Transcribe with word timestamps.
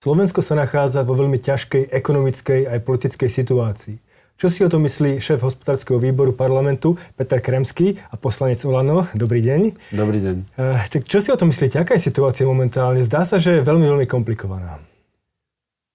Slovensko 0.00 0.40
sa 0.40 0.56
nachádza 0.56 1.04
vo 1.04 1.12
veľmi 1.12 1.36
ťažkej 1.36 1.92
ekonomickej 1.92 2.72
aj 2.72 2.78
politickej 2.88 3.28
situácii. 3.28 4.00
Čo 4.40 4.48
si 4.48 4.64
o 4.64 4.72
tom 4.72 4.88
myslí 4.88 5.20
šéf 5.20 5.44
hospodárskeho 5.44 6.00
výboru 6.00 6.32
parlamentu 6.32 6.96
Peter 7.20 7.36
Kremský 7.36 8.00
a 8.08 8.16
poslanec 8.16 8.56
Olano? 8.64 9.04
Dobrý 9.12 9.44
deň. 9.44 9.76
Dobrý 9.92 10.24
deň. 10.24 10.56
Uh, 10.56 10.80
tak 10.88 11.04
čo 11.04 11.20
si 11.20 11.28
o 11.28 11.36
tom 11.36 11.52
myslíte? 11.52 11.76
Aká 11.76 12.00
je 12.00 12.08
situácia 12.08 12.48
momentálne? 12.48 13.04
Zdá 13.04 13.28
sa, 13.28 13.36
že 13.36 13.60
je 13.60 13.66
veľmi, 13.68 13.84
veľmi 13.92 14.06
komplikovaná. 14.08 14.80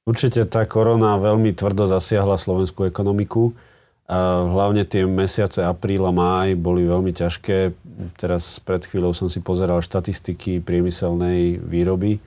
Určite 0.05 0.45
tá 0.45 0.69
korona 0.69 1.17
veľmi 1.17 1.57
tvrdo 1.57 1.89
zasiahla 1.89 2.37
slovenskú 2.37 2.85
ekonomiku. 2.85 3.57
Hlavne 4.05 4.85
tie 4.85 5.09
mesiace 5.09 5.65
apríl 5.65 6.05
a 6.05 6.13
máj 6.13 6.53
boli 6.53 6.85
veľmi 6.85 7.09
ťažké. 7.09 7.73
Teraz 8.21 8.61
pred 8.61 8.85
chvíľou 8.85 9.17
som 9.17 9.33
si 9.33 9.41
pozeral 9.41 9.81
štatistiky 9.81 10.61
priemyselnej 10.61 11.57
výroby 11.57 12.21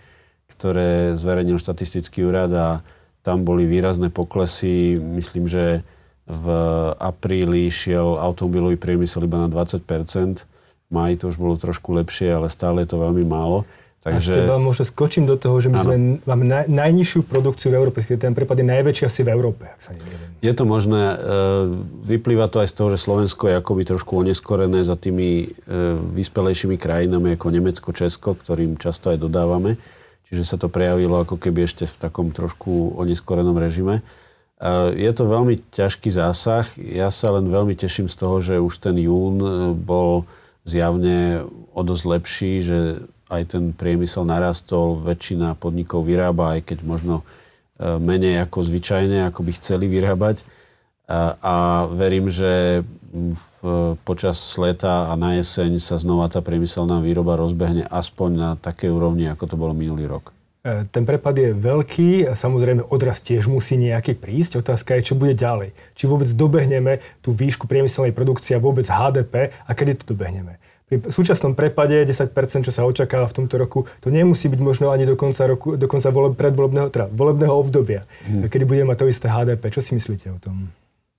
ktoré 0.48 1.14
zverejnil 1.14 1.60
štatistický 1.60 2.24
úrad 2.24 2.50
a 2.56 2.68
tam 3.22 3.44
boli 3.44 3.68
výrazné 3.68 4.08
poklesy. 4.08 4.96
Myslím, 4.96 5.46
že 5.46 5.84
v 6.28 6.46
apríli 7.00 7.72
šiel 7.72 8.20
automobilový 8.20 8.76
priemysel 8.76 9.24
iba 9.24 9.40
na 9.40 9.48
20 9.48 9.80
V 9.80 10.90
maji 10.92 11.14
to 11.20 11.32
už 11.32 11.36
bolo 11.40 11.56
trošku 11.56 11.92
lepšie, 11.96 12.32
ale 12.32 12.52
stále 12.52 12.84
je 12.84 12.92
to 12.92 13.00
veľmi 13.00 13.24
málo. 13.24 13.64
Takže... 13.98 14.30
A 14.30 14.46
teba 14.46 14.62
možno 14.62 14.86
skočím 14.86 15.26
do 15.26 15.34
toho, 15.34 15.58
že 15.58 15.74
my 15.74 15.78
ano. 15.82 15.84
sme, 15.84 15.96
máme 16.22 16.44
naj, 16.46 16.64
najnižšiu 16.70 17.26
produkciu 17.26 17.74
v 17.74 17.82
Európe, 17.82 17.98
ten 17.98 18.30
prepad 18.30 18.62
je 18.62 18.66
najväčší 18.70 19.04
asi 19.10 19.20
v 19.26 19.34
Európe, 19.34 19.66
ak 19.66 19.80
sa 19.82 19.90
neviem. 19.90 20.38
Je 20.38 20.52
to 20.54 20.62
možné, 20.62 21.02
e, 21.02 21.16
vyplýva 22.06 22.46
to 22.46 22.62
aj 22.62 22.70
z 22.70 22.74
toho, 22.78 22.88
že 22.94 23.02
Slovensko 23.02 23.50
je 23.50 23.58
akoby 23.58 23.82
trošku 23.90 24.22
oneskorené 24.22 24.86
za 24.86 24.94
tými 24.94 25.50
e, 25.50 25.68
vyspelejšími 26.14 26.78
krajinami 26.78 27.34
ako 27.34 27.46
Nemecko, 27.50 27.90
Česko, 27.90 28.38
ktorým 28.38 28.78
často 28.78 29.10
aj 29.10 29.18
dodávame. 29.18 29.74
Čiže 30.28 30.44
sa 30.44 30.56
to 30.60 30.68
prejavilo 30.68 31.24
ako 31.24 31.40
keby 31.40 31.64
ešte 31.64 31.88
v 31.88 31.96
takom 31.96 32.28
trošku 32.28 33.00
oneskorenom 33.00 33.56
režime. 33.56 34.04
Je 34.92 35.10
to 35.14 35.24
veľmi 35.24 35.62
ťažký 35.70 36.10
zásah. 36.10 36.66
Ja 36.76 37.14
sa 37.14 37.30
len 37.32 37.46
veľmi 37.46 37.78
teším 37.78 38.10
z 38.10 38.16
toho, 38.18 38.36
že 38.42 38.58
už 38.58 38.82
ten 38.82 38.98
jún 38.98 39.38
e, 39.38 39.50
bol 39.70 40.26
zjavne 40.66 41.46
o 41.70 41.80
dosť 41.86 42.04
lepší, 42.04 42.52
že 42.66 42.78
aj 43.30 43.54
ten 43.54 43.70
priemysel 43.70 44.26
narastol, 44.26 44.98
väčšina 44.98 45.54
podnikov 45.54 46.10
vyrába, 46.10 46.58
aj 46.58 46.74
keď 46.74 46.78
možno 46.82 47.22
e, 47.22 47.24
menej 48.02 48.42
ako 48.42 48.66
zvyčajne, 48.66 49.30
ako 49.30 49.46
by 49.46 49.52
chceli 49.62 49.86
vyrábať. 49.86 50.42
A, 51.08 51.88
verím, 51.88 52.28
že 52.28 52.84
v, 53.08 53.96
počas 54.04 54.36
leta 54.60 55.08
a 55.08 55.16
na 55.16 55.40
jeseň 55.40 55.80
sa 55.80 55.96
znova 55.96 56.28
tá 56.28 56.44
priemyselná 56.44 57.00
výroba 57.00 57.40
rozbehne 57.40 57.88
aspoň 57.88 58.30
na 58.36 58.50
takej 58.60 58.92
úrovni, 58.92 59.24
ako 59.32 59.44
to 59.48 59.56
bolo 59.56 59.72
minulý 59.72 60.04
rok. 60.04 60.36
E, 60.60 60.84
ten 60.92 61.08
prepad 61.08 61.40
je 61.40 61.56
veľký 61.56 62.28
a 62.28 62.36
samozrejme 62.36 62.92
odraz 62.92 63.24
tiež 63.24 63.48
musí 63.48 63.80
nejaký 63.80 64.20
prísť. 64.20 64.60
Otázka 64.60 65.00
je, 65.00 65.08
čo 65.08 65.14
bude 65.16 65.32
ďalej. 65.32 65.72
Či 65.96 66.04
vôbec 66.04 66.28
dobehneme 66.28 67.00
tú 67.24 67.32
výšku 67.32 67.64
priemyselnej 67.64 68.12
produkcie 68.12 68.60
a 68.60 68.60
vôbec 68.60 68.84
HDP 68.84 69.48
a 69.64 69.70
kedy 69.72 70.04
to 70.04 70.12
dobehneme. 70.12 70.60
Pri 70.88 71.04
súčasnom 71.08 71.52
prepade 71.52 72.00
10%, 72.00 72.32
čo 72.64 72.72
sa 72.72 72.84
očakáva 72.88 73.28
v 73.28 73.44
tomto 73.44 73.60
roku, 73.60 73.84
to 74.00 74.08
nemusí 74.08 74.48
byť 74.48 74.60
možno 74.60 74.88
ani 74.88 75.04
do 75.04 75.20
konca, 75.20 75.44
roku, 75.44 75.76
do 75.76 75.84
konca 75.84 76.08
predvolebného, 76.12 76.88
teda 76.88 77.12
volebného 77.12 77.52
obdobia, 77.52 78.08
hmm. 78.24 78.48
kedy 78.48 78.64
budeme 78.64 78.92
mať 78.92 79.04
to 79.04 79.12
isté 79.12 79.26
HDP. 79.28 79.68
Čo 79.68 79.84
si 79.84 79.92
myslíte 79.92 80.32
o 80.32 80.40
tom? 80.40 80.72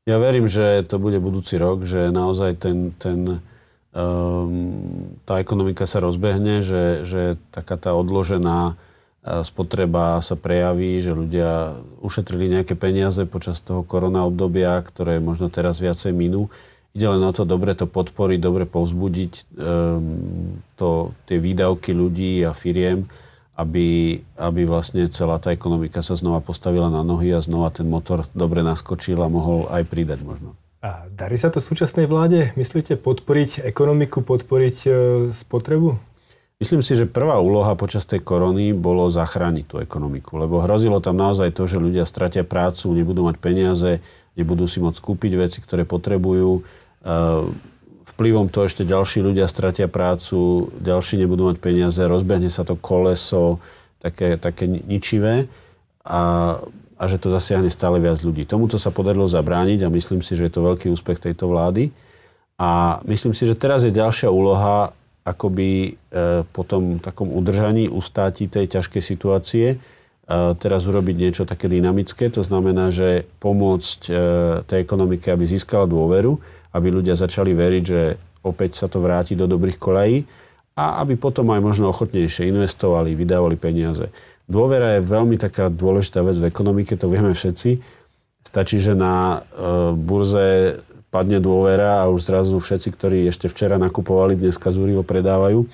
Ja 0.10 0.18
verím, 0.18 0.50
že 0.50 0.82
to 0.90 0.98
bude 0.98 1.22
budúci 1.22 1.62
rok, 1.62 1.86
že 1.86 2.10
naozaj 2.10 2.58
ten, 2.58 2.98
ten, 2.98 3.46
um, 3.94 5.14
tá 5.22 5.38
ekonomika 5.38 5.86
sa 5.86 6.02
rozbehne, 6.02 6.66
že, 6.66 7.06
že 7.06 7.38
taká 7.54 7.78
tá 7.78 7.94
odložená 7.94 8.74
uh, 8.74 9.46
spotreba 9.46 10.18
sa 10.26 10.34
prejaví, 10.34 10.98
že 10.98 11.14
ľudia 11.14 11.78
ušetrili 12.02 12.50
nejaké 12.50 12.74
peniaze 12.74 13.22
počas 13.30 13.62
toho 13.62 13.86
korona 13.86 14.26
obdobia, 14.26 14.82
ktoré 14.82 15.22
možno 15.22 15.54
teraz 15.54 15.78
viacej 15.78 16.10
minú. 16.10 16.50
Ide 16.98 17.06
len 17.06 17.22
o 17.22 17.30
to 17.30 17.46
dobre 17.46 17.78
to 17.78 17.86
podporiť, 17.86 18.42
dobre 18.42 18.66
povzbudiť 18.66 19.62
um, 19.62 20.58
to, 20.74 21.14
tie 21.30 21.38
výdavky 21.38 21.94
ľudí 21.94 22.42
a 22.50 22.58
firiem, 22.58 23.06
aby, 23.60 24.20
aby 24.40 24.62
vlastne 24.64 25.12
celá 25.12 25.36
tá 25.36 25.52
ekonomika 25.52 26.00
sa 26.00 26.16
znova 26.16 26.40
postavila 26.40 26.88
na 26.88 27.04
nohy 27.04 27.36
a 27.36 27.44
znova 27.44 27.76
ten 27.76 27.92
motor 27.92 28.24
dobre 28.32 28.64
naskočil 28.64 29.20
a 29.20 29.28
mohol 29.28 29.68
aj 29.68 29.84
pridať 29.84 30.24
možno. 30.24 30.56
A 30.80 31.12
darí 31.12 31.36
sa 31.36 31.52
to 31.52 31.60
súčasnej 31.60 32.08
vláde, 32.08 32.56
myslíte, 32.56 32.96
podporiť 32.96 33.68
ekonomiku, 33.68 34.24
podporiť 34.24 34.78
e, 34.88 34.92
spotrebu? 35.36 36.00
Myslím 36.64 36.80
si, 36.80 36.96
že 36.96 37.04
prvá 37.04 37.36
úloha 37.44 37.76
počas 37.76 38.08
tej 38.08 38.24
korony 38.24 38.72
bolo 38.72 39.12
zachrániť 39.12 39.66
tú 39.68 39.76
ekonomiku, 39.84 40.40
lebo 40.40 40.64
hrozilo 40.64 41.04
tam 41.04 41.20
naozaj 41.20 41.52
to, 41.52 41.68
že 41.68 41.84
ľudia 41.84 42.08
stratia 42.08 42.48
prácu, 42.48 42.96
nebudú 42.96 43.28
mať 43.28 43.44
peniaze, 43.44 44.00
nebudú 44.40 44.72
si 44.72 44.80
môcť 44.80 45.04
kúpiť 45.04 45.32
veci, 45.36 45.60
ktoré 45.60 45.84
potrebujú. 45.84 46.60
E, 46.60 46.62
vplyvom 48.20 48.52
to 48.52 48.68
ešte 48.68 48.84
ďalší 48.84 49.24
ľudia 49.24 49.48
stratia 49.48 49.88
prácu, 49.88 50.68
ďalší 50.84 51.24
nebudú 51.24 51.48
mať 51.48 51.64
peniaze, 51.64 52.04
rozbehne 52.04 52.52
sa 52.52 52.68
to 52.68 52.76
koleso, 52.76 53.64
také, 54.04 54.36
také 54.36 54.68
ničivé 54.68 55.48
a, 56.04 56.56
a 57.00 57.04
že 57.08 57.16
to 57.16 57.32
zasiahne 57.32 57.72
stále 57.72 58.04
viac 58.04 58.20
ľudí. 58.20 58.44
Tomuto 58.44 58.76
sa 58.76 58.92
podarilo 58.92 59.24
zabrániť 59.24 59.88
a 59.88 59.94
myslím 59.96 60.20
si, 60.20 60.36
že 60.36 60.52
je 60.52 60.54
to 60.60 60.68
veľký 60.68 60.92
úspech 60.92 61.32
tejto 61.32 61.48
vlády. 61.48 61.96
A 62.60 63.00
myslím 63.08 63.32
si, 63.32 63.48
že 63.48 63.56
teraz 63.56 63.88
je 63.88 63.96
ďalšia 63.96 64.28
úloha 64.28 64.92
akoby 65.24 65.96
e, 65.96 66.44
po 66.52 66.68
tom 66.68 67.00
takom 67.00 67.32
udržaní, 67.32 67.88
ustáti 67.88 68.52
tej 68.52 68.68
ťažkej 68.68 69.00
situácie, 69.00 69.68
e, 69.72 69.78
teraz 70.60 70.84
urobiť 70.84 71.16
niečo 71.16 71.44
také 71.48 71.72
dynamické. 71.72 72.28
To 72.36 72.44
znamená, 72.44 72.92
že 72.92 73.24
pomôcť 73.40 74.00
e, 74.08 74.14
tej 74.68 74.80
ekonomike, 74.84 75.32
aby 75.32 75.48
získala 75.48 75.88
dôveru, 75.88 76.59
aby 76.74 76.88
ľudia 76.94 77.18
začali 77.18 77.52
veriť, 77.54 77.84
že 77.84 78.02
opäť 78.46 78.80
sa 78.80 78.88
to 78.88 79.04
vráti 79.04 79.36
do 79.36 79.50
dobrých 79.50 79.82
kolají 79.82 80.24
a 80.80 81.04
aby 81.04 81.20
potom 81.20 81.52
aj 81.52 81.60
možno 81.60 81.92
ochotnejšie 81.92 82.48
investovali, 82.48 83.18
vydávali 83.18 83.60
peniaze. 83.60 84.08
Dôvera 84.50 84.98
je 84.98 85.06
veľmi 85.06 85.38
taká 85.38 85.70
dôležitá 85.70 86.26
vec 86.26 86.40
v 86.40 86.50
ekonomike, 86.50 86.98
to 86.98 87.12
vieme 87.12 87.36
všetci. 87.36 88.00
Stačí, 88.42 88.82
že 88.82 88.98
na 88.98 89.46
e, 89.46 89.94
burze 89.94 90.80
padne 91.14 91.38
dôvera 91.38 92.06
a 92.06 92.10
už 92.10 92.26
zrazu 92.26 92.58
všetci, 92.58 92.90
ktorí 92.96 93.20
ešte 93.30 93.50
včera 93.50 93.78
nakupovali, 93.78 94.38
dneska 94.38 94.74
zúrivo 94.74 95.06
predávajú. 95.06 95.70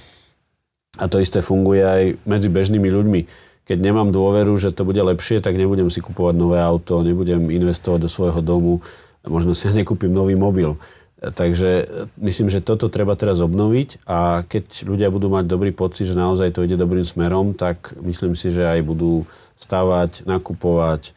A 0.99 1.11
to 1.11 1.19
isté 1.19 1.43
funguje 1.43 1.83
aj 1.83 2.03
medzi 2.23 2.47
bežnými 2.47 2.87
ľuďmi. 2.87 3.21
Keď 3.67 3.77
nemám 3.79 4.11
dôveru, 4.15 4.55
že 4.55 4.71
to 4.71 4.87
bude 4.87 4.99
lepšie, 4.99 5.43
tak 5.43 5.59
nebudem 5.59 5.91
si 5.91 5.99
kupovať 5.99 6.35
nové 6.35 6.59
auto, 6.59 7.03
nebudem 7.03 7.51
investovať 7.51 8.07
do 8.07 8.09
svojho 8.11 8.39
domu, 8.39 8.79
možno 9.27 9.57
si 9.57 9.69
nekúpim 9.69 10.09
nový 10.09 10.33
mobil. 10.37 10.77
Takže 11.15 11.87
myslím, 12.19 12.51
že 12.51 12.61
toto 12.61 12.91
treba 12.91 13.15
teraz 13.15 13.39
obnoviť 13.41 14.03
a 14.05 14.43
keď 14.45 14.85
ľudia 14.85 15.09
budú 15.09 15.31
mať 15.31 15.47
dobrý 15.47 15.71
pocit, 15.71 16.11
že 16.11 16.13
naozaj 16.13 16.53
to 16.53 16.61
ide 16.67 16.77
dobrým 16.77 17.07
smerom, 17.07 17.55
tak 17.55 17.95
myslím 18.03 18.35
si, 18.37 18.51
že 18.51 18.67
aj 18.67 18.83
budú 18.83 19.25
stávať, 19.55 20.27
nakupovať, 20.27 21.09
e, 21.09 21.11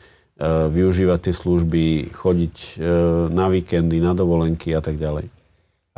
využívať 0.71 1.29
tie 1.29 1.35
služby, 1.35 2.15
chodiť 2.15 2.57
e, 2.57 2.71
na 3.35 3.51
víkendy, 3.51 3.99
na 3.99 4.15
dovolenky 4.15 4.71
a 4.73 4.81
tak 4.81 4.97
ďalej. 4.97 5.29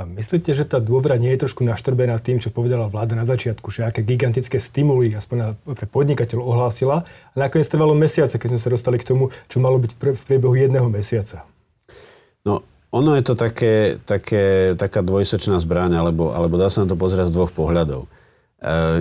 A 0.00 0.08
myslíte, 0.08 0.56
že 0.56 0.64
tá 0.64 0.80
dôvera 0.80 1.20
nie 1.20 1.28
je 1.36 1.44
trošku 1.44 1.60
naštrbená 1.60 2.16
tým, 2.24 2.40
čo 2.40 2.48
povedala 2.48 2.88
vláda 2.88 3.12
na 3.12 3.28
začiatku, 3.28 3.68
že 3.68 3.84
aké 3.84 4.00
gigantické 4.00 4.56
stimuly 4.56 5.12
aspoň 5.12 5.60
pre 5.76 5.84
podnikateľov 5.84 6.56
ohlásila 6.56 7.04
a 7.04 7.36
nakoniec 7.36 7.68
trvalo 7.68 7.92
mesiace, 7.92 8.40
keď 8.40 8.56
sme 8.56 8.62
sa 8.64 8.72
dostali 8.72 8.96
k 8.96 9.04
tomu, 9.04 9.28
čo 9.52 9.60
malo 9.60 9.76
byť 9.76 9.92
v 10.00 10.22
priebehu 10.24 10.56
jedného 10.56 10.88
mesiaca? 10.88 11.44
No, 12.44 12.64
ono 12.90 13.14
je 13.14 13.22
to 13.22 13.34
také, 13.38 14.02
také, 14.02 14.74
taká 14.74 15.04
dvojsečná 15.04 15.60
zbraň, 15.62 16.00
alebo, 16.00 16.34
alebo 16.34 16.58
dá 16.58 16.66
sa 16.72 16.82
na 16.82 16.90
to 16.90 16.98
pozrieť 16.98 17.30
z 17.30 17.36
dvoch 17.36 17.52
pohľadov. 17.54 18.06
E, 18.06 18.08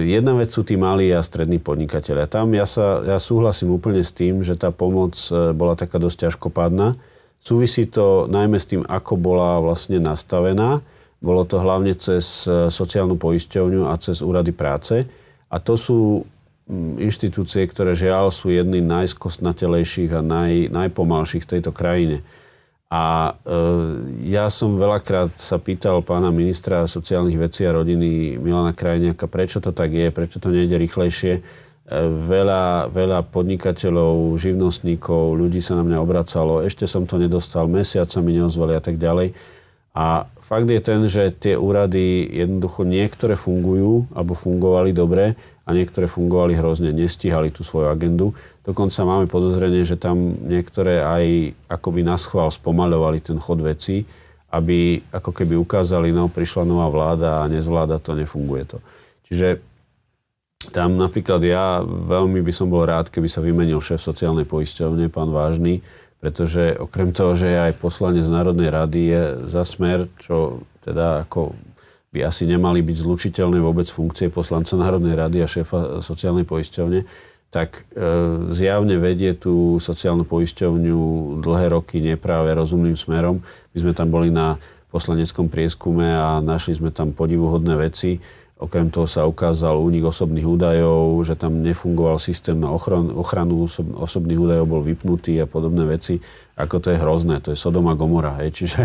jedna 0.05 0.37
vec 0.37 0.53
sú 0.53 0.61
tí 0.61 0.77
malí 0.77 1.09
a 1.09 1.25
strední 1.25 1.57
podnikatelia. 1.57 2.29
Tam 2.29 2.51
ja, 2.53 2.69
sa, 2.69 3.01
ja 3.01 3.17
súhlasím 3.17 3.73
úplne 3.73 4.05
s 4.05 4.13
tým, 4.13 4.45
že 4.45 4.59
tá 4.59 4.69
pomoc 4.69 5.17
e, 5.31 5.55
bola 5.55 5.73
taká 5.73 5.97
dosť 5.97 6.29
ťažkopádna. 6.29 6.99
Súvisí 7.39 7.87
to 7.87 8.27
najmä 8.27 8.59
s 8.59 8.67
tým, 8.67 8.83
ako 8.83 9.15
bola 9.15 9.63
vlastne 9.63 9.97
nastavená. 9.97 10.83
Bolo 11.19 11.43
to 11.47 11.59
hlavne 11.59 11.95
cez 11.95 12.45
e, 12.45 12.67
sociálnu 12.69 13.15
poisťovňu 13.17 13.87
a 13.87 13.95
cez 13.97 14.19
úrady 14.21 14.51
práce. 14.51 15.07
A 15.49 15.57
to 15.57 15.79
sú 15.79 16.29
inštitúcie, 17.01 17.65
ktoré 17.65 17.97
žiaľ 17.97 18.29
sú 18.29 18.53
jedným 18.53 18.85
najskostnatelejších 18.85 20.13
a 20.13 20.21
naj, 20.21 20.69
najpomalších 20.69 21.43
v 21.43 21.51
tejto 21.57 21.73
krajine. 21.73 22.21
A 22.89 23.37
e, 23.45 23.53
ja 24.33 24.49
som 24.49 24.73
veľakrát 24.73 25.37
sa 25.37 25.61
pýtal 25.61 26.01
pána 26.01 26.33
ministra 26.33 26.89
sociálnych 26.89 27.37
vecí 27.37 27.61
a 27.61 27.77
rodiny 27.77 28.41
Milana 28.41 28.73
Krajniaka, 28.73 29.29
prečo 29.29 29.61
to 29.61 29.69
tak 29.69 29.93
je, 29.93 30.09
prečo 30.09 30.41
to 30.41 30.49
nejde 30.49 30.73
rýchlejšie. 30.73 31.33
E, 31.37 31.41
veľa, 32.09 32.89
veľa 32.89 33.29
podnikateľov, 33.29 34.33
živnostníkov, 34.41 35.37
ľudí 35.37 35.61
sa 35.61 35.77
na 35.77 35.85
mňa 35.85 36.01
obracalo, 36.01 36.65
ešte 36.65 36.89
som 36.89 37.05
to 37.05 37.21
nedostal, 37.21 37.69
mesiac 37.69 38.09
sa 38.09 38.25
mi 38.25 38.33
neozvali 38.33 38.73
a 38.73 38.81
tak 38.81 38.97
ďalej. 38.97 39.37
A 39.93 40.25
fakt 40.41 40.65
je 40.65 40.81
ten, 40.81 41.05
že 41.05 41.29
tie 41.29 41.53
úrady 41.53 42.25
jednoducho 42.25 42.89
niektoré 42.89 43.37
fungujú 43.37 44.09
alebo 44.17 44.33
fungovali 44.33 44.97
dobre 44.97 45.37
a 45.69 45.77
niektoré 45.77 46.09
fungovali 46.09 46.57
hrozne, 46.57 46.89
nestíhali 46.89 47.53
tú 47.53 47.61
svoju 47.61 47.93
agendu. 47.93 48.33
Dokonca 48.65 49.05
máme 49.05 49.29
podozrenie, 49.29 49.85
že 49.85 50.01
tam 50.01 50.33
niektoré 50.49 51.05
aj 51.05 51.53
akoby 51.69 52.01
na 52.01 52.17
schvál 52.17 52.49
spomaľovali 52.49 53.21
ten 53.21 53.37
chod 53.37 53.61
veci, 53.61 54.01
aby 54.49 54.97
ako 55.13 55.29
keby 55.29 55.53
ukázali, 55.61 56.09
no 56.09 56.25
prišla 56.25 56.65
nová 56.65 56.89
vláda 56.89 57.45
a 57.45 57.49
nezvláda 57.53 58.01
to, 58.01 58.17
nefunguje 58.17 58.65
to. 58.65 58.81
Čiže 59.29 59.61
tam 60.73 60.97
napríklad 60.97 61.37
ja 61.45 61.85
veľmi 61.85 62.41
by 62.41 62.49
som 62.49 62.73
bol 62.73 62.81
rád, 62.89 63.13
keby 63.13 63.29
sa 63.29 63.45
vymenil 63.45 63.77
šéf 63.77 64.01
sociálnej 64.01 64.49
poisťovne, 64.49 65.05
pán 65.13 65.29
Vážny, 65.29 65.85
pretože 66.17 66.75
okrem 66.81 67.13
toho, 67.13 67.37
že 67.37 67.47
je 67.47 67.59
aj 67.69 67.79
poslanec 67.79 68.25
Národnej 68.25 68.73
rady, 68.73 69.01
je 69.05 69.21
za 69.53 69.63
smer, 69.63 70.09
čo 70.17 70.65
teda 70.81 71.29
ako 71.29 71.53
by 72.09 72.25
asi 72.25 72.49
nemali 72.49 72.81
byť 72.81 72.97
zlučiteľné 73.05 73.61
vôbec 73.61 73.85
funkcie 73.85 74.33
poslanca 74.33 74.73
Národnej 74.73 75.13
rady 75.13 75.45
a 75.45 75.47
šéfa 75.47 76.01
sociálnej 76.01 76.45
poisťovne, 76.45 77.05
tak 77.49 77.85
e, 77.93 78.01
zjavne 78.53 78.97
vedie 78.97 79.33
tú 79.37 79.77
sociálnu 79.77 80.25
poisťovňu 80.25 80.99
dlhé 81.41 81.65
roky 81.73 82.01
nepráve 82.01 82.53
rozumným 82.53 82.97
smerom. 82.97 83.41
My 83.73 83.77
sme 83.77 83.93
tam 83.93 84.09
boli 84.09 84.33
na 84.33 84.57
poslaneckom 84.89 85.49
prieskume 85.49 86.05
a 86.05 86.41
našli 86.41 86.77
sme 86.77 86.89
tam 86.89 87.13
podivuhodné 87.13 87.77
veci 87.77 88.17
Okrem 88.59 88.91
toho 88.91 89.07
sa 89.07 89.23
ukázal 89.23 89.79
únik 89.79 90.03
osobných 90.03 90.43
údajov, 90.43 91.23
že 91.23 91.39
tam 91.39 91.63
nefungoval 91.63 92.19
systém 92.19 92.59
na 92.59 92.67
ochranu, 92.67 93.15
ochranu 93.15 93.63
osob, 93.63 93.87
osobných 93.95 94.35
údajov, 94.35 94.67
bol 94.67 94.83
vypnutý 94.83 95.39
a 95.39 95.47
podobné 95.47 95.87
veci. 95.87 96.19
Ako 96.59 96.83
to 96.83 96.91
je 96.91 96.99
hrozné, 96.99 97.39
to 97.39 97.55
je 97.55 97.57
Sodoma 97.57 97.95
Gomora. 97.95 98.35
Hej. 98.43 98.59
Čiže, 98.59 98.81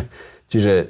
čiže 0.55 0.73
e, 0.73 0.85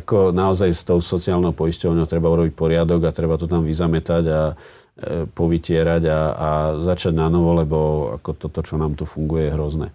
ako 0.00 0.32
naozaj 0.32 0.72
s 0.72 0.88
tou 0.88 0.96
sociálnou 0.96 1.52
poisťovňou 1.52 2.08
treba 2.08 2.32
urobiť 2.32 2.56
poriadok 2.56 3.04
a 3.04 3.12
treba 3.12 3.36
to 3.36 3.44
tam 3.44 3.60
vyzametať 3.60 4.24
a 4.32 4.40
e, 4.48 4.54
povytierať 5.28 6.02
a, 6.08 6.20
a 6.32 6.48
začať 6.80 7.12
na 7.12 7.28
novo, 7.28 7.52
lebo 7.52 7.78
ako 8.16 8.32
toto, 8.32 8.64
čo 8.64 8.80
nám 8.80 8.96
tu 8.96 9.04
funguje, 9.04 9.52
je 9.52 9.52
hrozné. 9.52 9.88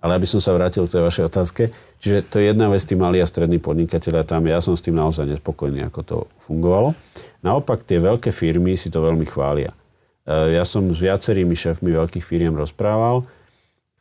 Ale 0.00 0.16
aby 0.16 0.24
som 0.24 0.40
sa 0.40 0.56
vrátil 0.56 0.88
k 0.88 0.96
tej 0.96 1.02
vašej 1.04 1.24
otázke, 1.28 1.62
čiže 2.00 2.24
to 2.28 2.40
je 2.40 2.52
jedna 2.52 2.72
vec, 2.72 2.80
tí 2.80 2.96
malí 2.96 3.20
a 3.20 3.28
strední 3.28 3.60
podnikatelia 3.60 4.24
tam, 4.24 4.48
ja 4.48 4.64
som 4.64 4.72
s 4.72 4.84
tým 4.84 4.96
naozaj 4.96 5.28
nespokojný, 5.28 5.84
ako 5.92 6.00
to 6.04 6.16
fungovalo. 6.40 6.96
Naopak 7.44 7.84
tie 7.84 8.00
veľké 8.00 8.32
firmy 8.32 8.80
si 8.80 8.88
to 8.88 9.04
veľmi 9.04 9.28
chvália. 9.28 9.76
E, 10.24 10.56
ja 10.56 10.64
som 10.64 10.88
s 10.88 11.04
viacerými 11.04 11.52
šéfmi 11.52 11.92
veľkých 11.92 12.24
firiem 12.24 12.56
rozprával, 12.56 13.28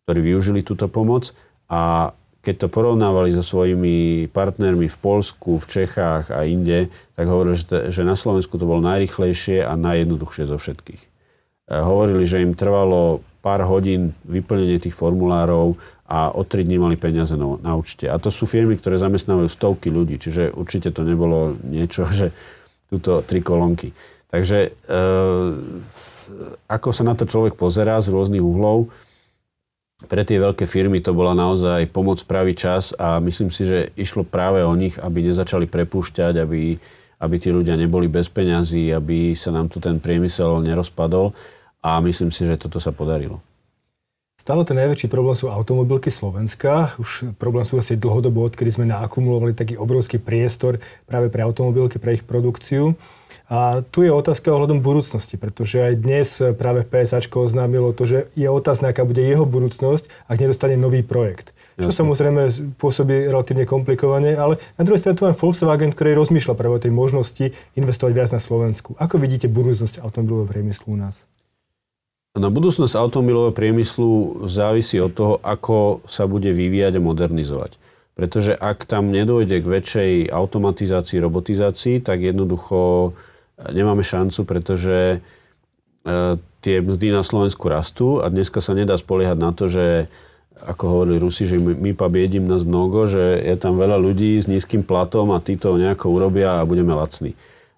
ktorí 0.08 0.32
využili 0.32 0.64
túto 0.64 0.88
pomoc 0.88 1.36
a 1.68 2.12
keď 2.44 2.56
to 2.60 2.68
porovnávali 2.68 3.32
so 3.32 3.40
svojimi 3.40 4.28
partnermi 4.28 4.92
v 4.92 4.98
Polsku, 5.00 5.64
v 5.64 5.66
Čechách 5.66 6.28
a 6.28 6.44
inde, 6.44 6.92
tak 7.16 7.32
hovorili, 7.32 7.56
že 7.88 8.04
na 8.04 8.20
Slovensku 8.20 8.60
to 8.60 8.68
bolo 8.68 8.84
najrychlejšie 8.84 9.64
a 9.64 9.80
najjednoduchšie 9.80 10.52
zo 10.52 10.60
všetkých. 10.60 11.02
E, 11.02 11.74
hovorili, 11.80 12.28
že 12.28 12.44
im 12.44 12.52
trvalo 12.52 13.24
pár 13.40 13.64
hodín 13.64 14.12
vyplnenie 14.28 14.76
tých 14.84 14.92
formulárov 14.92 15.80
a 16.04 16.36
o 16.36 16.44
3 16.44 16.68
dní 16.68 16.84
mali 16.84 17.00
peniaze 17.00 17.40
na, 17.40 17.56
na 17.64 17.80
účte. 17.80 18.12
A 18.12 18.20
to 18.20 18.28
sú 18.28 18.44
firmy, 18.44 18.76
ktoré 18.76 19.00
zamestnávajú 19.00 19.48
stovky 19.48 19.88
ľudí, 19.88 20.20
čiže 20.20 20.52
určite 20.52 20.92
to 20.92 21.08
nebolo 21.08 21.56
niečo, 21.64 22.04
že 22.12 22.36
túto 22.92 23.24
tri 23.24 23.40
kolónky. 23.40 23.96
Takže 24.28 24.68
e, 24.68 24.94
ako 26.68 26.90
sa 26.92 27.04
na 27.08 27.16
to 27.16 27.24
človek 27.24 27.56
pozerá 27.56 28.04
z 28.04 28.12
rôznych 28.12 28.44
uhlov, 28.44 28.92
pre 30.08 30.22
tie 30.28 30.38
veľké 30.40 30.68
firmy 30.68 31.00
to 31.00 31.16
bola 31.16 31.32
naozaj 31.34 31.90
pomoc 31.90 32.20
pravý 32.28 32.54
čas 32.54 32.92
a 32.96 33.18
myslím 33.24 33.50
si, 33.50 33.64
že 33.64 33.90
išlo 33.96 34.28
práve 34.28 34.62
o 34.62 34.74
nich, 34.76 35.00
aby 35.00 35.24
nezačali 35.24 35.66
prepúšťať, 35.66 36.40
aby, 36.44 36.76
aby 37.24 37.36
tí 37.40 37.50
ľudia 37.50 37.80
neboli 37.80 38.12
bez 38.12 38.28
peňazí, 38.28 38.92
aby 38.92 39.34
sa 39.34 39.52
nám 39.56 39.72
tu 39.72 39.80
ten 39.80 39.98
priemysel 39.98 40.62
nerozpadol 40.62 41.32
a 41.84 42.00
myslím 42.04 42.32
si, 42.32 42.48
že 42.48 42.60
toto 42.60 42.80
sa 42.80 42.96
podarilo. 42.96 43.44
Stále 44.44 44.68
ten 44.68 44.76
najväčší 44.76 45.08
problém 45.08 45.40
sú 45.40 45.48
automobilky 45.48 46.12
Slovenska. 46.12 46.92
Už 47.00 47.32
problém 47.40 47.64
sú 47.64 47.80
asi 47.80 47.96
dlhodobo, 47.96 48.44
odkedy 48.44 48.76
sme 48.76 48.92
naakumulovali 48.92 49.56
taký 49.56 49.80
obrovský 49.80 50.20
priestor 50.20 50.84
práve 51.08 51.32
pre 51.32 51.48
automobilky, 51.48 51.96
pre 51.96 52.20
ich 52.20 52.28
produkciu. 52.28 52.92
A 53.52 53.84
tu 53.84 54.08
je 54.08 54.12
otázka 54.12 54.56
ohľadom 54.56 54.80
budúcnosti, 54.80 55.36
pretože 55.36 55.76
aj 55.76 55.94
dnes 56.00 56.28
práve 56.56 56.88
PSAčko 56.88 57.44
oznámilo 57.44 57.92
to, 57.92 58.08
že 58.08 58.20
je 58.40 58.48
otázna, 58.48 58.96
aká 58.96 59.04
bude 59.04 59.20
jeho 59.20 59.44
budúcnosť, 59.44 60.08
ak 60.32 60.38
nedostane 60.40 60.80
nový 60.80 61.04
projekt. 61.04 61.52
Čo 61.76 61.92
Jasne. 61.92 62.06
samozrejme 62.06 62.42
pôsobí 62.80 63.28
relatívne 63.28 63.68
komplikovane, 63.68 64.38
ale 64.38 64.62
na 64.80 64.84
druhej 64.88 65.02
strane 65.04 65.18
tu 65.20 65.28
máme 65.28 65.36
Volkswagen, 65.36 65.92
ktorý 65.92 66.16
rozmýšľa 66.16 66.54
práve 66.56 66.74
o 66.78 66.84
tej 66.84 66.94
možnosti 66.96 67.46
investovať 67.76 68.14
viac 68.16 68.30
na 68.32 68.40
Slovensku. 68.40 68.96
Ako 68.96 69.20
vidíte 69.20 69.52
budúcnosť 69.52 70.00
automobilového 70.00 70.48
priemyslu 70.48 70.94
u 70.94 70.98
nás? 71.02 71.26
Na 72.34 72.50
budúcnosť 72.50 72.98
automobilového 72.98 73.54
priemyslu 73.54 74.46
závisí 74.50 74.98
od 74.98 75.14
toho, 75.14 75.34
ako 75.46 76.02
sa 76.10 76.26
bude 76.26 76.50
vyvíjať 76.50 76.98
a 76.98 77.06
modernizovať. 77.06 77.78
Pretože 78.14 78.54
ak 78.54 78.86
tam 78.86 79.10
nedojde 79.10 79.58
k 79.62 79.66
väčšej 79.66 80.12
automatizácii, 80.30 81.18
robotizácii, 81.18 82.02
tak 82.06 82.22
jednoducho 82.22 83.14
nemáme 83.60 84.02
šancu, 84.02 84.44
pretože 84.48 85.18
e, 85.18 85.18
tie 86.64 86.76
mzdy 86.80 87.14
na 87.14 87.22
Slovensku 87.22 87.70
rastú 87.70 88.24
a 88.24 88.32
dneska 88.32 88.64
sa 88.64 88.74
nedá 88.74 88.98
spoliehať 88.98 89.38
na 89.38 89.52
to, 89.52 89.70
že 89.70 90.08
ako 90.54 90.84
hovorili 90.86 91.18
Rusi, 91.20 91.50
že 91.50 91.58
my 91.60 91.98
pa 91.98 92.08
biedim 92.08 92.46
nás 92.46 92.64
mnogo, 92.64 93.10
že 93.10 93.42
je 93.42 93.56
tam 93.58 93.76
veľa 93.76 93.98
ľudí 94.00 94.38
s 94.38 94.46
nízkym 94.46 94.86
platom 94.86 95.34
a 95.34 95.42
tí 95.42 95.58
to 95.58 95.76
nejako 95.76 96.14
urobia 96.14 96.62
a 96.62 96.68
budeme 96.68 96.94
lacní. 96.94 97.34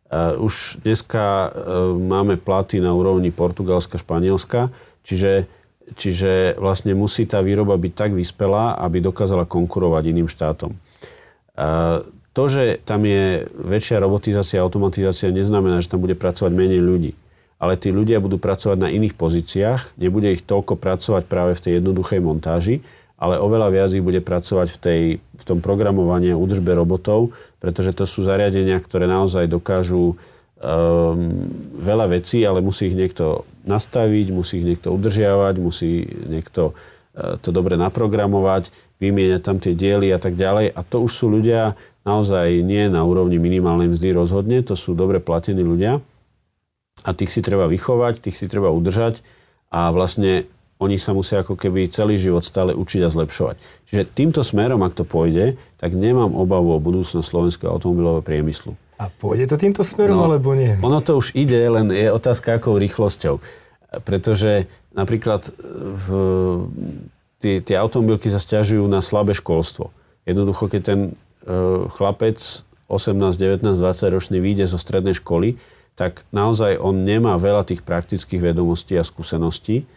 Uh, 0.06 0.38
už 0.38 0.84
dneska 0.86 1.50
uh, 1.50 1.96
máme 1.98 2.38
platy 2.38 2.78
na 2.78 2.94
úrovni 2.94 3.34
Portugalska, 3.34 3.98
Španielska, 3.98 4.70
čiže, 5.02 5.50
čiže 5.98 6.60
vlastne 6.62 6.94
musí 6.94 7.26
tá 7.26 7.42
výroba 7.42 7.74
byť 7.80 7.94
tak 7.96 8.12
vyspelá, 8.14 8.78
aby 8.78 9.02
dokázala 9.02 9.50
konkurovať 9.50 10.04
iným 10.12 10.30
štátom. 10.30 10.78
To, 12.36 12.44
že 12.52 12.84
tam 12.84 13.08
je 13.08 13.48
väčšia 13.56 14.04
robotizácia 14.04 14.60
a 14.60 14.68
automatizácia, 14.68 15.32
neznamená, 15.32 15.80
že 15.80 15.88
tam 15.88 16.04
bude 16.04 16.20
pracovať 16.20 16.52
menej 16.52 16.84
ľudí. 16.84 17.16
Ale 17.56 17.80
tí 17.80 17.96
ľudia 17.96 18.20
budú 18.20 18.36
pracovať 18.36 18.76
na 18.76 18.92
iných 18.92 19.16
pozíciách, 19.16 19.96
nebude 19.96 20.36
ich 20.36 20.44
toľko 20.44 20.76
pracovať 20.76 21.24
práve 21.32 21.56
v 21.56 21.64
tej 21.64 21.72
jednoduchej 21.80 22.20
montáži, 22.20 22.84
ale 23.16 23.40
oveľa 23.40 23.72
viac 23.72 23.90
ich 23.96 24.04
bude 24.04 24.20
pracovať 24.20 24.68
v, 24.76 24.78
tej, 24.84 25.02
v 25.24 25.44
tom 25.48 25.64
programovaní 25.64 26.36
a 26.36 26.38
údržbe 26.38 26.76
robotov, 26.76 27.32
pretože 27.64 27.96
to 27.96 28.04
sú 28.04 28.28
zariadenia, 28.28 28.76
ktoré 28.84 29.08
naozaj 29.08 29.48
dokážu 29.48 30.12
um, 30.12 30.16
veľa 31.80 32.20
vecí, 32.20 32.44
ale 32.44 32.60
musí 32.60 32.92
ich 32.92 33.00
niekto 33.00 33.48
nastaviť, 33.64 34.36
musí 34.36 34.60
ich 34.60 34.68
niekto 34.76 34.92
udržiavať, 34.92 35.56
musí 35.64 36.04
niekto 36.28 36.76
uh, 36.76 37.40
to 37.40 37.56
dobre 37.56 37.80
naprogramovať, 37.80 38.68
vymieňať 39.00 39.42
tam 39.42 39.64
tie 39.64 39.72
diely 39.72 40.12
a 40.12 40.20
tak 40.20 40.36
ďalej. 40.36 40.76
A 40.76 40.80
to 40.84 41.08
už 41.08 41.12
sú 41.16 41.32
ľudia 41.32 41.80
naozaj 42.06 42.62
nie 42.62 42.88
na 42.88 43.02
úrovni 43.02 43.42
minimálnej 43.42 43.92
mzdy 43.92 44.14
rozhodne, 44.14 44.62
to 44.62 44.78
sú 44.78 44.94
dobre 44.94 45.18
platení 45.20 45.66
ľudia 45.66 46.00
a 47.04 47.10
tých 47.12 47.34
si 47.34 47.42
treba 47.44 47.68
vychovať, 47.68 48.24
tých 48.24 48.38
si 48.38 48.46
treba 48.48 48.72
udržať 48.72 49.26
a 49.74 49.92
vlastne 49.92 50.48
oni 50.76 51.00
sa 51.00 51.16
musia 51.16 51.40
ako 51.40 51.56
keby 51.56 51.88
celý 51.88 52.20
život 52.20 52.44
stále 52.44 52.76
učiť 52.76 53.02
a 53.08 53.10
zlepšovať. 53.10 53.56
Čiže 53.88 54.12
týmto 54.12 54.42
smerom, 54.44 54.84
ak 54.84 54.96
to 54.96 55.08
pôjde, 55.08 55.56
tak 55.80 55.96
nemám 55.96 56.36
obavu 56.36 56.76
o 56.76 56.84
budúcnosť 56.84 57.24
slovenského 57.24 57.72
automobilového 57.72 58.24
priemyslu. 58.24 58.76
A 59.00 59.08
pôjde 59.08 59.52
to 59.52 59.60
týmto 59.60 59.84
smerom, 59.88 60.20
no, 60.20 60.28
alebo 60.28 60.52
nie? 60.56 60.76
Ono 60.80 61.00
to 61.00 61.20
už 61.20 61.36
ide, 61.36 61.60
len 61.68 61.92
je 61.92 62.12
otázka 62.12 62.60
akou 62.60 62.76
rýchlosťou. 62.76 63.40
Pretože 64.04 64.68
napríklad 64.92 65.48
v, 65.56 66.08
tie, 67.40 67.64
tie 67.64 67.76
automobilky 67.80 68.28
sa 68.28 68.40
stiažujú 68.40 68.84
na 68.88 69.00
slabé 69.00 69.32
školstvo. 69.32 69.92
Jednoducho, 70.28 70.68
keď 70.68 70.82
ten 70.84 71.00
e, 71.12 71.14
chlapec 71.94 72.38
18, 72.90 73.38
19, 73.38 73.78
20 73.78 74.14
ročný 74.14 74.38
vyjde 74.42 74.70
zo 74.70 74.78
strednej 74.78 75.18
školy, 75.18 75.58
tak 75.96 76.28
naozaj 76.36 76.78
on 76.78 77.08
nemá 77.08 77.40
veľa 77.40 77.64
tých 77.66 77.82
praktických 77.82 78.52
vedomostí 78.52 79.00
a 79.00 79.08
skúseností 79.08 79.88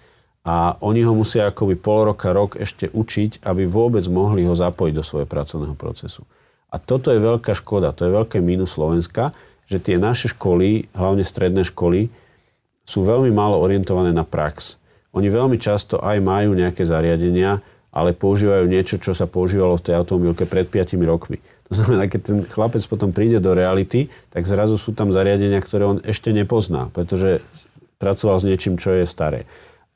a 0.47 0.81
oni 0.81 1.05
ho 1.05 1.13
musia 1.13 1.51
akoby 1.51 1.77
pol 1.77 2.09
roka, 2.09 2.33
rok 2.33 2.57
ešte 2.57 2.89
učiť, 2.89 3.45
aby 3.45 3.69
vôbec 3.69 4.07
mohli 4.09 4.49
ho 4.49 4.55
zapojiť 4.55 4.95
do 4.95 5.05
svojho 5.05 5.29
pracovného 5.29 5.77
procesu. 5.77 6.25
A 6.73 6.81
toto 6.81 7.13
je 7.13 7.21
veľká 7.21 7.53
škoda, 7.53 7.93
to 7.93 8.09
je 8.09 8.17
veľké 8.17 8.39
mínus 8.41 8.77
Slovenska, 8.77 9.37
že 9.69 9.77
tie 9.77 10.01
naše 10.01 10.33
školy, 10.33 10.89
hlavne 10.97 11.25
stredné 11.27 11.67
školy, 11.69 12.09
sú 12.89 13.05
veľmi 13.05 13.29
málo 13.29 13.61
orientované 13.61 14.17
na 14.17 14.25
prax. 14.25 14.81
Oni 15.13 15.29
veľmi 15.29 15.61
často 15.61 16.01
aj 16.01 16.17
majú 16.25 16.57
nejaké 16.57 16.89
zariadenia, 16.89 17.61
ale 17.93 18.17
používajú 18.17 18.69
niečo, 18.69 18.97
čo 19.01 19.17
sa 19.17 19.25
používalo 19.25 19.77
v 19.81 19.85
tej 19.91 19.95
automobilke 19.97 20.45
pred 20.45 20.69
5 20.69 20.99
rokmi. 21.05 21.41
To 21.69 21.77
znamená, 21.77 22.09
keď 22.09 22.21
ten 22.25 22.39
chlapec 22.49 22.81
potom 22.89 23.13
príde 23.13 23.41
do 23.41 23.53
reality, 23.53 24.09
tak 24.33 24.49
zrazu 24.49 24.81
sú 24.81 24.97
tam 24.97 25.13
zariadenia, 25.13 25.61
ktoré 25.61 25.85
on 25.85 25.99
ešte 26.01 26.33
nepozná, 26.33 26.89
pretože 26.97 27.45
pracoval 28.01 28.41
s 28.41 28.49
niečím, 28.49 28.81
čo 28.81 28.97
je 28.97 29.05
staré. 29.05 29.45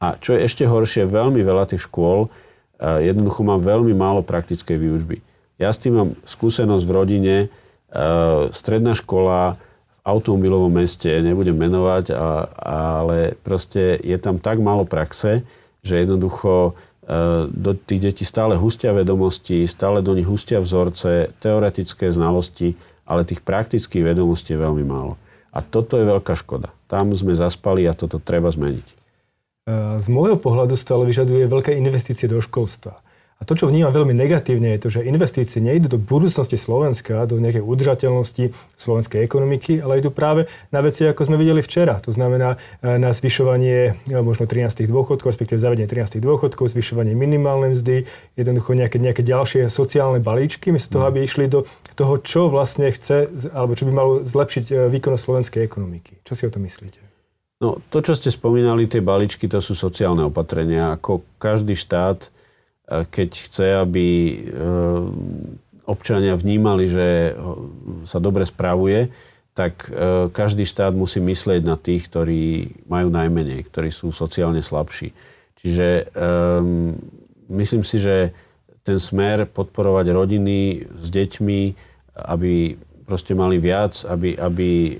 A 0.02 0.20
čo 0.20 0.37
je 0.37 0.44
ešte 0.44 0.68
horšie, 0.68 1.08
veľmi 1.08 1.40
veľa 1.40 1.72
tých 1.72 1.88
škôl 1.88 2.28
eh, 2.28 3.08
jednoducho 3.08 3.40
má 3.46 3.56
veľmi 3.56 3.96
málo 3.96 4.20
praktickej 4.20 4.76
výučby. 4.76 5.16
Ja 5.62 5.70
s 5.70 5.78
tým 5.78 5.94
mám 5.94 6.11
skúsenosť 6.26 6.82
v 6.82 6.94
rodine, 6.94 7.37
e, 7.38 7.49
stredná 8.50 8.99
škola 8.99 9.54
v 9.54 9.99
automobilovom 10.02 10.75
meste, 10.75 11.22
nebudem 11.22 11.54
menovať, 11.54 12.11
ale 12.58 13.38
proste 13.46 13.94
je 14.02 14.18
tam 14.18 14.42
tak 14.42 14.58
málo 14.58 14.82
praxe, 14.82 15.46
že 15.87 16.02
jednoducho 16.02 16.75
e, 16.75 16.91
do 17.50 17.75
tých 17.75 18.00
detí 18.00 18.23
stále 18.23 18.54
hustia 18.54 18.94
vedomosti, 18.94 19.66
stále 19.66 20.06
do 20.06 20.14
nich 20.14 20.26
hustia 20.26 20.62
vzorce, 20.62 21.35
teoretické 21.42 22.14
znalosti, 22.14 22.78
ale 23.02 23.26
tých 23.26 23.42
praktických 23.42 24.14
vedomostí 24.14 24.54
je 24.54 24.62
veľmi 24.62 24.87
málo. 24.87 25.18
A 25.52 25.61
toto 25.61 25.99
je 25.99 26.06
veľká 26.06 26.32
škoda. 26.38 26.71
Tam 26.87 27.11
sme 27.12 27.35
zaspali 27.35 27.85
a 27.90 27.92
toto 27.92 28.23
treba 28.23 28.49
zmeniť. 28.49 28.87
E, 28.87 28.94
z 29.99 30.06
môjho 30.09 30.38
pohľadu 30.38 30.78
stále 30.78 31.04
vyžaduje 31.04 31.44
veľké 31.50 31.75
investície 31.76 32.30
do 32.30 32.38
školstva. 32.38 33.02
A 33.42 33.44
to, 33.44 33.58
čo 33.58 33.66
vnímam 33.66 33.90
veľmi 33.90 34.14
negatívne, 34.14 34.70
je 34.78 34.87
to, 34.87 34.88
že 34.94 35.02
investície 35.02 35.58
nejdu 35.58 35.90
do 35.90 35.99
budúcnosti 35.99 36.54
Slovenska, 36.54 37.26
do 37.26 37.42
nejakej 37.42 37.66
udržateľnosti 37.66 38.54
slovenskej 38.78 39.18
ekonomiky, 39.18 39.82
ale 39.82 39.99
idú 39.99 40.14
práve 40.14 40.46
na 40.70 40.78
veci, 40.78 41.02
ako 41.02 41.26
sme 41.26 41.34
videli 41.42 41.58
včera. 41.58 41.99
To 42.06 42.14
znamená 42.14 42.54
e, 42.78 43.02
na 43.02 43.11
zvyšovanie 43.11 43.99
e, 44.06 44.22
možno 44.22 44.46
13 44.46 44.87
dôchodkov, 44.87 45.34
respektíve 45.34 45.58
zavedenie 45.58 45.90
13 45.90 46.22
dôchodkov, 46.22 46.70
zvyšovanie 46.70 47.18
minimálnej 47.18 47.75
mzdy, 47.75 48.06
jednoducho 48.38 48.78
nejaké, 48.78 49.02
nejaké 49.02 49.26
ďalšie 49.26 49.66
sociálne 49.66 50.22
balíčky, 50.22 50.70
miesto 50.70 51.02
toho, 51.02 51.11
aby 51.11 51.26
išli 51.26 51.50
do 51.50 51.66
toho, 51.99 52.22
čo 52.22 52.46
vlastne 52.46 52.94
chce, 52.94 53.26
alebo 53.50 53.75
čo 53.75 53.90
by 53.90 53.92
malo 53.92 54.22
zlepšiť 54.22 54.64
e, 54.70 54.75
výkonnosť 54.87 55.22
slovenskej 55.26 55.66
ekonomiky. 55.66 56.22
Čo 56.22 56.38
si 56.38 56.46
o 56.46 56.54
to 56.54 56.62
myslíte? 56.62 57.02
No, 57.58 57.82
to, 57.90 58.06
čo 58.06 58.14
ste 58.14 58.30
spomínali, 58.30 58.87
tie 58.87 59.02
balíčky, 59.02 59.50
to 59.50 59.58
sú 59.58 59.75
sociálne 59.75 60.22
opatrenia. 60.22 60.94
Ako 60.94 61.26
každý 61.42 61.75
štát 61.75 62.30
keď 63.08 63.30
chce, 63.49 63.66
aby 63.80 64.06
e, 64.06 64.37
občania 65.88 66.37
vnímali, 66.37 66.84
že 66.87 67.37
sa 68.04 68.18
dobre 68.20 68.44
spravuje, 68.44 69.08
tak 69.52 69.88
e, 69.88 70.28
každý 70.32 70.64
štát 70.64 70.92
musí 70.96 71.20
myslieť 71.20 71.62
na 71.64 71.76
tých, 71.76 72.08
ktorí 72.08 72.72
majú 72.88 73.08
najmenej, 73.12 73.68
ktorí 73.68 73.88
sú 73.92 74.12
sociálne 74.12 74.64
slabší. 74.64 75.12
Čiže 75.62 76.11
um, 76.18 76.90
myslím 77.54 77.87
si, 77.87 78.02
že 78.02 78.34
ten 78.82 78.99
smer 78.99 79.46
podporovať 79.46 80.11
rodiny 80.11 80.90
s 80.90 81.06
deťmi, 81.06 81.61
aby 82.26 82.75
proste 83.06 83.38
mali 83.38 83.62
viac, 83.62 83.94
aby, 84.11 84.34
aby 84.34 84.99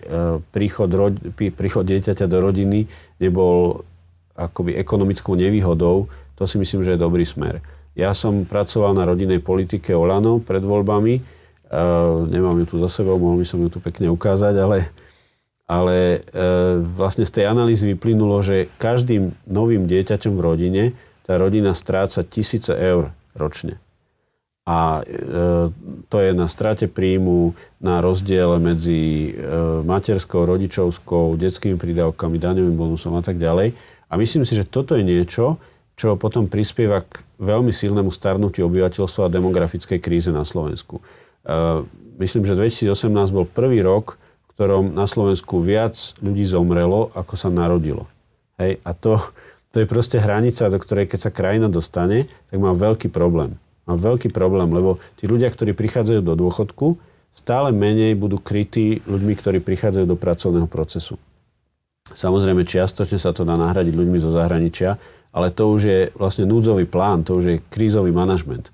príchod, 0.55 0.87
príchod 1.35 1.83
dieťaťa 1.83 2.31
do 2.31 2.39
rodiny 2.39 2.87
nebol 3.19 3.83
akoby 4.39 4.79
ekonomickou 4.79 5.35
nevýhodou, 5.35 6.07
to 6.37 6.47
si 6.49 6.57
myslím, 6.59 6.83
že 6.83 6.95
je 6.97 7.05
dobrý 7.05 7.27
smer. 7.27 7.61
Ja 7.93 8.17
som 8.17 8.49
pracoval 8.49 8.97
na 8.97 9.05
rodinnej 9.05 9.43
politike 9.43 9.93
Olano 9.93 10.41
pred 10.41 10.65
voľbami. 10.65 11.21
Uh, 11.73 12.29
nemám 12.29 12.57
ju 12.65 12.67
tu 12.69 12.77
za 12.81 12.89
sebou, 12.89 13.17
mohol 13.17 13.41
by 13.41 13.47
som 13.49 13.61
ju 13.65 13.69
tu 13.73 13.81
pekne 13.81 14.13
ukázať, 14.13 14.55
ale, 14.61 14.79
ale 15.65 16.21
uh, 16.21 16.81
vlastne 16.81 17.25
z 17.25 17.41
tej 17.41 17.45
analýzy 17.49 17.97
vyplynulo, 17.97 18.45
že 18.45 18.69
každým 18.77 19.33
novým 19.49 19.89
dieťaťom 19.89 20.37
v 20.37 20.45
rodine 20.45 20.83
tá 21.23 21.39
rodina 21.39 21.73
stráca 21.73 22.27
tisíce 22.27 22.75
eur 22.75 23.15
ročne. 23.33 23.79
A 24.63 25.03
e, 25.03 25.27
to 26.07 26.17
je 26.23 26.31
na 26.31 26.47
strate 26.47 26.87
príjmu, 26.87 27.59
na 27.83 27.99
rozdiele 27.99 28.63
medzi 28.63 29.35
e, 29.35 29.51
materskou, 29.83 30.47
rodičovskou, 30.47 31.35
detskými 31.35 31.75
prídavkami, 31.75 32.39
daňovým 32.39 32.79
bonusom 32.79 33.19
a 33.19 33.23
tak 33.27 33.43
ďalej. 33.43 33.75
A 34.07 34.13
myslím 34.15 34.47
si, 34.47 34.55
že 34.55 34.63
toto 34.63 34.95
je 34.95 35.03
niečo, 35.03 35.59
čo 35.97 36.17
potom 36.17 36.49
prispieva 36.49 37.05
k 37.05 37.21
veľmi 37.39 37.71
silnému 37.71 38.09
starnutiu 38.09 38.67
obyvateľstva 38.67 39.29
a 39.29 39.35
demografickej 39.35 39.99
kríze 40.01 40.31
na 40.33 40.43
Slovensku. 40.43 40.99
E, 40.99 41.03
myslím, 42.23 42.49
že 42.49 42.57
2018 42.57 43.13
bol 43.31 43.45
prvý 43.45 43.85
rok, 43.85 44.17
v 44.17 44.49
ktorom 44.57 44.97
na 44.97 45.05
Slovensku 45.05 45.61
viac 45.61 46.17
ľudí 46.25 46.45
zomrelo, 46.49 47.13
ako 47.13 47.35
sa 47.37 47.53
narodilo. 47.53 48.09
Hej? 48.57 48.81
A 48.83 48.91
to, 48.97 49.21
to 49.73 49.85
je 49.85 49.87
proste 49.89 50.17
hranica, 50.21 50.73
do 50.73 50.79
ktorej 50.81 51.09
keď 51.13 51.29
sa 51.29 51.35
krajina 51.35 51.69
dostane, 51.69 52.29
tak 52.49 52.59
má 52.59 52.73
veľký 52.73 53.13
problém. 53.13 53.57
Má 53.85 53.99
veľký 53.99 54.31
problém, 54.31 54.71
lebo 54.71 55.03
tí 55.19 55.27
ľudia, 55.27 55.51
ktorí 55.51 55.75
prichádzajú 55.75 56.21
do 56.23 56.35
dôchodku, 56.39 56.97
stále 57.35 57.73
menej 57.73 58.15
budú 58.15 58.39
krytí 58.39 59.01
ľuďmi, 59.09 59.35
ktorí 59.35 59.59
prichádzajú 59.65 60.07
do 60.07 60.17
pracovného 60.17 60.69
procesu. 60.69 61.19
Samozrejme, 62.13 62.69
čiastočne 62.69 63.17
sa 63.17 63.33
to 63.33 63.43
dá 63.43 63.57
nahradiť 63.57 63.95
ľuďmi 63.97 64.19
zo 64.21 64.31
zahraničia, 64.31 65.01
ale 65.33 65.49
to 65.51 65.73
už 65.73 65.81
je 65.83 66.01
vlastne 66.15 66.45
núdzový 66.45 66.85
plán, 66.85 67.25
to 67.25 67.41
už 67.41 67.45
je 67.45 67.57
krízový 67.73 68.13
manažment. 68.13 68.69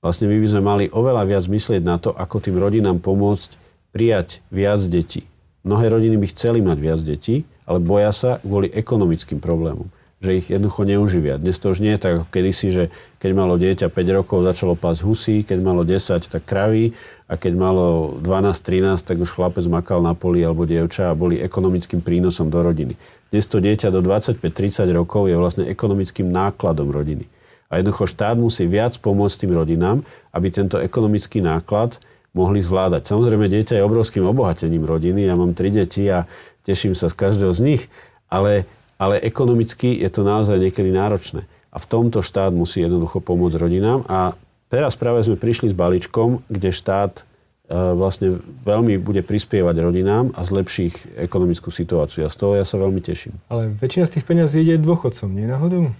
Vlastne 0.00 0.30
my 0.30 0.38
by 0.38 0.48
sme 0.48 0.62
mali 0.62 0.84
oveľa 0.88 1.26
viac 1.26 1.44
myslieť 1.50 1.82
na 1.82 1.98
to, 1.98 2.14
ako 2.14 2.38
tým 2.38 2.56
rodinám 2.56 3.02
pomôcť 3.02 3.58
prijať 3.90 4.40
viac 4.54 4.78
detí. 4.86 5.26
Mnohé 5.66 5.90
rodiny 5.90 6.14
by 6.14 6.26
chceli 6.30 6.62
mať 6.62 6.78
viac 6.78 7.00
detí, 7.02 7.42
ale 7.66 7.82
boja 7.82 8.14
sa 8.14 8.38
kvôli 8.38 8.70
ekonomickým 8.70 9.42
problémom 9.42 9.90
že 10.16 10.40
ich 10.40 10.48
jednoducho 10.48 10.88
neuživia. 10.88 11.36
Dnes 11.36 11.60
to 11.60 11.76
už 11.76 11.84
nie 11.84 11.92
je 11.92 12.00
tak 12.00 12.12
ako 12.16 12.26
kedysi, 12.32 12.68
že 12.72 12.84
keď 13.20 13.30
malo 13.36 13.60
dieťa 13.60 13.92
5 13.92 14.16
rokov, 14.16 14.48
začalo 14.48 14.72
pásť 14.72 15.04
husí, 15.04 15.36
keď 15.44 15.58
malo 15.60 15.84
10, 15.84 16.24
tak 16.24 16.42
kraví 16.48 16.96
a 17.28 17.36
keď 17.36 17.52
malo 17.52 18.16
12-13, 18.24 19.04
tak 19.04 19.20
už 19.20 19.28
chlapec 19.28 19.68
makal 19.68 20.00
na 20.00 20.16
poli 20.16 20.40
alebo 20.40 20.64
dievča 20.64 21.12
a 21.12 21.18
boli 21.18 21.36
ekonomickým 21.36 22.00
prínosom 22.00 22.48
do 22.48 22.64
rodiny. 22.64 22.96
Dnes 23.34 23.44
to 23.50 23.58
dieťa 23.58 23.90
do 23.90 24.00
25-30 24.02 24.86
rokov 24.94 25.26
je 25.26 25.36
vlastne 25.36 25.64
ekonomickým 25.66 26.30
nákladom 26.30 26.90
rodiny. 26.90 27.26
A 27.66 27.82
jednoducho 27.82 28.06
štát 28.06 28.38
musí 28.38 28.66
viac 28.70 28.94
pomôcť 29.02 29.46
tým 29.46 29.52
rodinám, 29.58 30.06
aby 30.30 30.54
tento 30.54 30.78
ekonomický 30.78 31.42
náklad 31.42 31.98
mohli 32.30 32.62
zvládať. 32.62 33.10
Samozrejme, 33.10 33.50
dieťa 33.50 33.80
je 33.80 33.86
obrovským 33.86 34.22
obohatením 34.22 34.86
rodiny. 34.86 35.26
Ja 35.26 35.34
mám 35.34 35.56
tri 35.56 35.74
deti 35.74 36.06
a 36.06 36.30
teším 36.62 36.94
sa 36.94 37.10
z 37.10 37.18
každého 37.18 37.50
z 37.50 37.60
nich, 37.64 37.82
ale 38.30 38.68
ale 38.96 39.20
ekonomicky 39.20 39.92
je 39.92 40.08
to 40.08 40.24
naozaj 40.24 40.56
niekedy 40.56 40.88
náročné. 40.88 41.44
A 41.72 41.76
v 41.76 41.86
tomto 41.88 42.24
štát 42.24 42.56
musí 42.56 42.80
jednoducho 42.80 43.20
pomôcť 43.20 43.60
rodinám. 43.60 44.08
A 44.08 44.32
teraz 44.72 44.96
práve 44.96 45.20
sme 45.20 45.36
prišli 45.36 45.68
s 45.72 45.76
balíčkom, 45.76 46.40
kde 46.48 46.72
štát 46.72 47.28
vlastne 47.70 48.38
veľmi 48.62 49.02
bude 49.02 49.26
prispievať 49.26 49.74
rodinám 49.82 50.30
a 50.38 50.46
zlepší 50.46 50.94
ich 50.94 50.98
ekonomickú 51.18 51.74
situáciu. 51.74 52.26
A 52.26 52.30
z 52.30 52.36
toho 52.38 52.52
ja 52.54 52.62
sa 52.62 52.78
veľmi 52.78 53.02
teším. 53.02 53.34
Ale 53.50 53.74
väčšina 53.74 54.06
z 54.06 54.18
tých 54.18 54.24
peniazí 54.26 54.62
ide 54.62 54.78
dôchodcom, 54.78 55.34
nie 55.34 55.50
náhodou? 55.50 55.90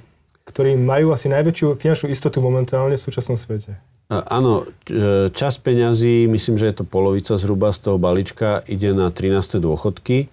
Ktorí 0.47 0.79
majú 0.79 1.11
asi 1.11 1.27
najväčšiu 1.27 1.75
finančnú 1.75 2.07
istotu 2.15 2.39
momentálne 2.39 2.95
v 2.95 3.03
súčasnom 3.03 3.35
svete. 3.35 3.83
Áno, 4.07 4.63
e, 4.87 5.35
časť 5.35 5.57
peňazí, 5.67 6.31
myslím, 6.31 6.55
že 6.55 6.71
je 6.71 6.77
to 6.79 6.85
polovica 6.87 7.35
zhruba 7.35 7.75
z 7.75 7.91
toho 7.91 7.99
balíčka, 7.99 8.63
ide 8.71 8.95
na 8.95 9.11
13. 9.11 9.59
dôchodky. 9.59 10.31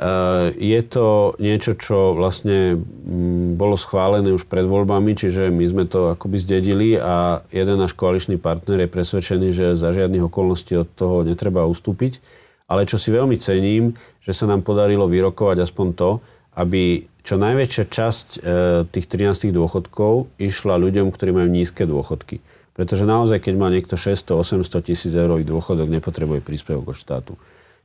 Eh, 0.00 0.48
je 0.56 0.80
to 0.80 1.36
niečo, 1.36 1.76
čo 1.76 2.16
vlastne 2.16 2.80
mm, 2.80 3.60
bolo 3.60 3.76
schválené 3.76 4.32
už 4.32 4.48
pred 4.48 4.64
voľbami, 4.64 5.12
čiže 5.12 5.52
my 5.52 5.64
sme 5.68 5.84
to 5.84 6.16
akoby 6.16 6.40
zdedili 6.40 6.96
a 6.96 7.44
jeden 7.52 7.76
náš 7.76 7.92
koaličný 7.92 8.40
partner 8.40 8.80
je 8.80 8.88
presvedčený, 8.88 9.48
že 9.52 9.66
za 9.76 9.92
žiadnych 9.92 10.24
okolností 10.24 10.72
od 10.80 10.88
toho 10.96 11.20
netreba 11.20 11.68
ustúpiť. 11.68 12.16
Ale 12.64 12.88
čo 12.88 12.96
si 12.96 13.12
veľmi 13.12 13.36
cením, 13.36 13.92
že 14.24 14.32
sa 14.32 14.48
nám 14.48 14.64
podarilo 14.64 15.04
vyrokovať 15.04 15.68
aspoň 15.68 15.86
to, 15.92 16.10
aby 16.56 17.04
čo 17.20 17.36
najväčšia 17.36 17.84
časť 17.84 18.26
eh, 18.40 18.40
tých 18.88 19.04
13 19.04 19.52
dôchodkov 19.52 20.32
išla 20.40 20.80
ľuďom, 20.80 21.12
ktorí 21.12 21.36
majú 21.36 21.52
nízke 21.52 21.84
dôchodky. 21.84 22.40
Pretože 22.72 23.04
naozaj, 23.04 23.44
keď 23.44 23.54
má 23.60 23.68
niekto 23.68 24.00
600-800 24.00 24.64
tisíc 24.80 25.12
eurový 25.12 25.44
dôchodok, 25.44 25.92
nepotrebuje 25.92 26.40
príspevok 26.40 26.88
od 26.88 26.96
štátu. 26.96 27.36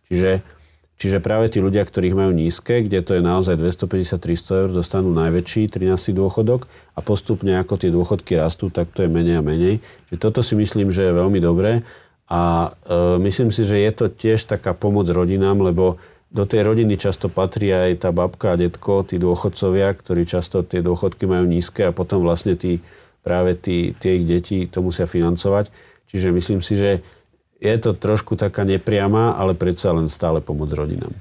Čiže 0.08 0.46
Čiže 0.96 1.20
práve 1.20 1.52
tí 1.52 1.60
ľudia, 1.60 1.84
ktorých 1.84 2.16
majú 2.16 2.32
nízke, 2.32 2.80
kde 2.80 3.04
to 3.04 3.20
je 3.20 3.22
naozaj 3.22 3.60
250-300 3.60 4.62
eur, 4.64 4.70
dostanú 4.72 5.12
najväčší 5.12 5.68
13. 5.68 6.16
dôchodok 6.16 6.72
a 6.96 7.00
postupne 7.04 7.60
ako 7.60 7.76
tie 7.76 7.92
dôchodky 7.92 8.40
rastú, 8.40 8.72
tak 8.72 8.96
to 8.96 9.04
je 9.04 9.12
menej 9.12 9.40
a 9.40 9.44
menej. 9.44 9.84
Čiže 10.08 10.20
toto 10.24 10.40
si 10.40 10.56
myslím, 10.56 10.96
že 10.96 11.12
je 11.12 11.20
veľmi 11.20 11.44
dobré 11.44 11.84
a 12.32 12.72
e, 12.88 13.20
myslím 13.28 13.52
si, 13.52 13.68
že 13.68 13.76
je 13.76 13.92
to 13.92 14.06
tiež 14.08 14.48
taká 14.48 14.72
pomoc 14.72 15.12
rodinám, 15.12 15.60
lebo 15.60 16.00
do 16.32 16.48
tej 16.48 16.64
rodiny 16.64 16.96
často 16.96 17.28
patrí 17.28 17.76
aj 17.76 18.08
tá 18.08 18.10
babka 18.16 18.56
a 18.56 18.60
detko, 18.60 19.04
tí 19.04 19.20
dôchodcovia, 19.20 19.92
ktorí 19.96 20.24
často 20.24 20.64
tie 20.64 20.80
dôchodky 20.80 21.28
majú 21.28 21.44
nízke 21.44 21.86
a 21.88 21.96
potom 21.96 22.24
vlastne 22.24 22.56
tí, 22.56 22.80
práve 23.20 23.56
tí, 23.60 23.92
tie 24.00 24.20
ich 24.20 24.26
deti 24.28 24.68
to 24.72 24.80
musia 24.80 25.08
financovať. 25.08 25.70
Čiže 26.08 26.32
myslím 26.32 26.60
si, 26.64 26.80
že 26.80 27.04
je 27.66 27.78
to 27.82 27.92
trošku 27.98 28.38
taká 28.38 28.62
nepriama, 28.62 29.34
ale 29.34 29.58
predsa 29.58 29.90
len 29.90 30.06
stále 30.06 30.38
pomoc 30.46 30.70
rodinám. 30.70 31.12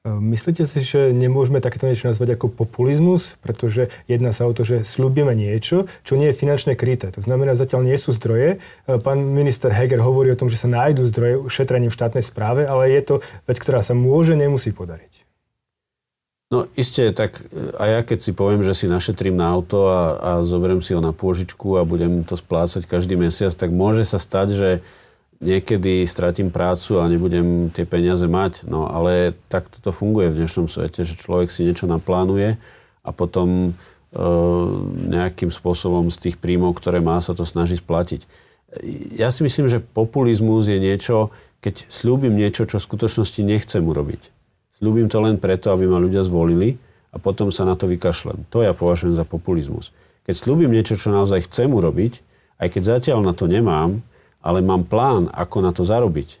E, 0.00 0.08
myslíte 0.08 0.64
si, 0.64 0.80
že 0.80 1.12
nemôžeme 1.12 1.60
takéto 1.60 1.84
niečo 1.84 2.08
nazvať 2.08 2.40
ako 2.40 2.48
populizmus, 2.48 3.36
pretože 3.44 3.92
jedná 4.08 4.32
sa 4.32 4.48
o 4.48 4.56
to, 4.56 4.64
že 4.64 4.80
slúbime 4.80 5.36
niečo, 5.36 5.84
čo 6.08 6.16
nie 6.16 6.32
je 6.32 6.40
finančne 6.40 6.72
kryté. 6.72 7.12
To 7.12 7.20
znamená, 7.20 7.52
zatiaľ 7.52 7.84
nie 7.84 8.00
sú 8.00 8.16
zdroje. 8.16 8.56
E, 8.56 8.96
pán 8.96 9.20
minister 9.20 9.68
Heger 9.68 10.00
hovorí 10.00 10.32
o 10.32 10.40
tom, 10.40 10.48
že 10.48 10.56
sa 10.56 10.72
nájdú 10.72 11.04
zdroje 11.04 11.34
šetrením 11.52 11.92
v 11.92 11.98
štátnej 12.00 12.24
správe, 12.24 12.64
ale 12.64 12.88
je 12.96 13.02
to 13.04 13.14
vec, 13.44 13.60
ktorá 13.60 13.84
sa 13.84 13.92
môže, 13.92 14.32
nemusí 14.32 14.72
podariť. 14.72 15.20
No 16.50 16.66
isté, 16.74 17.14
tak 17.14 17.38
a 17.78 17.86
ja 17.86 18.00
keď 18.02 18.18
si 18.26 18.32
poviem, 18.34 18.66
že 18.66 18.74
si 18.74 18.90
našetrím 18.90 19.38
na 19.38 19.54
auto 19.54 19.86
a, 19.86 20.02
a 20.18 20.30
zoberiem 20.42 20.82
si 20.82 20.90
ho 20.90 20.98
na 20.98 21.14
pôžičku 21.14 21.78
a 21.78 21.86
budem 21.86 22.26
to 22.26 22.34
splácať 22.34 22.90
každý 22.90 23.14
mesiac, 23.14 23.54
tak 23.54 23.70
môže 23.70 24.02
sa 24.02 24.18
stať, 24.18 24.48
že 24.58 24.68
niekedy 25.40 26.04
stratím 26.04 26.52
prácu 26.52 27.00
a 27.00 27.08
nebudem 27.08 27.72
tie 27.72 27.88
peniaze 27.88 28.28
mať. 28.28 28.68
No 28.68 28.86
ale 28.88 29.32
tak 29.48 29.66
to 29.68 29.90
funguje 29.90 30.30
v 30.30 30.44
dnešnom 30.44 30.68
svete, 30.68 31.02
že 31.02 31.16
človek 31.16 31.48
si 31.48 31.64
niečo 31.64 31.88
naplánuje 31.88 32.60
a 33.00 33.10
potom 33.10 33.72
e, 33.72 34.22
nejakým 35.08 35.48
spôsobom 35.48 36.12
z 36.12 36.28
tých 36.28 36.36
príjmov, 36.36 36.76
ktoré 36.76 37.00
má, 37.00 37.18
sa 37.24 37.32
to 37.32 37.48
snaží 37.48 37.80
splatiť. 37.80 38.28
Ja 39.16 39.32
si 39.34 39.42
myslím, 39.42 39.66
že 39.66 39.82
populizmus 39.82 40.68
je 40.68 40.78
niečo, 40.78 41.32
keď 41.64 41.88
slúbim 41.88 42.36
niečo, 42.36 42.68
čo 42.68 42.78
v 42.78 42.86
skutočnosti 42.86 43.40
nechcem 43.42 43.82
urobiť 43.82 44.40
Ľúbim 44.80 45.12
to 45.12 45.20
len 45.20 45.36
preto, 45.36 45.76
aby 45.76 45.84
ma 45.84 46.00
ľudia 46.00 46.24
zvolili 46.24 46.80
a 47.12 47.20
potom 47.20 47.52
sa 47.52 47.68
na 47.68 47.76
to 47.76 47.84
vykašlem. 47.84 48.48
To 48.48 48.64
ja 48.64 48.72
považujem 48.72 49.12
za 49.12 49.28
populizmus. 49.28 49.92
Keď 50.24 50.34
slúbim 50.36 50.72
niečo, 50.72 50.96
čo 50.96 51.12
naozaj 51.12 51.52
chcem 51.52 51.68
urobiť, 51.68 52.24
aj 52.56 52.68
keď 52.72 52.82
zatiaľ 52.96 53.20
na 53.20 53.36
to 53.36 53.44
nemám, 53.44 54.00
ale 54.40 54.64
mám 54.64 54.88
plán, 54.88 55.28
ako 55.32 55.56
na 55.60 55.70
to 55.72 55.84
zarobiť, 55.84 56.40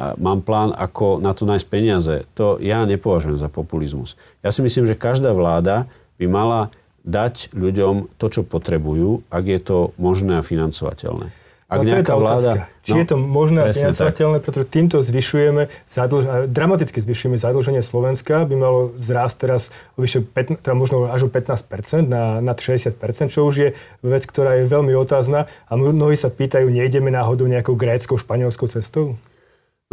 a 0.00 0.16
mám 0.16 0.40
plán, 0.40 0.72
ako 0.72 1.20
na 1.20 1.36
to 1.36 1.44
nájsť 1.44 1.66
peniaze, 1.68 2.24
to 2.32 2.56
ja 2.56 2.88
nepovažujem 2.88 3.36
za 3.36 3.52
populizmus. 3.52 4.16
Ja 4.40 4.48
si 4.48 4.64
myslím, 4.64 4.88
že 4.88 4.96
každá 4.96 5.36
vláda 5.36 5.84
by 6.16 6.24
mala 6.24 6.60
dať 7.04 7.52
ľuďom 7.52 8.08
to, 8.16 8.26
čo 8.32 8.42
potrebujú, 8.44 9.24
ak 9.28 9.44
je 9.44 9.60
to 9.60 9.78
možné 10.00 10.40
a 10.40 10.46
financovateľné. 10.46 11.32
Ak 11.70 11.86
no, 11.86 11.86
to 11.86 11.94
je 11.94 12.02
tá 12.02 12.16
vláda, 12.18 12.52
Či 12.82 12.92
no, 12.92 12.98
je 12.98 13.06
to 13.06 13.16
možné 13.16 13.60
a 13.62 13.70
financovateľné, 13.70 14.42
pretože 14.42 14.66
týmto 14.66 14.98
zvyšujeme, 14.98 15.70
zadlž- 15.86 16.50
dramaticky 16.50 16.98
zvyšujeme 16.98 17.38
zadlženie 17.38 17.78
Slovenska, 17.78 18.42
by 18.42 18.54
malo 18.58 18.90
vzrásť 18.98 19.36
teraz 19.38 19.62
o 19.94 20.02
vyše 20.02 20.26
15, 20.26 20.66
teda 20.66 20.74
možno 20.74 21.06
až 21.06 21.26
o 21.26 21.30
15% 21.30 22.10
na, 22.10 22.42
na 22.42 22.58
60%, 22.58 22.98
čo 23.30 23.46
už 23.46 23.54
je 23.54 23.68
vec, 24.02 24.22
ktorá 24.26 24.58
je 24.58 24.66
veľmi 24.66 24.90
otázna. 24.98 25.46
A 25.70 25.72
mnohí 25.78 26.18
sa 26.18 26.26
pýtajú, 26.26 26.66
nejdeme 26.66 27.14
náhodou 27.14 27.46
nejakou 27.46 27.78
gréckou, 27.78 28.18
španielskou 28.18 28.66
cestou? 28.66 29.14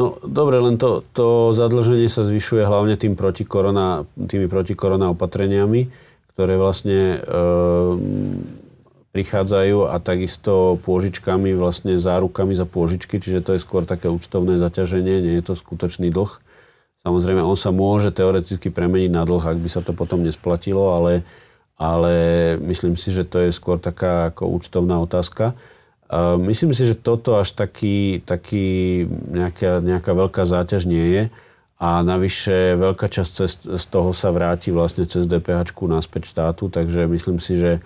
No 0.01 0.17
dobre, 0.25 0.57
len 0.57 0.81
to, 0.81 1.05
to 1.13 1.53
zadlženie 1.53 2.09
sa 2.09 2.25
zvyšuje 2.25 2.65
hlavne 2.65 2.97
tým 2.97 3.13
protikorona, 3.13 4.09
tými 4.17 4.49
protikorona 4.49 5.13
opatreniami, 5.13 5.93
ktoré 6.33 6.57
vlastne 6.57 7.17
e, 7.17 7.37
prichádzajú 9.17 9.89
a 9.89 9.97
takisto 9.97 10.77
pôžičkami, 10.85 11.57
vlastne 11.57 11.97
zárukami 11.97 12.53
za 12.53 12.69
pôžičky, 12.69 13.17
čiže 13.17 13.41
to 13.41 13.57
je 13.57 13.65
skôr 13.65 13.81
také 13.81 14.13
účtovné 14.13 14.61
zaťaženie, 14.61 15.25
nie 15.25 15.41
je 15.41 15.45
to 15.49 15.57
skutočný 15.57 16.13
dlh. 16.13 16.37
Samozrejme, 17.01 17.41
on 17.41 17.57
sa 17.57 17.73
môže 17.73 18.13
teoreticky 18.13 18.69
premeniť 18.69 19.09
na 19.09 19.25
dlh, 19.25 19.41
ak 19.41 19.57
by 19.57 19.69
sa 19.73 19.81
to 19.81 19.97
potom 19.97 20.21
nesplatilo, 20.21 20.93
ale, 20.93 21.25
ale 21.81 22.13
myslím 22.61 22.93
si, 22.93 23.09
že 23.09 23.25
to 23.25 23.41
je 23.41 23.49
skôr 23.49 23.81
taká 23.81 24.29
ako 24.29 24.53
účtovná 24.53 25.01
otázka. 25.01 25.57
Myslím 26.37 26.77
si, 26.77 26.85
že 26.85 26.93
toto 26.93 27.41
až 27.41 27.57
taký, 27.57 28.21
taký 28.21 29.09
nejaká, 29.09 29.81
nejaká 29.81 30.11
veľká 30.13 30.45
záťaž 30.45 30.85
nie 30.85 31.05
je 31.09 31.23
a 31.81 32.05
navyše 32.05 32.77
veľká 32.77 33.09
časť 33.09 33.33
z 33.81 33.85
toho 33.89 34.13
sa 34.13 34.29
vráti 34.29 34.69
vlastne 34.69 35.09
cez 35.09 35.25
DPH 35.25 35.73
naspäť 35.89 36.29
štátu, 36.29 36.69
takže 36.69 37.09
myslím 37.09 37.41
si, 37.41 37.57
že 37.57 37.81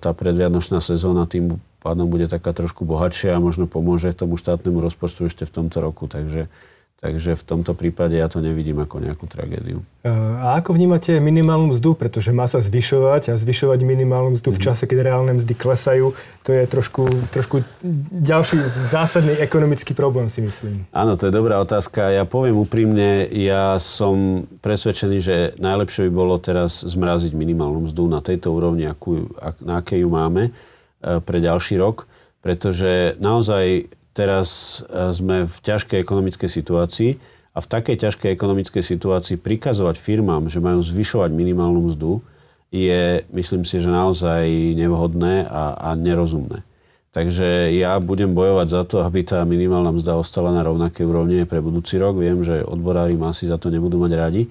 tá 0.00 0.10
predvianočná 0.12 0.84
sezóna 0.84 1.24
tým 1.24 1.60
pádom 1.80 2.12
bude 2.12 2.28
taká 2.28 2.52
trošku 2.52 2.84
bohatšia 2.84 3.36
a 3.36 3.42
možno 3.42 3.64
pomôže 3.64 4.12
tomu 4.12 4.36
štátnemu 4.36 4.84
rozpočtu 4.84 5.32
ešte 5.32 5.48
v 5.48 5.54
tomto 5.56 5.80
roku. 5.80 6.04
Takže 6.06 6.52
Takže 7.00 7.32
v 7.32 7.44
tomto 7.48 7.72
prípade 7.72 8.12
ja 8.20 8.28
to 8.28 8.44
nevidím 8.44 8.84
ako 8.84 9.00
nejakú 9.00 9.24
tragédiu. 9.24 9.80
A 10.04 10.60
ako 10.60 10.76
vnímate 10.76 11.16
minimálnu 11.16 11.72
mzdu? 11.72 11.96
Pretože 11.96 12.28
má 12.28 12.44
sa 12.44 12.60
zvyšovať 12.60 13.32
a 13.32 13.40
zvyšovať 13.40 13.80
minimálnu 13.88 14.36
mzdu 14.36 14.52
v 14.52 14.60
mhm. 14.60 14.64
čase, 14.68 14.84
keď 14.84 15.08
reálne 15.08 15.32
mzdy 15.40 15.56
klesajú, 15.56 16.12
to 16.44 16.52
je 16.52 16.68
trošku, 16.68 17.08
trošku 17.32 17.64
ďalší 18.12 18.60
zásadný 18.68 19.32
ekonomický 19.40 19.96
problém, 19.96 20.28
si 20.28 20.44
myslím. 20.44 20.84
Áno, 20.92 21.16
to 21.16 21.32
je 21.32 21.32
dobrá 21.32 21.56
otázka. 21.64 22.12
Ja 22.12 22.28
poviem 22.28 22.60
úprimne, 22.60 23.24
ja 23.32 23.80
som 23.80 24.44
presvedčený, 24.60 25.18
že 25.24 25.36
najlepšie 25.56 26.04
by 26.04 26.12
bolo 26.12 26.36
teraz 26.36 26.84
zmraziť 26.84 27.32
minimálnu 27.32 27.88
mzdu 27.88 28.12
na 28.12 28.20
tejto 28.20 28.52
úrovni, 28.52 28.84
akú, 28.84 29.24
na 29.64 29.80
akej 29.80 30.04
ju 30.04 30.08
máme 30.12 30.42
e, 30.48 31.16
pre 31.24 31.40
ďalší 31.40 31.80
rok, 31.80 32.04
pretože 32.44 33.16
naozaj 33.16 33.88
teraz 34.16 34.80
e, 34.86 35.12
sme 35.14 35.46
v 35.46 35.56
ťažkej 35.60 35.98
ekonomickej 36.02 36.50
situácii 36.50 37.10
a 37.54 37.58
v 37.58 37.66
takej 37.66 37.96
ťažkej 38.06 38.30
ekonomickej 38.34 38.82
situácii 38.82 39.36
prikazovať 39.38 39.98
firmám, 39.98 40.46
že 40.46 40.62
majú 40.62 40.82
zvyšovať 40.82 41.30
minimálnu 41.34 41.90
mzdu, 41.90 42.22
je, 42.70 43.26
myslím 43.34 43.66
si, 43.66 43.82
že 43.82 43.90
naozaj 43.90 44.46
nevhodné 44.78 45.50
a, 45.50 45.74
a 45.74 45.88
nerozumné. 45.98 46.62
Takže 47.10 47.74
ja 47.74 47.98
budem 47.98 48.30
bojovať 48.38 48.66
za 48.70 48.82
to, 48.86 49.02
aby 49.02 49.26
tá 49.26 49.42
minimálna 49.42 49.90
mzda 49.90 50.14
ostala 50.14 50.54
na 50.54 50.62
rovnaké 50.62 51.02
úrovni 51.02 51.42
pre 51.42 51.58
budúci 51.58 51.98
rok. 51.98 52.14
Viem, 52.22 52.46
že 52.46 52.62
odborári 52.62 53.18
asi 53.26 53.50
za 53.50 53.58
to 53.58 53.66
nebudú 53.66 53.98
mať 53.98 54.12
radi, 54.14 54.42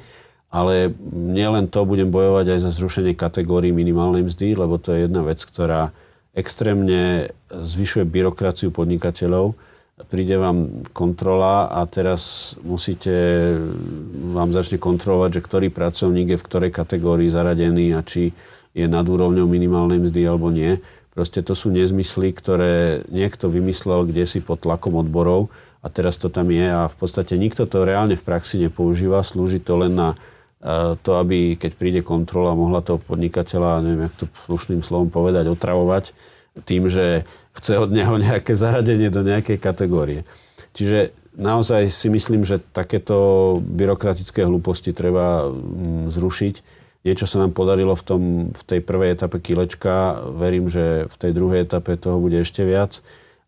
ale 0.51 0.91
nielen 1.15 1.71
to 1.71 1.87
budem 1.87 2.11
bojovať 2.11 2.51
aj 2.51 2.59
za 2.67 2.71
zrušenie 2.75 3.15
kategórií 3.15 3.71
minimálnej 3.71 4.27
mzdy, 4.27 4.59
lebo 4.59 4.75
to 4.75 4.91
je 4.91 5.07
jedna 5.07 5.23
vec, 5.23 5.39
ktorá 5.39 5.95
extrémne 6.39 7.27
zvyšuje 7.51 8.07
byrokraciu 8.07 8.71
podnikateľov. 8.71 9.53
Príde 10.07 10.39
vám 10.39 10.87
kontrola 10.95 11.67
a 11.67 11.83
teraz 11.83 12.55
musíte, 12.63 13.11
vám 14.31 14.55
začne 14.55 14.79
kontrolovať, 14.79 15.39
že 15.39 15.45
ktorý 15.45 15.67
pracovník 15.67 16.33
je 16.33 16.39
v 16.39 16.47
ktorej 16.47 16.71
kategórii 16.71 17.27
zaradený 17.27 17.91
a 17.91 17.99
či 17.99 18.31
je 18.71 18.87
nad 18.87 19.03
úrovňou 19.03 19.43
minimálnej 19.43 19.99
mzdy 19.99 20.21
alebo 20.23 20.47
nie. 20.55 20.79
Proste 21.11 21.43
to 21.43 21.51
sú 21.51 21.67
nezmysly, 21.75 22.31
ktoré 22.31 23.03
niekto 23.11 23.51
vymyslel 23.51 24.07
kde 24.07 24.23
si 24.23 24.39
pod 24.39 24.63
tlakom 24.63 24.95
odborov 24.95 25.51
a 25.83 25.91
teraz 25.91 26.15
to 26.15 26.31
tam 26.31 26.47
je 26.47 26.63
a 26.63 26.87
v 26.87 26.95
podstate 26.95 27.35
nikto 27.35 27.67
to 27.67 27.83
reálne 27.83 28.15
v 28.15 28.23
praxi 28.23 28.55
nepoužíva. 28.63 29.19
Slúži 29.19 29.59
to 29.59 29.83
len 29.83 29.99
na 29.99 30.15
to, 31.03 31.11
aby 31.15 31.55
keď 31.55 31.71
príde 31.79 32.01
kontrola, 32.03 32.51
mohla 32.51 32.83
toho 32.83 32.99
podnikateľa, 32.99 33.79
neviem, 33.79 34.11
jak 34.11 34.15
to 34.19 34.25
slušným 34.43 34.83
slovom 34.83 35.07
povedať, 35.07 35.47
otravovať 35.47 36.11
tým, 36.67 36.91
že 36.91 37.23
chce 37.55 37.79
od 37.79 37.89
neho 37.95 38.19
nejaké 38.19 38.51
zaradenie 38.51 39.07
do 39.07 39.23
nejakej 39.23 39.55
kategórie. 39.55 40.27
Čiže 40.75 41.15
naozaj 41.39 41.87
si 41.87 42.11
myslím, 42.11 42.43
že 42.43 42.59
takéto 42.59 43.57
byrokratické 43.63 44.43
hlúposti 44.43 44.91
treba 44.91 45.47
mm, 45.47 46.11
zrušiť. 46.11 46.55
Niečo 47.07 47.23
sa 47.23 47.39
nám 47.39 47.55
podarilo 47.55 47.95
v, 47.95 48.03
tom, 48.03 48.21
v 48.51 48.63
tej 48.67 48.83
prvej 48.83 49.15
etape 49.15 49.39
kilečka. 49.39 50.19
Verím, 50.35 50.67
že 50.67 51.07
v 51.07 51.15
tej 51.15 51.31
druhej 51.31 51.63
etape 51.63 51.95
toho 51.95 52.19
bude 52.19 52.35
ešte 52.35 52.67
viac. 52.67 52.99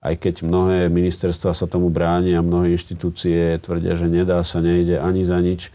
Aj 0.02 0.16
keď 0.16 0.48
mnohé 0.48 0.88
ministerstva 0.88 1.52
sa 1.52 1.68
tomu 1.68 1.92
bránia 1.92 2.42
mnohé 2.42 2.74
inštitúcie 2.74 3.60
tvrdia, 3.60 3.94
že 4.00 4.08
nedá 4.10 4.40
sa, 4.42 4.64
nejde 4.64 4.98
ani 4.98 5.28
za 5.28 5.38
nič 5.44 5.70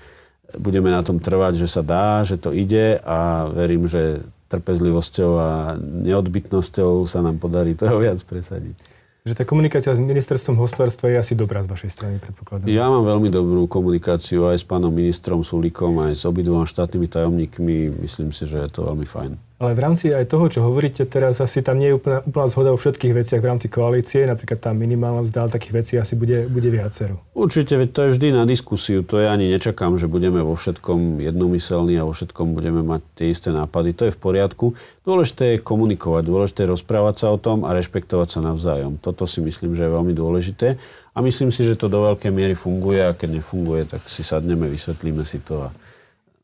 budeme 0.55 0.95
na 0.95 1.03
tom 1.03 1.19
trvať, 1.19 1.59
že 1.59 1.69
sa 1.69 1.83
dá, 1.83 2.23
že 2.23 2.39
to 2.39 2.55
ide 2.55 3.03
a 3.03 3.51
verím, 3.51 3.91
že 3.91 4.23
trpezlivosťou 4.47 5.31
a 5.43 5.51
neodbytnosťou 5.81 7.03
sa 7.11 7.19
nám 7.23 7.43
podarí 7.43 7.75
toho 7.75 7.99
viac 8.05 8.23
presadiť. 8.23 8.79
Že 9.27 9.43
tá 9.43 9.43
komunikácia 9.43 9.91
s 9.91 9.99
ministerstvom 9.99 10.55
hospodárstva 10.63 11.11
je 11.11 11.19
asi 11.19 11.35
dobrá 11.35 11.59
z 11.59 11.75
vašej 11.75 11.91
strany, 11.91 12.23
predpokladám. 12.23 12.71
Ja 12.71 12.87
mám 12.87 13.03
veľmi 13.03 13.27
dobrú 13.27 13.67
komunikáciu 13.67 14.47
aj 14.47 14.63
s 14.63 14.65
pánom 14.65 14.95
ministrom 14.95 15.43
Sulikom, 15.43 15.99
aj 15.99 16.15
s 16.15 16.23
obidvoma 16.31 16.63
štátnymi 16.63 17.11
tajomníkmi. 17.11 18.07
Myslím 18.07 18.31
si, 18.31 18.47
že 18.47 18.63
je 18.63 18.71
to 18.71 18.87
veľmi 18.87 19.03
fajn. 19.03 19.35
Ale 19.57 19.73
v 19.73 19.81
rámci 19.81 20.13
aj 20.13 20.29
toho, 20.29 20.53
čo 20.53 20.61
hovoríte 20.61 21.09
teraz, 21.09 21.41
asi 21.41 21.65
tam 21.65 21.81
nie 21.81 21.89
je 21.89 21.97
úplná, 21.97 22.21
úplná 22.29 22.45
zhoda 22.45 22.77
o 22.77 22.79
všetkých 22.79 23.17
veciach 23.17 23.41
v 23.41 23.49
rámci 23.49 23.73
koalície, 23.73 24.29
napríklad 24.29 24.61
tá 24.61 24.77
minimálna 24.77 25.25
vzda, 25.25 25.49
takých 25.49 25.73
vecí 25.73 25.95
asi 25.97 26.13
bude, 26.13 26.45
bude 26.45 26.69
viacero. 26.69 27.25
Určite, 27.33 27.81
to 27.89 28.01
je 28.05 28.13
vždy 28.13 28.37
na 28.37 28.45
diskusiu, 28.45 29.01
to 29.01 29.17
ja 29.17 29.33
ani 29.33 29.49
nečakám, 29.49 29.97
že 29.97 30.13
budeme 30.13 30.45
vo 30.45 30.53
všetkom 30.53 31.25
jednomyselní 31.25 31.97
a 31.97 32.05
vo 32.05 32.13
všetkom 32.13 32.53
budeme 32.53 32.85
mať 32.85 33.01
tie 33.17 33.33
isté 33.33 33.49
nápady, 33.49 33.97
to 33.97 34.05
je 34.05 34.13
v 34.13 34.21
poriadku. 34.21 34.77
Dôležité 35.09 35.57
je 35.57 35.65
komunikovať, 35.65 36.23
dôležité 36.29 36.69
je 36.69 36.77
rozprávať 36.77 37.25
sa 37.25 37.33
o 37.33 37.41
tom 37.41 37.65
a 37.65 37.73
rešpektovať 37.73 38.29
sa 38.29 38.41
navzájom. 38.45 39.01
Toto 39.01 39.25
si 39.25 39.41
myslím, 39.41 39.73
že 39.73 39.89
je 39.89 39.95
veľmi 39.97 40.13
dôležité 40.13 40.77
a 41.17 41.19
myslím 41.25 41.49
si, 41.49 41.65
že 41.65 41.81
to 41.81 41.89
do 41.89 42.05
veľkej 42.05 42.29
miery 42.29 42.53
funguje 42.53 43.01
a 43.01 43.17
keď 43.17 43.41
nefunguje, 43.41 43.89
tak 43.89 44.05
si 44.05 44.21
sadneme, 44.21 44.69
vysvetlíme 44.69 45.25
si 45.25 45.41
to 45.41 45.65
a 45.65 45.73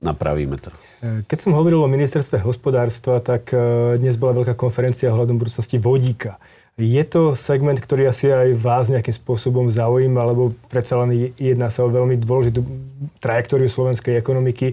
napravíme 0.03 0.59
to. 0.59 0.75
E, 1.01 1.23
keď 1.25 1.39
som 1.39 1.55
hovoril 1.55 1.79
o 1.81 1.89
ministerstve 1.89 2.43
hospodárstva, 2.43 3.23
tak 3.23 3.55
e, 3.55 3.97
dnes 4.03 4.19
bola 4.19 4.43
veľká 4.43 4.59
konferencia 4.59 5.15
ohľadom 5.15 5.39
budúcnosti 5.39 5.79
vodíka. 5.79 6.43
Je 6.81 7.05
to 7.05 7.37
segment, 7.37 7.77
ktorý 7.79 8.09
asi 8.09 8.33
aj 8.33 8.57
vás 8.57 8.89
nejakým 8.89 9.13
spôsobom 9.13 9.69
zaujíma, 9.69 10.25
alebo 10.25 10.57
predsa 10.73 10.99
len 11.05 11.31
jedná 11.37 11.69
sa 11.69 11.85
o 11.85 11.93
veľmi 11.93 12.17
dôležitú 12.17 12.65
trajektóriu 13.21 13.69
slovenskej 13.69 14.17
ekonomiky. 14.17 14.73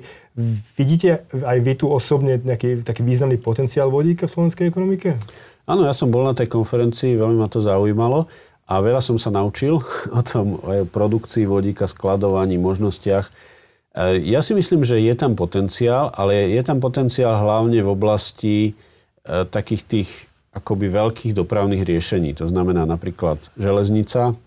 Vidíte 0.80 1.28
aj 1.30 1.58
vy 1.60 1.74
tu 1.76 1.92
osobne 1.92 2.40
nejaký 2.40 2.88
taký 2.88 3.04
významný 3.04 3.36
potenciál 3.36 3.92
vodíka 3.92 4.32
v 4.32 4.34
slovenskej 4.34 4.72
ekonomike? 4.72 5.20
Áno, 5.68 5.84
ja 5.84 5.92
som 5.92 6.08
bol 6.08 6.24
na 6.24 6.32
tej 6.32 6.48
konferencii, 6.48 7.20
veľmi 7.20 7.36
ma 7.36 7.52
to 7.52 7.60
zaujímalo 7.60 8.32
a 8.64 8.74
veľa 8.80 9.04
som 9.04 9.20
sa 9.20 9.28
naučil 9.30 9.84
o 10.18 10.22
tom 10.24 10.56
o 10.56 10.88
produkcii 10.88 11.44
vodíka, 11.44 11.84
skladovaní, 11.84 12.56
možnostiach 12.56 13.28
Ja 14.00 14.40
si 14.40 14.56
myslím, 14.56 14.88
že 14.88 14.96
je 15.04 15.12
tam 15.12 15.36
potenciál, 15.36 16.08
ale 16.16 16.48
je 16.48 16.62
tam 16.64 16.80
potenciál 16.80 17.36
hlavne 17.36 17.84
v 17.84 17.90
oblasti 17.92 18.58
e, 18.64 18.72
takých 19.28 19.84
tých 19.84 20.10
akoby 20.56 20.88
veľkých 20.88 21.34
dopravných 21.36 21.84
riešení. 21.84 22.32
To 22.40 22.48
znamená 22.48 22.88
napríklad 22.88 23.44
železnica, 23.60 24.40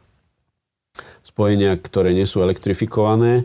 spojenia, 1.21 1.77
ktoré 1.77 2.17
nie 2.17 2.25
sú 2.25 2.41
elektrifikované. 2.41 3.43
E, 3.43 3.45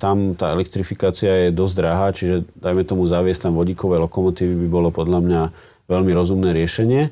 tam 0.00 0.16
tá 0.36 0.56
elektrifikácia 0.56 1.48
je 1.48 1.56
dosť 1.56 1.74
drahá, 1.76 2.08
čiže 2.12 2.48
dajme 2.56 2.88
tomu 2.88 3.04
zaviesť 3.04 3.48
tam 3.48 3.60
vodíkové 3.60 4.00
lokomotívy 4.00 4.56
by 4.64 4.68
bolo 4.72 4.88
podľa 4.88 5.20
mňa 5.20 5.42
veľmi 5.84 6.12
rozumné 6.16 6.56
riešenie. 6.56 7.08
E, 7.08 7.10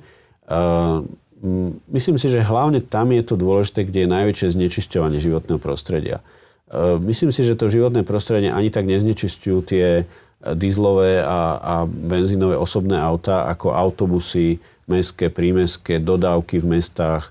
myslím 1.93 2.17
si, 2.17 2.33
že 2.33 2.41
hlavne 2.41 2.81
tam 2.81 3.13
je 3.13 3.21
to 3.21 3.37
dôležité, 3.37 3.85
kde 3.85 4.05
je 4.05 4.15
najväčšie 4.17 4.49
znečisťovanie 4.57 5.21
životného 5.21 5.61
prostredia. 5.61 6.25
E, 6.67 6.99
myslím 7.03 7.31
si, 7.31 7.47
že 7.47 7.59
to 7.59 7.71
životné 7.71 8.03
prostredie 8.03 8.51
ani 8.51 8.75
tak 8.75 8.87
neznečisťujú 8.91 9.59
tie 9.67 10.07
dízlové 10.55 11.25
a, 11.25 11.59
a 11.59 11.75
benzínové 11.89 12.55
osobné 12.55 13.01
auta 13.01 13.49
ako 13.51 13.73
autobusy, 13.73 14.61
mestské, 14.87 15.33
prímestské, 15.33 15.99
dodávky 15.99 16.63
v 16.63 16.79
mestách 16.79 17.31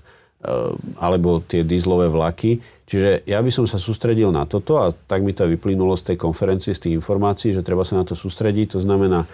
alebo 1.00 1.40
tie 1.40 1.64
dízlové 1.64 2.12
vlaky. 2.12 2.60
Čiže 2.86 3.24
ja 3.26 3.40
by 3.42 3.50
som 3.50 3.64
sa 3.64 3.80
sústredil 3.80 4.30
na 4.30 4.44
toto 4.46 4.78
a 4.78 4.92
tak 4.92 5.24
mi 5.24 5.34
to 5.34 5.48
vyplynulo 5.48 5.96
z 5.96 6.12
tej 6.12 6.16
konferencie, 6.20 6.76
z 6.76 6.86
tých 6.86 6.96
informácií, 7.00 7.50
že 7.50 7.64
treba 7.64 7.82
sa 7.82 7.98
na 7.98 8.04
to 8.04 8.14
sústrediť. 8.14 8.78
To 8.78 8.80
znamená 8.82 9.26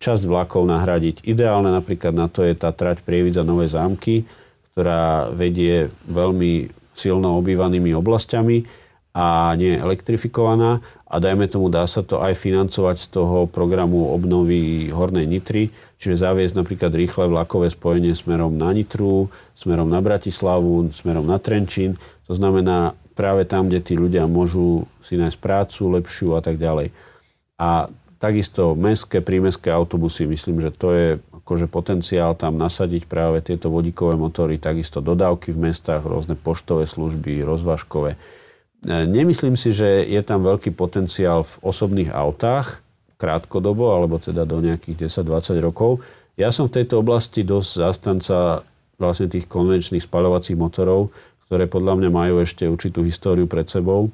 časť 0.00 0.22
vlakov 0.24 0.64
nahradiť. 0.68 1.26
Ideálne 1.26 1.74
napríklad 1.74 2.14
na 2.14 2.30
to 2.30 2.46
je 2.46 2.54
tá 2.54 2.70
trať 2.72 3.02
Prievidza 3.02 3.42
Nové 3.42 3.68
zámky, 3.68 4.24
ktorá 4.72 5.28
vedie 5.34 5.90
veľmi 6.06 6.70
silno 6.94 7.40
obývanými 7.40 7.92
oblastiami 7.96 8.79
a 9.10 9.58
nie 9.58 9.74
je 9.74 9.82
elektrifikovaná 9.82 10.78
a 11.10 11.18
dajme 11.18 11.50
tomu, 11.50 11.66
dá 11.66 11.82
sa 11.90 12.06
to 12.06 12.22
aj 12.22 12.38
financovať 12.38 12.96
z 13.02 13.06
toho 13.10 13.50
programu 13.50 14.14
obnovy 14.14 14.94
Hornej 14.94 15.26
Nitry, 15.26 15.74
čiže 15.98 16.22
zaviesť 16.22 16.54
napríklad 16.54 16.94
rýchle 16.94 17.26
vlakové 17.26 17.66
spojenie 17.66 18.14
smerom 18.14 18.54
na 18.54 18.70
Nitru, 18.70 19.26
smerom 19.58 19.90
na 19.90 19.98
Bratislavu, 19.98 20.94
smerom 20.94 21.26
na 21.26 21.42
Trenčín. 21.42 21.98
To 22.30 22.38
znamená 22.38 22.94
práve 23.18 23.42
tam, 23.42 23.66
kde 23.66 23.82
tí 23.82 23.98
ľudia 23.98 24.30
môžu 24.30 24.86
si 25.02 25.18
nájsť 25.18 25.38
prácu 25.42 25.82
lepšiu 25.98 26.38
a 26.38 26.40
tak 26.46 26.62
ďalej. 26.62 26.94
A 27.58 27.90
takisto 28.22 28.78
mestské, 28.78 29.18
prímestské 29.18 29.74
autobusy, 29.74 30.30
myslím, 30.30 30.62
že 30.62 30.70
to 30.70 30.88
je 30.94 31.08
akože 31.42 31.66
potenciál 31.66 32.38
tam 32.38 32.54
nasadiť 32.54 33.10
práve 33.10 33.42
tieto 33.42 33.74
vodíkové 33.74 34.14
motory, 34.14 34.62
takisto 34.62 35.02
dodávky 35.02 35.50
v 35.50 35.74
mestách, 35.74 36.06
rôzne 36.06 36.38
poštové 36.38 36.86
služby, 36.86 37.42
rozvážkové 37.42 38.14
nemyslím 38.84 39.56
si, 39.60 39.72
že 39.72 40.04
je 40.08 40.20
tam 40.24 40.44
veľký 40.44 40.72
potenciál 40.72 41.44
v 41.44 41.54
osobných 41.60 42.10
autách, 42.12 42.80
krátkodobo, 43.20 43.92
alebo 43.92 44.16
teda 44.16 44.48
do 44.48 44.64
nejakých 44.64 45.12
10-20 45.12 45.60
rokov. 45.60 46.00
Ja 46.40 46.48
som 46.48 46.64
v 46.64 46.80
tejto 46.80 47.04
oblasti 47.04 47.44
dosť 47.44 47.70
zastanca 47.84 48.64
vlastne 48.96 49.28
tých 49.28 49.44
konvenčných 49.44 50.00
spaľovacích 50.00 50.56
motorov, 50.56 51.12
ktoré 51.44 51.68
podľa 51.68 52.00
mňa 52.00 52.10
majú 52.12 52.40
ešte 52.40 52.64
určitú 52.64 53.04
históriu 53.04 53.44
pred 53.44 53.68
sebou. 53.68 54.08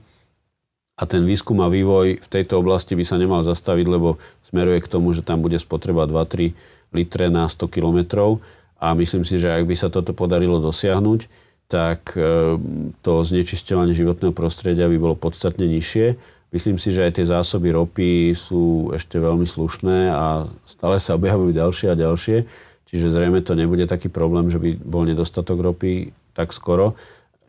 A 0.97 1.05
ten 1.05 1.23
výskum 1.29 1.61
a 1.61 1.69
vývoj 1.69 2.19
v 2.19 2.29
tejto 2.33 2.65
oblasti 2.65 2.97
by 2.97 3.05
sa 3.05 3.21
nemal 3.21 3.45
zastaviť, 3.45 3.87
lebo 3.87 4.17
smeruje 4.49 4.81
k 4.81 4.91
tomu, 4.91 5.13
že 5.13 5.21
tam 5.21 5.45
bude 5.45 5.61
spotreba 5.61 6.09
2-3 6.09 6.57
litre 6.97 7.29
na 7.29 7.45
100 7.45 7.69
kilometrov. 7.69 8.41
A 8.81 8.97
myslím 8.97 9.23
si, 9.23 9.37
že 9.37 9.53
ak 9.53 9.69
by 9.69 9.77
sa 9.77 9.93
toto 9.93 10.17
podarilo 10.17 10.57
dosiahnuť, 10.59 11.46
tak 11.67 12.15
e, 12.15 12.57
to 13.03 13.13
znečisťovanie 13.27 13.95
životného 13.95 14.31
prostredia 14.31 14.87
by 14.87 14.99
bolo 14.99 15.19
podstatne 15.19 15.67
nižšie. 15.67 16.15
Myslím 16.55 16.79
si, 16.79 16.95
že 16.95 17.03
aj 17.03 17.19
tie 17.19 17.27
zásoby 17.27 17.75
ropy 17.75 18.33
sú 18.33 18.95
ešte 18.95 19.19
veľmi 19.19 19.45
slušné 19.45 20.15
a 20.15 20.47
stále 20.65 21.03
sa 21.03 21.19
objavujú 21.19 21.51
ďalšie 21.51 21.87
a 21.91 21.99
ďalšie. 21.99 22.47
Čiže 22.87 23.11
zrejme 23.11 23.43
to 23.43 23.59
nebude 23.59 23.83
taký 23.91 24.07
problém, 24.07 24.47
že 24.47 24.63
by 24.63 24.79
bol 24.79 25.03
nedostatok 25.03 25.59
ropy 25.59 26.15
tak 26.39 26.55
skoro. 26.55 26.95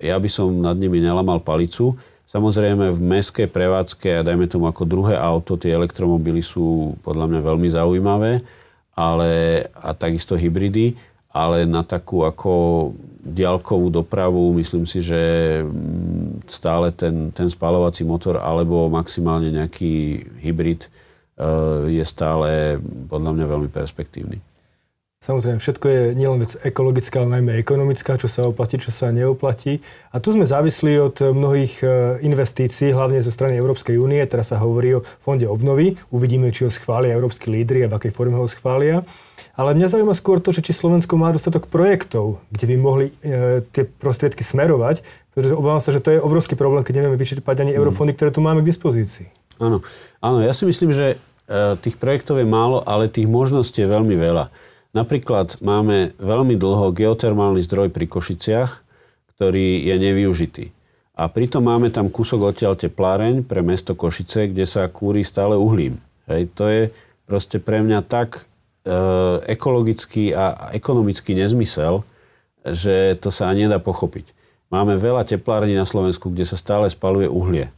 Ja 0.01 0.17
by 0.17 0.30
som 0.30 0.49
nad 0.65 0.77
nimi 0.82 0.97
nelamal 0.97 1.45
palicu. 1.45 1.93
Samozrejme 2.27 2.91
v 2.91 2.99
meskej 2.99 3.47
prevádzke 3.47 4.19
a 4.19 4.25
dajme 4.25 4.49
tomu 4.49 4.67
ako 4.67 4.84
druhé 4.84 5.15
auto, 5.15 5.56
tie 5.56 5.71
elektromobily 5.71 6.43
sú 6.43 6.97
podľa 7.06 7.32
mňa 7.32 7.39
veľmi 7.39 7.69
zaujímavé, 7.71 8.43
ale 8.97 9.30
a 9.71 9.95
takisto 9.95 10.36
hybridy, 10.36 10.97
ale 11.38 11.69
na 11.69 11.86
takú 11.86 12.26
ako 12.26 12.54
diaľkovú 13.28 13.91
dopravu, 13.91 14.56
myslím 14.58 14.88
si, 14.88 15.04
že 15.04 15.21
mm, 15.62 16.47
stále 16.47 16.95
ten, 16.95 17.30
ten 17.36 17.52
spalovací 17.52 18.08
motor 18.08 18.39
alebo 18.39 18.88
maximálne 18.88 19.52
nejaký 19.52 20.23
hybrid 20.41 20.88
e, 20.88 20.89
je 21.91 22.04
stále 22.08 22.80
podľa 23.12 23.32
mňa 23.36 23.45
veľmi 23.45 23.69
perspektívny. 23.69 24.39
Samozrejme, 25.17 25.58
všetko 25.58 25.86
je 25.89 26.02
nielen 26.13 26.45
vec 26.45 26.62
ekologická, 26.62 27.26
ale 27.26 27.41
najmä 27.41 27.58
ekonomická, 27.58 28.21
čo 28.21 28.30
sa 28.30 28.45
oplatí, 28.45 28.78
čo 28.78 28.93
sa 28.93 29.10
neoplatí. 29.10 29.82
A 30.13 30.21
tu 30.21 30.30
sme 30.30 30.45
závislí 30.45 30.93
od 31.02 31.17
mnohých 31.34 31.73
e, 31.82 31.88
investícií, 32.21 32.93
hlavne 32.93 33.19
zo 33.26 33.34
strany 33.34 33.58
Európskej 33.58 33.97
únie. 33.97 34.21
Teraz 34.30 34.54
sa 34.54 34.62
hovorí 34.62 34.93
o 34.93 35.04
fonde 35.19 35.50
obnovy. 35.50 35.97
Uvidíme, 36.13 36.54
či 36.54 36.69
ho 36.69 36.71
schvália 36.71 37.17
európsky 37.17 37.50
lídry 37.50 37.84
a 37.84 37.91
v 37.91 37.97
akej 37.97 38.13
forme 38.13 38.38
ho 38.38 38.45
schvália. 38.45 39.02
Ale 39.58 39.74
mňa 39.74 39.89
zaujíma 39.89 40.13
skôr 40.13 40.38
to, 40.38 40.54
že 40.54 40.62
či 40.62 40.78
Slovensko 40.78 41.17
má 41.17 41.34
dostatok 41.34 41.65
projektov, 41.65 42.46
kde 42.54 42.65
by 42.70 42.76
mohli 42.78 43.06
e, 43.26 43.65
tie 43.74 43.89
prostriedky 43.89 44.46
smerovať, 44.46 45.02
pretože 45.34 45.58
obávam 45.58 45.82
sa, 45.82 45.89
že 45.89 45.98
to 45.98 46.13
je 46.13 46.22
obrovský 46.22 46.54
problém, 46.54 46.86
keď 46.86 47.02
nevieme 47.02 47.17
vyčerpať 47.17 47.65
ani 47.65 47.74
mm. 47.74 47.80
eurofondy, 47.82 48.13
ktoré 48.13 48.30
tu 48.30 48.46
máme 48.46 48.62
k 48.62 48.70
dispozícii. 48.70 49.34
Áno, 49.58 49.82
áno 50.22 50.46
ja 50.46 50.54
si 50.54 50.70
myslím, 50.70 50.93
že 50.93 51.17
e, 51.50 51.74
tých 51.82 51.98
projektov 51.98 52.38
je 52.38 52.46
málo, 52.46 52.86
ale 52.86 53.10
tých 53.10 53.26
možností 53.26 53.82
je 53.82 53.89
veľmi 53.89 54.13
veľa. 54.13 54.54
Napríklad 54.93 55.58
máme 55.58 56.13
veľmi 56.22 56.54
dlho 56.54 56.93
geotermálny 56.93 57.65
zdroj 57.65 57.89
pri 57.89 58.06
Košiciach, 58.06 58.72
ktorý 59.38 59.89
je 59.89 59.96
nevyužitý. 59.98 60.65
A 61.17 61.30
pritom 61.34 61.65
máme 61.65 61.89
tam 61.89 62.13
kúsok 62.13 62.54
odtiaľ 62.54 62.78
tepláreň 62.78 63.41
pre 63.41 63.65
mesto 63.65 63.98
Košice, 63.98 64.54
kde 64.54 64.70
sa 64.70 64.86
kúri 64.86 65.26
stále 65.26 65.58
uhlím. 65.58 65.98
Hej, 66.30 66.50
to 66.54 66.65
je 66.70 66.82
proste 67.26 67.58
pre 67.58 67.82
mňa 67.82 68.06
tak 68.06 68.47
ekologický 69.45 70.32
a 70.32 70.71
ekonomický 70.71 71.36
nezmysel, 71.36 72.08
že 72.63 73.15
to 73.19 73.32
sa 73.32 73.52
nedá 73.52 73.80
pochopiť. 73.80 74.32
Máme 74.67 75.00
veľa 75.00 75.23
teplární 75.23 75.76
na 75.76 75.88
Slovensku, 75.88 76.28
kde 76.28 76.43
sa 76.43 76.60
stále 76.60 76.91
spaluje 76.91 77.32
uhlie. 77.32 77.71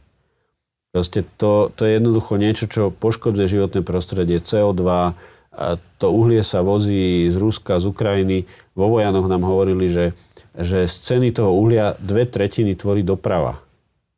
Proste 0.90 1.22
to, 1.38 1.70
to 1.70 1.86
je 1.86 2.02
jednoducho 2.02 2.34
niečo, 2.34 2.66
čo 2.66 2.90
poškodzuje 2.90 3.46
životné 3.46 3.86
prostredie, 3.86 4.42
CO2, 4.42 5.14
a 5.50 5.74
to 5.98 6.06
uhlie 6.14 6.46
sa 6.46 6.62
vozí 6.62 7.26
z 7.26 7.34
Ruska, 7.34 7.82
z 7.82 7.90
Ukrajiny. 7.90 8.46
Vo 8.78 8.86
Vojanoch 8.86 9.26
nám 9.26 9.42
hovorili, 9.42 9.90
že, 9.90 10.14
že 10.54 10.86
z 10.86 10.94
ceny 10.94 11.34
toho 11.34 11.50
uhlia 11.50 11.98
dve 11.98 12.22
tretiny 12.22 12.78
tvorí 12.78 13.02
doprava. 13.02 13.58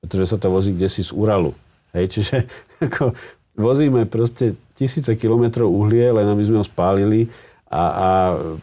Pretože 0.05 0.29
sa 0.29 0.37
to 0.37 0.53
vozí 0.53 0.77
kde 0.77 0.93
si 0.93 1.01
z 1.01 1.11
Uralu. 1.17 1.57
Hej, 1.97 2.13
čiže 2.13 2.37
ako, 2.85 3.17
vozíme 3.57 4.09
proste 4.09 4.57
tisíce 4.73 5.13
kilometrov 5.17 5.69
uhlie, 5.69 6.09
len 6.13 6.27
aby 6.29 6.43
sme 6.45 6.61
ho 6.61 6.67
spálili 6.67 7.29
a, 7.73 7.83
a 7.83 8.09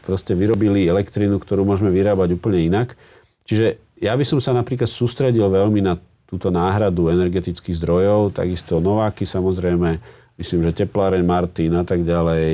proste 0.06 0.34
vyrobili 0.38 0.86
elektrínu, 0.86 1.38
ktorú 1.42 1.66
môžeme 1.66 1.90
vyrábať 1.90 2.38
úplne 2.38 2.62
inak. 2.62 2.94
Čiže 3.46 3.78
ja 3.98 4.14
by 4.14 4.24
som 4.26 4.38
sa 4.38 4.54
napríklad 4.54 4.86
sústredil 4.86 5.46
veľmi 5.50 5.82
na 5.82 5.98
túto 6.30 6.46
náhradu 6.54 7.10
energetických 7.10 7.74
zdrojov, 7.82 8.38
takisto 8.38 8.78
Nováky 8.78 9.26
samozrejme, 9.26 9.98
myslím, 10.38 10.70
že 10.70 10.86
tepláreň 10.86 11.26
Martin 11.26 11.74
a 11.74 11.82
tak 11.82 12.06
ďalej, 12.06 12.46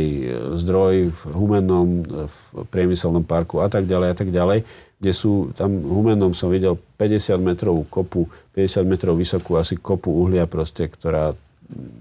zdroj 0.57 1.13
v 1.13 1.21
Humennom, 1.37 2.01
v 2.09 2.37
priemyselnom 2.73 3.21
parku 3.21 3.61
a 3.61 3.69
tak 3.69 3.85
ďalej 3.85 4.09
a 4.11 4.17
tak 4.17 4.33
ďalej, 4.33 4.65
kde 4.97 5.13
sú, 5.13 5.53
tam 5.53 5.77
v 5.77 5.93
Humennom 5.93 6.33
som 6.33 6.49
videl 6.49 6.81
50 6.97 7.37
metrovú 7.37 7.85
kopu, 7.85 8.25
50 8.57 8.89
metrov 8.89 9.13
vysokú 9.13 9.61
asi 9.61 9.77
kopu 9.77 10.09
uhlia 10.09 10.49
proste, 10.49 10.89
ktorá 10.89 11.37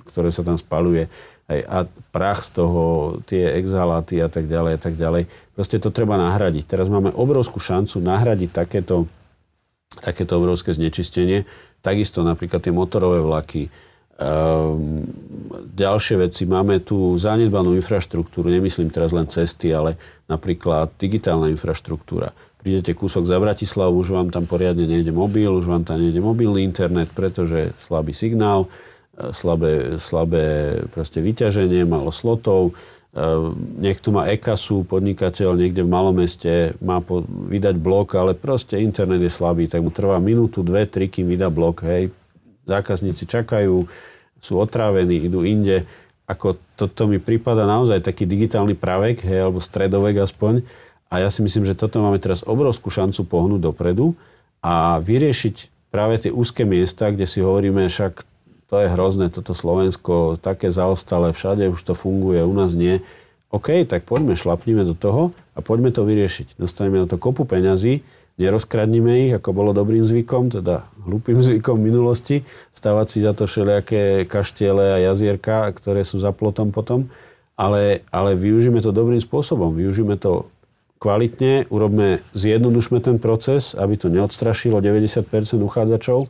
ktoré 0.09 0.29
sa 0.29 0.45
tam 0.45 0.57
spaluje, 0.57 1.09
aj, 1.45 1.59
a 1.65 1.77
prach 2.09 2.41
z 2.41 2.57
toho, 2.57 2.81
tie 3.29 3.53
exhaláty 3.57 4.17
a 4.17 4.29
tak 4.29 4.49
ďalej 4.49 4.71
a 4.75 4.79
tak 4.81 4.95
ďalej. 4.97 5.29
Proste 5.53 5.77
to 5.77 5.93
treba 5.93 6.17
nahradiť. 6.17 6.65
Teraz 6.65 6.89
máme 6.89 7.13
obrovskú 7.13 7.61
šancu 7.61 8.01
nahradiť 8.01 8.49
takéto, 8.49 9.05
takéto 10.01 10.41
obrovské 10.41 10.73
znečistenie. 10.73 11.45
Takisto 11.85 12.25
napríklad 12.25 12.65
tie 12.65 12.73
motorové 12.73 13.21
vlaky, 13.21 13.69
Um, 14.15 15.03
ďalšie 15.75 16.15
veci. 16.15 16.47
Máme 16.47 16.79
tu 16.79 17.19
zanedbanú 17.19 17.75
infraštruktúru, 17.75 18.47
nemyslím 18.47 18.87
teraz 18.87 19.11
len 19.11 19.27
cesty, 19.27 19.75
ale 19.75 19.99
napríklad 20.31 20.95
digitálna 20.95 21.51
infraštruktúra. 21.51 22.31
Prídete 22.55 22.95
kúsok 22.95 23.27
za 23.27 23.35
Bratislavu, 23.35 23.99
už 23.99 24.15
vám 24.15 24.31
tam 24.31 24.47
poriadne 24.47 24.87
nejde 24.87 25.11
mobil, 25.11 25.51
už 25.51 25.67
vám 25.67 25.83
tam 25.83 25.99
nejde 25.99 26.23
mobilný 26.23 26.63
internet, 26.63 27.11
pretože 27.11 27.75
slabý 27.75 28.15
signál 28.15 28.71
slabé, 29.31 29.95
slabé 29.97 30.79
proste 30.91 31.23
vyťaženie, 31.23 31.87
malo 31.87 32.11
slotov. 32.11 32.71
E, 33.15 33.23
niekto 33.79 34.11
má 34.11 34.27
EKASu, 34.27 34.83
podnikateľ 34.83 35.55
niekde 35.55 35.87
v 35.87 35.91
malom 35.91 36.19
meste 36.19 36.75
má 36.83 36.99
po, 36.99 37.23
vydať 37.23 37.75
blok, 37.79 38.19
ale 38.19 38.35
proste 38.35 38.75
internet 38.79 39.23
je 39.23 39.31
slabý, 39.31 39.71
tak 39.71 39.79
mu 39.79 39.91
trvá 39.91 40.19
minútu, 40.19 40.61
dve, 40.61 40.83
tri, 40.83 41.07
kým 41.07 41.31
vydá 41.31 41.47
blok, 41.47 41.87
hej. 41.87 42.11
zákazníci 42.67 43.23
čakajú, 43.23 43.87
sú 44.43 44.53
otrávení, 44.59 45.25
idú 45.25 45.47
inde. 45.47 45.87
Ako 46.25 46.57
toto 46.75 47.05
mi 47.05 47.21
prípada 47.21 47.63
naozaj 47.63 48.01
taký 48.03 48.27
digitálny 48.27 48.75
pravek, 48.75 49.23
hej, 49.23 49.47
alebo 49.47 49.63
stredovek 49.63 50.25
aspoň. 50.25 50.65
A 51.07 51.21
ja 51.21 51.29
si 51.29 51.45
myslím, 51.45 51.63
že 51.63 51.77
toto 51.77 52.01
máme 52.01 52.17
teraz 52.17 52.43
obrovskú 52.43 52.89
šancu 52.89 53.29
pohnúť 53.29 53.61
dopredu 53.71 54.17
a 54.59 54.97
vyriešiť 54.99 55.87
práve 55.93 56.19
tie 56.19 56.33
úzke 56.33 56.65
miesta, 56.65 57.13
kde 57.13 57.29
si 57.29 57.39
hovoríme, 57.39 57.85
však 57.87 58.34
to 58.69 58.81
je 58.81 58.87
hrozné, 58.89 59.29
toto 59.29 59.53
Slovensko, 59.53 60.41
také 60.41 60.73
zaostalé, 60.73 61.33
všade 61.33 61.69
už 61.69 61.81
to 61.85 61.93
funguje, 61.93 62.41
u 62.41 62.53
nás 62.53 62.73
nie. 62.73 63.01
OK, 63.53 63.85
tak 63.85 64.09
poďme, 64.09 64.33
šlapnime 64.33 64.83
do 64.83 64.97
toho 64.97 65.31
a 65.53 65.61
poďme 65.61 65.93
to 65.93 66.01
vyriešiť. 66.01 66.57
Dostaneme 66.57 67.05
na 67.05 67.07
to 67.07 67.21
kopu 67.21 67.45
peňazí, 67.45 68.01
nerozkradnime 68.41 69.29
ich, 69.29 69.31
ako 69.37 69.49
bolo 69.55 69.71
dobrým 69.71 70.03
zvykom, 70.03 70.49
teda 70.49 70.83
hlupým 71.05 71.39
zvykom 71.47 71.77
minulosti, 71.77 72.43
stavať 72.73 73.07
si 73.07 73.17
za 73.21 73.31
to 73.37 73.45
všelijaké 73.45 74.25
kaštiele 74.25 74.97
a 74.97 75.01
jazierka, 75.11 75.69
ktoré 75.71 76.01
sú 76.01 76.17
za 76.17 76.33
plotom 76.33 76.73
potom, 76.73 77.07
ale, 77.55 78.03
ale 78.11 78.35
využíme 78.35 78.83
to 78.83 78.91
dobrým 78.91 79.21
spôsobom, 79.21 79.71
využíme 79.71 80.19
to 80.19 80.51
kvalitne, 80.99 81.69
urobme, 81.69 82.19
zjednodušme 82.33 82.99
ten 82.99 83.21
proces, 83.21 83.77
aby 83.77 83.95
to 83.95 84.09
neodstrašilo 84.09 84.81
90% 84.81 85.21
uchádzačov, 85.61 86.27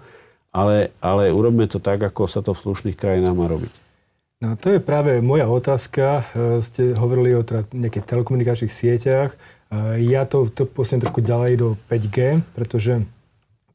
ale, 0.55 0.95
ale 1.03 1.35
urobme 1.35 1.67
to 1.67 1.83
tak, 1.83 1.99
ako 1.99 2.31
sa 2.31 2.39
to 2.39 2.55
v 2.55 2.63
slušných 2.63 2.95
krajinách 2.95 3.35
má 3.35 3.51
robiť. 3.51 3.73
No 4.39 4.55
to 4.55 4.71
je 4.71 4.79
práve 4.79 5.19
moja 5.19 5.51
otázka. 5.51 6.23
E, 6.31 6.63
ste 6.63 6.95
hovorili 6.95 7.35
o 7.35 7.43
teda 7.43 7.67
nejakých 7.75 8.07
telekomunikačných 8.07 8.71
sieťach. 8.71 9.35
Ja 9.99 10.23
to, 10.29 10.47
to 10.47 10.63
posuniem 10.63 11.03
trošku 11.03 11.19
ďalej 11.19 11.51
do 11.59 11.67
5G, 11.89 12.39
pretože 12.55 13.03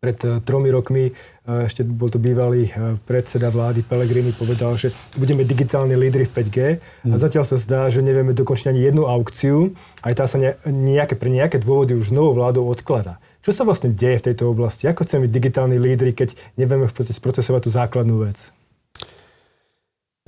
pred 0.00 0.16
eh, 0.24 0.40
tromi 0.40 0.72
rokmi 0.72 1.12
ešte 1.50 1.82
bol 1.82 2.06
to 2.06 2.22
bývalý 2.22 2.70
predseda 3.02 3.50
vlády 3.50 3.82
Pellegrini 3.82 4.30
povedal, 4.30 4.78
že 4.78 4.94
budeme 5.18 5.42
digitálni 5.42 5.98
lídry 5.98 6.30
v 6.30 6.32
5G 6.32 6.58
a 6.78 7.10
hmm. 7.10 7.18
zatiaľ 7.18 7.42
sa 7.42 7.58
zdá, 7.58 7.90
že 7.90 8.06
nevieme 8.06 8.30
dokončiť 8.30 8.70
ani 8.70 8.86
jednu 8.86 9.10
aukciu 9.10 9.74
aj 10.06 10.14
tá 10.14 10.24
sa 10.30 10.38
nejaké, 10.62 11.18
pre 11.18 11.26
nejaké 11.26 11.58
dôvody 11.58 11.98
už 11.98 12.14
novou 12.14 12.38
vládou 12.38 12.70
odklada. 12.70 13.18
Čo 13.40 13.50
sa 13.56 13.62
vlastne 13.64 13.88
deje 13.92 14.20
v 14.20 14.26
tejto 14.32 14.52
oblasti? 14.52 14.84
Ako 14.84 15.08
chceme 15.08 15.24
byť 15.24 15.32
digitálni 15.32 15.80
lídry, 15.80 16.12
keď 16.12 16.36
nevieme 16.60 16.84
v 16.84 16.92
podstate 16.92 17.16
sprocesovať 17.16 17.60
tú 17.64 17.70
základnú 17.72 18.20
vec? 18.20 18.52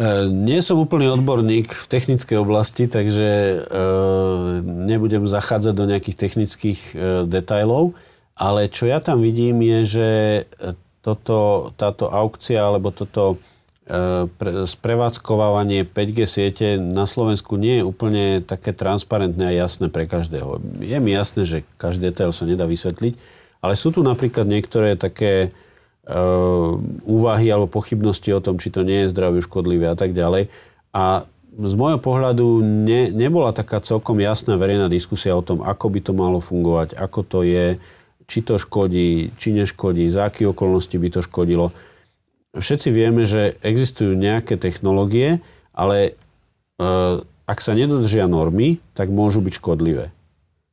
E, 0.00 0.32
nie 0.32 0.64
som 0.64 0.80
úplný 0.80 1.12
odborník 1.12 1.68
v 1.68 1.86
technickej 1.92 2.40
oblasti, 2.40 2.88
takže 2.88 3.28
e, 3.28 3.56
nebudem 4.64 5.28
zachádzať 5.28 5.74
do 5.76 5.84
nejakých 5.84 6.16
technických 6.16 6.80
e, 6.80 6.94
detajlov, 7.28 7.92
ale 8.32 8.72
čo 8.72 8.88
ja 8.88 9.04
tam 9.04 9.20
vidím 9.20 9.60
je, 9.60 9.78
že 9.84 10.08
toto, 11.04 11.70
táto 11.76 12.08
aukcia 12.08 12.64
alebo 12.64 12.88
toto 12.88 13.36
sprevádzkovávanie 14.68 15.82
5G 15.82 16.18
siete 16.30 16.66
na 16.78 17.02
Slovensku 17.04 17.58
nie 17.58 17.82
je 17.82 17.84
úplne 17.84 18.24
také 18.38 18.70
transparentné 18.70 19.50
a 19.50 19.58
jasné 19.66 19.90
pre 19.90 20.06
každého. 20.06 20.62
Je 20.78 20.98
mi 21.02 21.10
jasné, 21.10 21.42
že 21.42 21.66
každý 21.76 22.14
detail 22.14 22.30
sa 22.30 22.46
nedá 22.46 22.64
vysvetliť, 22.70 23.18
ale 23.58 23.74
sú 23.74 23.90
tu 23.90 24.06
napríklad 24.06 24.46
niektoré 24.46 24.94
také 24.94 25.50
Ehm, 26.02 26.98
úvahy 27.06 27.46
alebo 27.46 27.70
pochybnosti 27.70 28.34
o 28.34 28.42
tom, 28.42 28.58
či 28.58 28.74
to 28.74 28.82
nie 28.82 29.06
je 29.06 29.14
zdraviu 29.14 29.38
škodlivé 29.38 29.86
a 29.86 29.94
tak 29.94 30.10
ďalej. 30.10 30.50
A 30.90 31.22
z 31.54 31.74
môjho 31.78 32.02
pohľadu 32.02 32.58
ne, 32.58 33.06
nebola 33.14 33.54
taká 33.54 33.78
celkom 33.78 34.18
jasná 34.18 34.58
verejná 34.58 34.90
diskusia 34.90 35.38
o 35.38 35.46
tom, 35.46 35.62
ako 35.62 35.94
by 35.94 36.00
to 36.02 36.10
malo 36.10 36.42
fungovať, 36.42 36.98
ako 36.98 37.20
to 37.22 37.38
je, 37.46 37.78
či 38.26 38.42
to 38.42 38.58
škodí, 38.58 39.30
či 39.38 39.54
neškodí, 39.54 40.10
za 40.10 40.26
aké 40.26 40.42
okolnosti 40.42 40.98
by 40.98 41.06
to 41.06 41.22
škodilo. 41.22 41.70
Všetci 42.52 42.88
vieme, 42.92 43.24
že 43.24 43.56
existujú 43.64 44.12
nejaké 44.12 44.60
technológie, 44.60 45.40
ale 45.72 45.96
e, 46.04 46.12
ak 47.48 47.58
sa 47.64 47.72
nedodržia 47.72 48.28
normy, 48.28 48.76
tak 48.92 49.08
môžu 49.08 49.40
byť 49.40 49.54
škodlivé. 49.56 50.12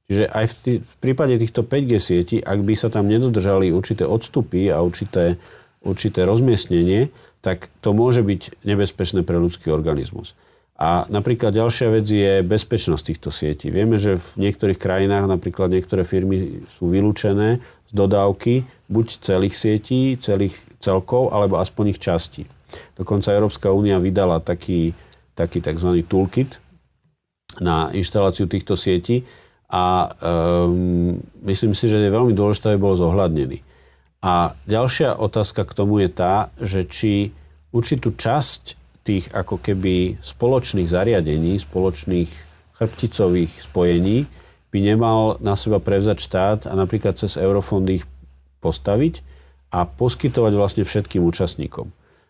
Čiže 0.10 0.26
aj 0.28 0.46
v, 0.50 0.54
tý, 0.60 0.74
v 0.82 0.94
prípade 1.00 1.38
týchto 1.39 1.62
5G 1.63 1.92
sietí, 2.02 2.38
ak 2.42 2.65
by 2.65 2.74
sa 2.74 2.89
tam 2.92 3.06
nedodržali 3.08 3.72
určité 3.72 4.04
odstupy 4.04 4.68
a 4.74 4.82
určité, 4.82 5.38
určité 5.86 6.26
rozmiestnenie, 6.26 7.13
tak 7.39 7.72
to 7.80 7.96
môže 7.96 8.26
byť 8.26 8.65
nebezpečné 8.68 9.24
pre 9.24 9.39
ľudský 9.39 9.72
organizmus. 9.72 10.36
A 10.80 11.04
napríklad 11.12 11.52
ďalšia 11.52 11.92
vec 11.92 12.08
je 12.08 12.39
bezpečnosť 12.39 13.04
týchto 13.04 13.30
sietí. 13.36 13.68
Vieme, 13.68 14.00
že 14.00 14.15
v 14.15 14.48
niektorých 14.48 14.80
krajinách 14.80 15.28
napríklad 15.28 15.68
niektoré 15.76 16.08
firmy 16.08 16.63
sú 16.72 16.88
vylúčené 16.88 17.60
z 17.60 17.92
dodávky 17.92 18.63
buď 18.88 19.08
celých 19.20 19.60
sietí, 19.60 20.15
celých 20.15 20.56
celkov, 20.80 21.36
alebo 21.36 21.60
aspoň 21.60 21.92
ich 21.92 22.00
častí. 22.00 22.48
Dokonca 22.96 23.36
Európska 23.36 23.76
únia 23.76 24.00
vydala 24.00 24.39
taký, 24.39 24.96
taký 25.36 25.60
tzv. 25.60 26.00
toolkit 26.08 26.63
na 27.60 27.92
inštaláciu 27.92 28.48
týchto 28.48 28.80
sietí, 28.80 29.28
a 29.70 30.10
um, 30.10 31.22
myslím 31.46 31.78
si, 31.78 31.86
že 31.86 32.02
je 32.02 32.10
veľmi 32.10 32.34
dôležité, 32.34 32.74
aby 32.74 32.82
bol 32.82 32.98
zohľadnený. 32.98 33.62
A 34.26 34.58
ďalšia 34.65 35.13
otázka 35.13 35.62
k 35.62 35.76
tomu 35.78 36.02
je 36.02 36.10
tá, 36.10 36.50
že 36.58 36.89
či 36.89 37.30
určitú 37.70 38.18
časť 38.18 38.79
tých 39.10 39.34
ako 39.34 39.58
keby 39.58 40.22
spoločných 40.22 40.86
zariadení, 40.86 41.58
spoločných 41.58 42.30
chrbticových 42.78 43.65
spojení 43.65 44.30
by 44.69 44.78
nemal 44.86 45.41
na 45.41 45.58
seba 45.58 45.82
prevzať 45.82 46.17
štát 46.22 46.60
a 46.69 46.78
napríklad 46.78 47.17
cez 47.17 47.34
eurofondy 47.34 48.00
ich 48.00 48.06
postaviť 48.62 49.26
a 49.74 49.89
poskytovať 49.89 50.54
vlastne 50.54 50.84
všetkým 50.86 51.26
účastníkom. 51.26 51.89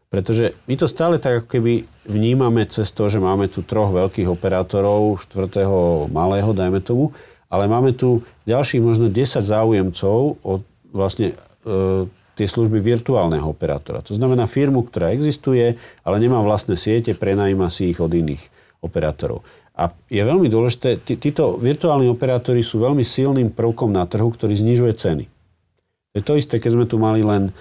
Pretože 0.09 0.57
my 0.65 0.73
to 0.79 0.87
stále 0.89 1.21
tak 1.21 1.43
ako 1.43 1.47
keby 1.59 1.85
vnímame 2.07 2.65
cez 2.65 2.89
to, 2.95 3.11
že 3.11 3.21
máme 3.21 3.51
tu 3.51 3.61
troch 3.61 3.93
veľkých 3.93 4.31
operátorov, 4.31 5.21
štvrtého 5.21 6.09
malého, 6.09 6.49
dajme 6.55 6.81
tomu, 6.81 7.13
ale 7.51 7.69
máme 7.69 7.93
tu 7.93 8.23
ďalších 8.47 8.81
možno 8.81 9.11
10 9.11 9.43
záujemcov 9.43 10.41
o 10.41 10.51
vlastne 10.89 11.35
e, 11.35 12.09
tie 12.39 12.47
služby 12.47 12.79
virtuálneho 12.79 13.43
operátora. 13.43 13.99
To 14.07 14.15
znamená 14.15 14.47
firmu, 14.47 14.87
ktorá 14.87 15.11
existuje, 15.11 15.75
ale 16.07 16.15
nemá 16.23 16.39
vlastné 16.39 16.79
siete, 16.79 17.11
prenajíma 17.11 17.67
si 17.67 17.91
ich 17.91 17.99
od 17.99 18.15
iných 18.15 18.39
operátorov. 18.79 19.43
A 19.75 19.91
je 20.07 20.23
veľmi 20.23 20.47
dôležité, 20.47 20.99
tí, 21.03 21.19
títo 21.19 21.59
virtuálni 21.59 22.07
operátori 22.07 22.63
sú 22.63 22.79
veľmi 22.79 23.03
silným 23.03 23.51
prvkom 23.51 23.91
na 23.91 24.07
trhu, 24.07 24.31
ktorý 24.31 24.55
znižuje 24.55 24.91
ceny. 24.95 25.23
Je 26.15 26.21
to 26.23 26.39
isté, 26.39 26.63
keď 26.63 26.71
sme 26.75 26.85
tu 26.87 26.95
mali 26.95 27.23
len 27.23 27.51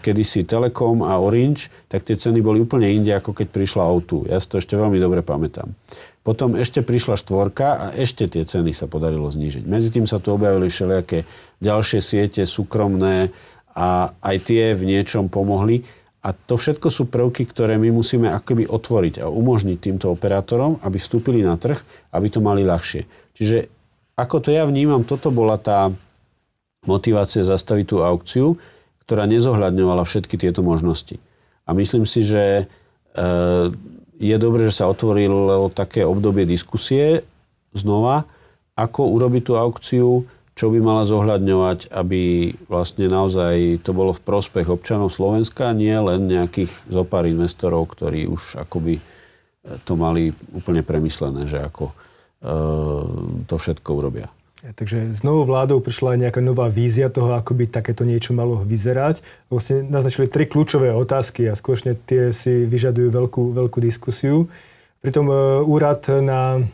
kedysi 0.00 0.42
Telekom 0.44 1.04
a 1.06 1.16
Orange, 1.20 1.70
tak 1.86 2.04
tie 2.04 2.18
ceny 2.18 2.42
boli 2.42 2.60
úplne 2.60 2.90
inde, 2.90 3.12
ako 3.14 3.32
keď 3.32 3.46
prišla 3.52 3.86
O2. 3.86 4.28
Ja 4.28 4.42
si 4.42 4.48
to 4.50 4.58
ešte 4.58 4.74
veľmi 4.74 4.98
dobre 4.98 5.22
pamätám. 5.22 5.72
Potom 6.26 6.58
ešte 6.58 6.82
prišla 6.82 7.14
štvorka 7.22 7.68
a 7.78 7.86
ešte 7.94 8.26
tie 8.26 8.42
ceny 8.42 8.74
sa 8.74 8.90
podarilo 8.90 9.30
znížiť. 9.30 9.62
Medzi 9.62 9.94
tým 9.94 10.10
sa 10.10 10.18
tu 10.18 10.34
objavili 10.34 10.66
všelijaké 10.66 11.22
ďalšie 11.62 12.00
siete, 12.02 12.42
súkromné 12.42 13.30
a 13.76 14.16
aj 14.24 14.36
tie 14.48 14.72
v 14.72 14.88
niečom 14.88 15.28
pomohli. 15.28 15.84
A 16.24 16.34
to 16.34 16.58
všetko 16.58 16.88
sú 16.90 17.06
prvky, 17.06 17.46
ktoré 17.46 17.78
my 17.78 17.92
musíme 17.92 18.32
akoby 18.32 18.66
otvoriť 18.66 19.22
a 19.22 19.30
umožniť 19.30 19.78
týmto 19.78 20.10
operátorom, 20.10 20.82
aby 20.82 20.98
vstúpili 20.98 21.44
na 21.44 21.54
trh, 21.54 21.78
aby 22.10 22.26
to 22.32 22.42
mali 22.42 22.66
ľahšie. 22.66 23.06
Čiže 23.36 23.68
ako 24.16 24.42
to 24.42 24.50
ja 24.50 24.64
vnímam, 24.66 25.04
toto 25.04 25.28
bola 25.30 25.60
tá 25.60 25.92
motivácia 26.88 27.44
zastaviť 27.44 27.86
tú 27.86 27.96
aukciu, 28.02 28.56
ktorá 29.06 29.28
nezohľadňovala 29.28 30.02
všetky 30.02 30.34
tieto 30.40 30.66
možnosti. 30.66 31.20
A 31.68 31.76
myslím 31.76 32.08
si, 32.08 32.24
že 32.26 32.64
e, 33.14 33.24
je 34.16 34.36
dobré, 34.40 34.66
že 34.66 34.82
sa 34.82 34.90
otvorilo 34.90 35.68
také 35.70 36.02
obdobie 36.02 36.48
diskusie 36.48 37.22
znova, 37.76 38.24
ako 38.74 39.14
urobiť 39.14 39.42
tú 39.46 39.52
aukciu, 39.54 40.08
čo 40.56 40.72
by 40.72 40.80
mala 40.80 41.04
zohľadňovať, 41.04 41.92
aby 41.92 42.48
vlastne 42.72 43.12
naozaj 43.12 43.84
to 43.84 43.92
bolo 43.92 44.16
v 44.16 44.24
prospech 44.24 44.72
občanov 44.72 45.12
Slovenska, 45.12 45.76
nie 45.76 45.92
len 45.92 46.24
nejakých 46.24 46.88
zopár 46.88 47.28
investorov, 47.28 47.92
ktorí 47.92 48.24
už 48.24 48.64
akoby 48.64 48.96
e, 48.96 49.02
to 49.84 50.00
mali 50.00 50.32
úplne 50.56 50.80
premyslené, 50.80 51.44
že 51.44 51.60
ako 51.60 51.92
e, 51.92 51.94
to 53.44 53.54
všetko 53.60 53.90
urobia. 54.00 54.32
Takže 54.64 55.12
s 55.12 55.20
novou 55.20 55.44
vládou 55.44 55.84
prišla 55.84 56.16
aj 56.16 56.20
nejaká 56.26 56.40
nová 56.40 56.72
vízia 56.72 57.12
toho, 57.12 57.36
ako 57.36 57.52
by 57.52 57.68
takéto 57.68 58.08
niečo 58.08 58.32
malo 58.32 58.56
vyzerať. 58.64 59.20
Vlastne 59.52 59.84
naznačili 59.84 60.26
tri 60.26 60.48
kľúčové 60.48 60.90
otázky 60.90 61.46
a 61.46 61.54
skutočne 61.54 61.94
tie 61.94 62.32
si 62.32 62.64
vyžadujú 62.64 63.12
veľkú, 63.12 63.42
veľkú 63.52 63.78
diskusiu. 63.84 64.48
Pritom 65.04 65.28
e, 65.28 65.36
úrad 65.68 66.08
na 66.24 66.64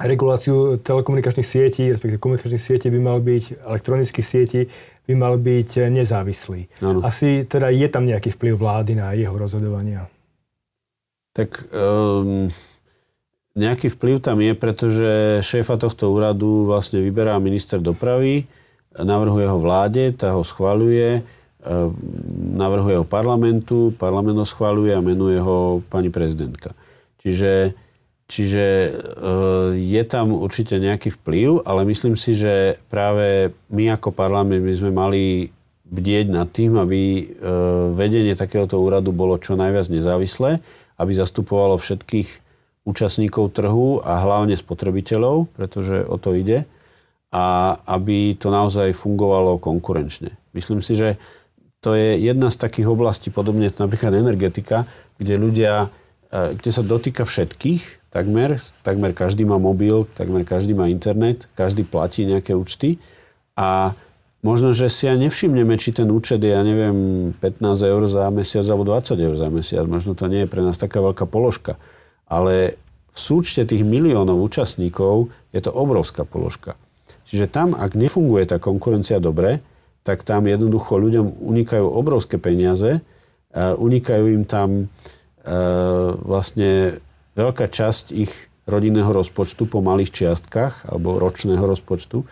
reguláciu 0.00 0.80
telekomunikačných 0.82 1.46
sietí, 1.46 1.86
respektíve 1.90 2.18
komunikačných 2.18 2.62
sietí 2.62 2.90
by 2.90 3.00
mal 3.00 3.18
byť, 3.22 3.62
elektronických 3.62 4.26
sietí 4.26 4.60
by 5.06 5.14
mal 5.14 5.38
byť 5.38 5.86
nezávislý. 5.92 6.66
Ano. 6.82 7.04
Asi 7.06 7.46
teda 7.46 7.70
je 7.70 7.86
tam 7.86 8.08
nejaký 8.08 8.34
vplyv 8.34 8.54
vlády 8.58 8.98
na 8.98 9.14
jeho 9.14 9.34
rozhodovania. 9.38 10.10
Tak 11.34 11.70
um 11.74 12.50
nejaký 13.54 13.86
vplyv 13.94 14.18
tam 14.18 14.42
je, 14.42 14.52
pretože 14.58 15.10
šéfa 15.46 15.78
tohto 15.78 16.10
úradu 16.10 16.66
vlastne 16.66 16.98
vyberá 16.98 17.38
minister 17.38 17.78
dopravy, 17.78 18.50
navrhuje 18.98 19.46
ho 19.46 19.58
vláde, 19.62 20.10
tá 20.10 20.34
ho 20.34 20.42
schvaľuje, 20.42 21.22
navrhuje 22.58 22.98
ho 22.98 23.06
parlamentu, 23.06 23.94
parlament 23.94 24.42
ho 24.42 24.46
schváluje 24.46 24.90
a 24.90 24.98
menuje 24.98 25.38
ho 25.38 25.86
pani 25.86 26.10
prezidentka. 26.10 26.74
Čiže, 27.22 27.78
čiže 28.24 28.94
je 29.76 30.02
tam 30.08 30.32
určite 30.32 30.80
nejaký 30.80 31.12
vplyv, 31.20 31.62
ale 31.68 31.84
myslím 31.88 32.16
si, 32.16 32.32
že 32.32 32.80
práve 32.88 33.52
my 33.68 33.94
ako 33.94 34.10
parlament 34.10 34.64
by 34.64 34.74
sme 34.74 34.90
mali 34.90 35.52
bdieť 35.84 36.26
nad 36.32 36.48
tým, 36.48 36.80
aby 36.80 37.28
vedenie 37.92 38.32
takéhoto 38.32 38.80
úradu 38.80 39.12
bolo 39.12 39.36
čo 39.36 39.54
najviac 39.54 39.92
nezávislé, 39.92 40.64
aby 40.96 41.12
zastupovalo 41.12 41.76
všetkých 41.76 42.28
účastníkov 42.84 43.52
trhu 43.56 44.00
a 44.04 44.20
hlavne 44.20 44.56
spotrebiteľov, 44.56 45.48
pretože 45.56 46.04
o 46.04 46.16
to 46.20 46.36
ide, 46.36 46.68
a 47.34 47.76
aby 47.90 48.38
to 48.38 48.52
naozaj 48.52 48.94
fungovalo 48.94 49.58
konkurenčne. 49.58 50.36
Myslím 50.54 50.80
si, 50.80 50.94
že 50.94 51.18
to 51.82 51.92
je 51.98 52.16
jedna 52.16 52.48
z 52.48 52.56
takých 52.56 52.88
oblastí, 52.88 53.28
podobne 53.28 53.68
napríklad 53.68 54.14
energetika, 54.16 54.88
kde 55.18 55.36
ľudia, 55.36 55.92
kde 56.34 56.70
sa 56.74 56.82
dotýka 56.82 57.22
všetkých, 57.22 58.10
takmer, 58.10 58.58
takmer 58.82 59.14
každý 59.14 59.46
má 59.46 59.54
mobil, 59.62 60.02
takmer 60.18 60.42
každý 60.42 60.74
má 60.74 60.90
internet, 60.90 61.46
každý 61.54 61.86
platí 61.86 62.26
nejaké 62.26 62.58
účty 62.58 62.98
a 63.54 63.94
možno, 64.42 64.74
že 64.74 64.90
si 64.90 65.06
aj 65.06 65.30
nevšimneme, 65.30 65.78
či 65.78 65.94
ten 65.94 66.10
účet 66.10 66.42
je, 66.42 66.50
ja 66.50 66.60
neviem, 66.66 67.30
15 67.38 67.64
eur 67.86 68.02
za 68.10 68.28
mesiac 68.34 68.66
alebo 68.66 68.82
20 68.82 69.14
eur 69.14 69.34
za 69.38 69.48
mesiac. 69.48 69.86
Možno 69.86 70.12
to 70.18 70.26
nie 70.26 70.44
je 70.44 70.50
pre 70.50 70.60
nás 70.60 70.76
taká 70.76 71.00
veľká 71.00 71.24
položka. 71.24 71.78
Ale 72.26 72.76
v 73.14 73.18
súčte 73.18 73.62
tých 73.62 73.86
miliónov 73.86 74.42
účastníkov 74.42 75.30
je 75.54 75.62
to 75.62 75.70
obrovská 75.70 76.26
položka. 76.26 76.74
Čiže 77.24 77.46
tam, 77.48 77.72
ak 77.72 77.94
nefunguje 77.96 78.44
tá 78.44 78.60
konkurencia 78.60 79.22
dobre, 79.22 79.62
tak 80.04 80.26
tam 80.26 80.44
jednoducho 80.44 81.00
ľuďom 81.00 81.40
unikajú 81.40 81.86
obrovské 81.88 82.36
peniaze, 82.36 83.00
unikajú 83.54 84.24
im 84.34 84.44
tam 84.44 84.68
e, 84.76 84.84
vlastne 86.24 86.98
veľká 87.36 87.68
časť 87.68 88.16
ich 88.16 88.32
rodinného 88.64 89.12
rozpočtu 89.12 89.68
po 89.68 89.84
malých 89.84 90.10
čiastkách 90.10 90.88
alebo 90.88 91.20
ročného 91.20 91.60
rozpočtu. 91.60 92.24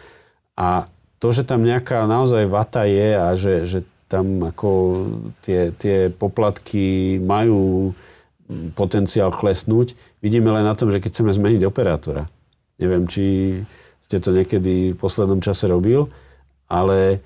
A 0.57 0.89
to, 1.21 1.29
že 1.31 1.45
tam 1.45 1.63
nejaká 1.63 2.09
naozaj 2.09 2.49
vata 2.49 2.89
je 2.89 3.09
a 3.15 3.29
že, 3.37 3.69
že 3.69 3.79
tam 4.09 4.45
ako 4.45 4.71
tie, 5.45 5.73
tie 5.77 6.13
poplatky 6.13 7.17
majú 7.21 7.93
potenciál 8.77 9.33
klesnúť, 9.33 9.97
vidíme 10.21 10.53
len 10.53 10.69
na 10.69 10.77
tom, 10.77 10.93
že 10.93 11.01
keď 11.01 11.11
chceme 11.17 11.33
zmeniť 11.33 11.63
operátora. 11.65 12.29
Neviem, 12.77 13.09
či 13.09 13.57
ste 14.05 14.21
to 14.21 14.35
niekedy 14.35 14.93
v 14.93 15.01
poslednom 15.01 15.41
čase 15.41 15.65
robil, 15.71 16.13
ale 16.69 17.25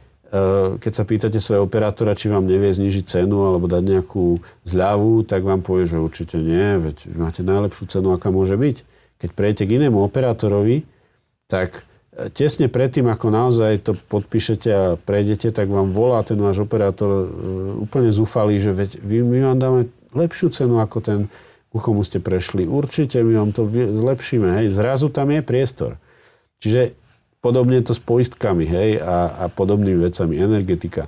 keď 0.82 0.92
sa 0.92 1.06
pýtate 1.06 1.38
svojho 1.38 1.70
operátora, 1.70 2.18
či 2.18 2.26
vám 2.26 2.50
nevie 2.50 2.74
znižiť 2.74 3.04
cenu 3.06 3.46
alebo 3.46 3.70
dať 3.70 3.82
nejakú 3.86 4.42
zľavu, 4.66 5.22
tak 5.22 5.46
vám 5.46 5.62
povie, 5.62 5.86
že 5.86 6.02
určite 6.02 6.36
nie, 6.36 6.82
veď 6.82 7.14
máte 7.14 7.46
najlepšiu 7.46 7.84
cenu, 7.86 8.10
aká 8.10 8.34
môže 8.34 8.58
byť. 8.58 8.76
Keď 9.22 9.30
prejete 9.32 9.62
k 9.64 9.80
inému 9.80 10.02
operátorovi, 10.02 10.82
tak 11.46 11.86
e, 12.12 12.26
tesne 12.34 12.66
predtým, 12.66 13.06
ako 13.06 13.26
naozaj 13.30 13.86
to 13.86 13.92
podpíšete 13.94 14.68
a 14.68 14.84
prejdete, 14.98 15.54
tak 15.54 15.70
vám 15.70 15.94
volá 15.94 16.20
ten 16.26 16.36
váš 16.36 16.66
operátor 16.66 17.24
e, 17.24 17.28
úplne 17.86 18.10
zúfalý, 18.10 18.58
že 18.58 18.74
veď 18.74 19.00
my 19.06 19.38
vám 19.54 19.58
dáme 19.62 19.80
lepšiu 20.10 20.50
cenu 20.50 20.82
ako 20.82 20.98
ten, 21.00 21.18
ku 21.70 21.78
komu 21.78 22.02
ste 22.02 22.18
prešli. 22.18 22.66
Určite 22.66 23.22
my 23.22 23.46
vám 23.46 23.50
to 23.54 23.64
zlepšíme. 23.70 24.58
Hej. 24.58 24.74
Zrazu 24.74 25.06
tam 25.08 25.30
je 25.30 25.40
priestor. 25.40 26.02
Čiže 26.58 27.05
podobne 27.46 27.78
to 27.86 27.94
s 27.94 28.02
poistkami 28.02 28.66
hej, 28.66 28.90
a, 28.98 29.30
a 29.30 29.44
podobnými 29.46 30.02
vecami, 30.02 30.34
energetika. 30.42 31.06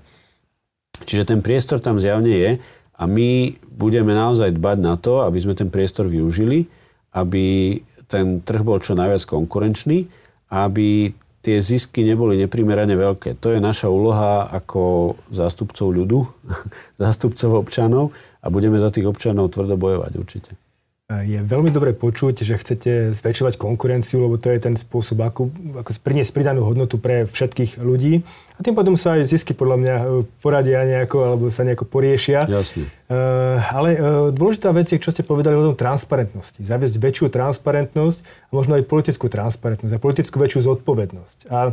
Čiže 1.03 1.35
ten 1.35 1.43
priestor 1.43 1.83
tam 1.83 1.99
zjavne 1.99 2.31
je 2.31 2.51
a 2.95 3.03
my 3.11 3.59
budeme 3.75 4.15
naozaj 4.15 4.55
dbať 4.55 4.79
na 4.79 4.95
to, 4.95 5.27
aby 5.27 5.39
sme 5.43 5.59
ten 5.59 5.67
priestor 5.67 6.07
využili, 6.07 6.71
aby 7.19 7.79
ten 8.07 8.39
trh 8.39 8.63
bol 8.63 8.79
čo 8.79 8.95
najviac 8.95 9.27
konkurenčný, 9.27 10.07
aby 10.55 11.11
tie 11.43 11.59
zisky 11.59 12.07
neboli 12.07 12.39
neprimerane 12.39 12.95
veľké. 12.95 13.43
To 13.43 13.51
je 13.55 13.59
naša 13.59 13.91
úloha 13.91 14.47
ako 14.51 15.15
zástupcov 15.35 15.91
ľudu, 15.91 16.23
zástupcov 17.03 17.67
občanov 17.67 18.15
a 18.43 18.47
budeme 18.47 18.79
za 18.79 18.95
tých 18.95 19.11
občanov 19.11 19.51
tvrdo 19.51 19.75
bojovať 19.75 20.13
určite. 20.15 20.68
Je 21.09 21.41
veľmi 21.41 21.73
dobre 21.73 21.97
počuť, 21.97 22.45
že 22.45 22.61
chcete 22.61 23.17
zväčšovať 23.17 23.57
konkurenciu, 23.57 24.21
lebo 24.21 24.37
to 24.37 24.53
je 24.53 24.61
ten 24.61 24.77
spôsob, 24.77 25.25
ako, 25.25 25.49
ako 25.81 25.91
priniesť 26.05 26.37
pridanú 26.37 26.69
hodnotu 26.69 27.01
pre 27.01 27.25
všetkých 27.25 27.81
ľudí. 27.81 28.21
A 28.21 28.61
tým 28.61 28.77
potom 28.77 28.93
sa 28.93 29.17
aj 29.17 29.25
zisky 29.25 29.57
podľa 29.57 29.77
mňa 29.81 29.95
e, 29.97 30.07
poradia 30.45 30.85
nejako, 30.85 31.17
alebo 31.25 31.45
sa 31.49 31.65
nejako 31.65 31.89
poriešia. 31.89 32.45
Jasne. 32.45 32.93
Uh, 33.09 33.57
ale 33.73 33.91
uh, 33.97 34.03
dôležitá 34.37 34.69
vec 34.69 34.85
je, 34.93 35.01
čo 35.01 35.09
ste 35.09 35.25
povedali 35.25 35.57
o 35.57 35.73
tom 35.73 35.81
transparentnosti. 35.81 36.61
Zaviesť 36.61 37.01
väčšiu 37.01 37.33
transparentnosť 37.33 38.21
a 38.21 38.51
možno 38.53 38.77
aj 38.77 38.85
politickú 38.85 39.33
transparentnosť 39.33 39.97
a 39.97 40.03
politickú 40.05 40.37
väčšiu 40.37 40.61
zodpovednosť. 40.69 41.49
A 41.49 41.73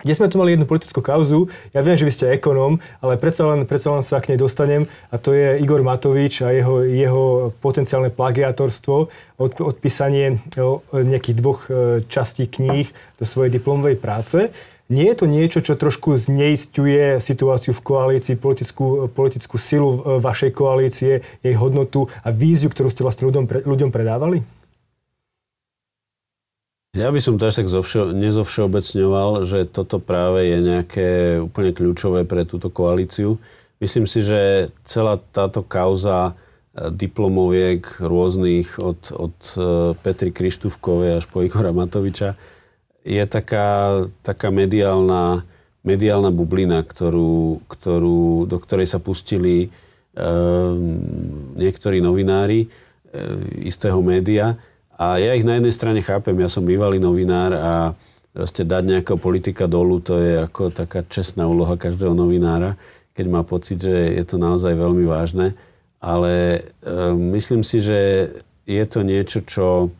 kde 0.00 0.12
sme 0.16 0.26
tu 0.26 0.40
mali 0.40 0.56
jednu 0.56 0.66
politickú 0.66 1.04
kauzu, 1.04 1.46
ja 1.70 1.80
viem, 1.84 1.94
že 1.94 2.06
vy 2.08 2.12
ste 2.12 2.34
ekonóm, 2.34 2.82
ale 2.98 3.20
predsa 3.20 3.46
len, 3.46 3.68
predsa 3.68 3.94
len 3.94 4.02
sa 4.02 4.18
k 4.18 4.34
nej 4.34 4.38
dostanem 4.38 4.88
a 5.12 5.16
to 5.20 5.30
je 5.36 5.60
Igor 5.62 5.84
Matovič 5.86 6.42
a 6.42 6.50
jeho, 6.50 6.82
jeho 6.82 7.24
potenciálne 7.62 8.10
plagiátorstvo, 8.10 9.08
od, 9.34 9.52
odpísanie 9.58 10.38
nejakých 10.92 11.36
dvoch 11.38 11.66
e, 11.66 12.02
častí 12.06 12.46
kníh 12.46 12.86
do 13.18 13.24
svojej 13.26 13.50
diplomovej 13.50 13.98
práce. 13.98 14.38
Nie 14.92 15.16
je 15.16 15.24
to 15.24 15.26
niečo, 15.26 15.58
čo 15.64 15.80
trošku 15.80 16.12
zneistuje 16.20 17.16
situáciu 17.16 17.72
v 17.72 17.84
koalícii, 17.84 18.36
politickú, 18.36 19.08
politickú 19.08 19.56
silu 19.56 20.20
vašej 20.20 20.52
koalície, 20.52 21.24
jej 21.40 21.54
hodnotu 21.56 22.12
a 22.20 22.28
víziu, 22.28 22.68
ktorú 22.68 22.92
ste 22.92 23.00
vlastne 23.00 23.24
ľuďom, 23.24 23.64
ľuďom 23.64 23.88
predávali? 23.88 24.44
Ja 26.94 27.10
by 27.10 27.18
som 27.18 27.34
to 27.42 27.50
až 27.50 27.58
tak 27.58 27.68
nezovšeobecňoval, 28.14 29.42
že 29.42 29.66
toto 29.66 29.98
práve 29.98 30.46
je 30.46 30.58
nejaké 30.62 31.08
úplne 31.42 31.74
kľúčové 31.74 32.22
pre 32.22 32.46
túto 32.46 32.70
koalíciu. 32.70 33.42
Myslím 33.82 34.06
si, 34.06 34.22
že 34.22 34.70
celá 34.86 35.18
táto 35.18 35.66
kauza 35.66 36.30
e, 36.30 36.94
diplomoviek 36.94 37.82
rôznych 37.98 38.78
od, 38.78 39.10
od 39.10 39.36
e, 39.58 39.58
Petry 40.06 40.30
Krištúvkovej 40.30 41.18
až 41.18 41.26
po 41.26 41.42
Igora 41.42 41.74
Matoviča 41.74 42.38
je 43.02 43.26
taká, 43.26 44.06
taká 44.22 44.54
mediálna, 44.54 45.42
mediálna 45.82 46.30
bublina, 46.30 46.86
ktorú, 46.86 47.66
ktorú, 47.66 48.46
do 48.46 48.56
ktorej 48.62 48.88
sa 48.88 48.96
pustili 48.96 49.68
um, 50.16 51.04
niektorí 51.60 52.00
novinári 52.00 52.64
um, 52.64 52.70
istého 53.60 54.00
média 54.00 54.56
a 54.94 55.18
ja 55.18 55.34
ich 55.34 55.42
na 55.42 55.58
jednej 55.58 55.74
strane 55.74 56.00
chápem, 56.00 56.38
ja 56.38 56.46
som 56.46 56.62
bývalý 56.62 57.02
novinár 57.02 57.50
a 57.54 57.72
proste 58.34 58.66
dať 58.66 58.82
nejakého 58.82 59.18
politika 59.18 59.66
dolu, 59.70 60.02
to 60.02 60.18
je 60.18 60.42
ako 60.42 60.70
taká 60.70 61.06
čestná 61.06 61.46
úloha 61.46 61.78
každého 61.78 62.14
novinára, 62.14 62.78
keď 63.14 63.26
má 63.30 63.42
pocit, 63.46 63.82
že 63.82 63.94
je 64.14 64.24
to 64.26 64.38
naozaj 64.38 64.74
veľmi 64.74 65.06
vážne. 65.06 65.54
Ale 66.02 66.58
e, 66.58 66.60
myslím 67.34 67.62
si, 67.62 67.78
že 67.78 68.28
je 68.66 68.84
to 68.90 69.06
niečo, 69.06 69.40
čo 69.46 69.94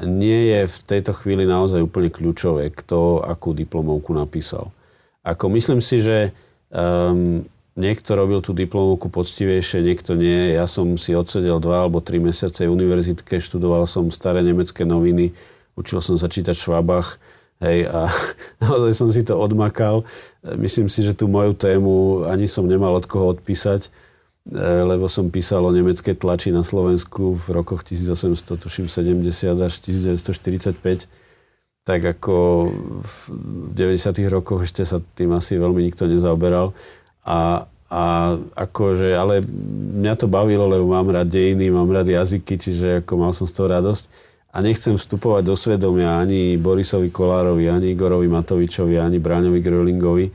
nie 0.00 0.54
je 0.54 0.60
v 0.66 0.78
tejto 0.86 1.12
chvíli 1.12 1.44
naozaj 1.44 1.84
úplne 1.84 2.08
kľúčové, 2.08 2.72
kto 2.72 3.20
akú 3.20 3.52
diplomovku 3.52 4.16
napísal. 4.16 4.72
Ako 5.20 5.52
myslím 5.52 5.84
si, 5.84 6.00
že 6.00 6.32
um, 6.72 7.44
Niekto 7.78 8.18
robil 8.18 8.42
tú 8.42 8.50
diplomovku 8.50 9.06
poctivejšie, 9.14 9.86
niekto 9.86 10.18
nie. 10.18 10.58
Ja 10.58 10.66
som 10.66 10.98
si 10.98 11.14
odsedel 11.14 11.62
dva 11.62 11.86
alebo 11.86 12.02
tri 12.02 12.18
mesiace 12.18 12.66
v 12.66 12.74
univerzitke, 12.74 13.38
študoval 13.38 13.86
som 13.86 14.10
staré 14.10 14.42
nemecké 14.42 14.82
noviny, 14.82 15.30
učil 15.78 16.02
som 16.02 16.18
sa 16.18 16.26
čítať 16.26 16.52
Švabach, 16.52 17.22
hej, 17.62 17.86
a 17.86 18.10
naozaj 18.66 18.92
som 18.96 19.08
si 19.08 19.22
to 19.22 19.38
odmakal. 19.38 20.02
Myslím 20.42 20.90
si, 20.90 21.06
že 21.06 21.14
tú 21.14 21.30
moju 21.30 21.54
tému 21.54 22.26
ani 22.26 22.50
som 22.50 22.66
nemal 22.66 22.98
od 22.98 23.06
koho 23.06 23.38
odpísať, 23.38 23.86
e, 23.86 23.90
lebo 24.82 25.06
som 25.06 25.30
písal 25.30 25.62
o 25.62 25.70
nemeckej 25.70 26.18
tlači 26.18 26.50
na 26.50 26.66
Slovensku 26.66 27.38
v 27.38 27.46
rokoch 27.54 27.86
1870 27.86 28.50
až 29.62 29.72
1945 29.78 31.06
tak 31.80 32.04
ako 32.04 32.68
v 33.00 33.14
90. 33.72 34.12
rokoch 34.28 34.68
ešte 34.68 34.84
sa 34.84 35.00
tým 35.16 35.32
asi 35.32 35.56
veľmi 35.56 35.80
nikto 35.80 36.04
nezaoberal. 36.04 36.76
A, 37.26 37.68
a 37.90 38.02
akože, 38.54 39.12
ale 39.12 39.44
mňa 40.00 40.14
to 40.16 40.26
bavilo, 40.30 40.64
lebo 40.70 40.88
mám 40.88 41.10
rád 41.10 41.28
dejiny, 41.28 41.68
mám 41.68 41.90
rád 41.90 42.08
jazyky, 42.08 42.56
čiže 42.56 42.88
ako 43.04 43.12
mal 43.18 43.32
som 43.34 43.44
z 43.44 43.54
toho 43.56 43.68
radosť. 43.68 44.04
A 44.50 44.58
nechcem 44.66 44.98
vstupovať 44.98 45.46
do 45.46 45.54
svedomia 45.54 46.18
ani 46.18 46.58
Borisovi 46.58 47.14
Kolárovi, 47.14 47.70
ani 47.70 47.94
Igorovi 47.94 48.26
Matovičovi, 48.26 48.98
ani 48.98 49.22
Bráňovi 49.22 49.62
Grölingovi, 49.62 50.26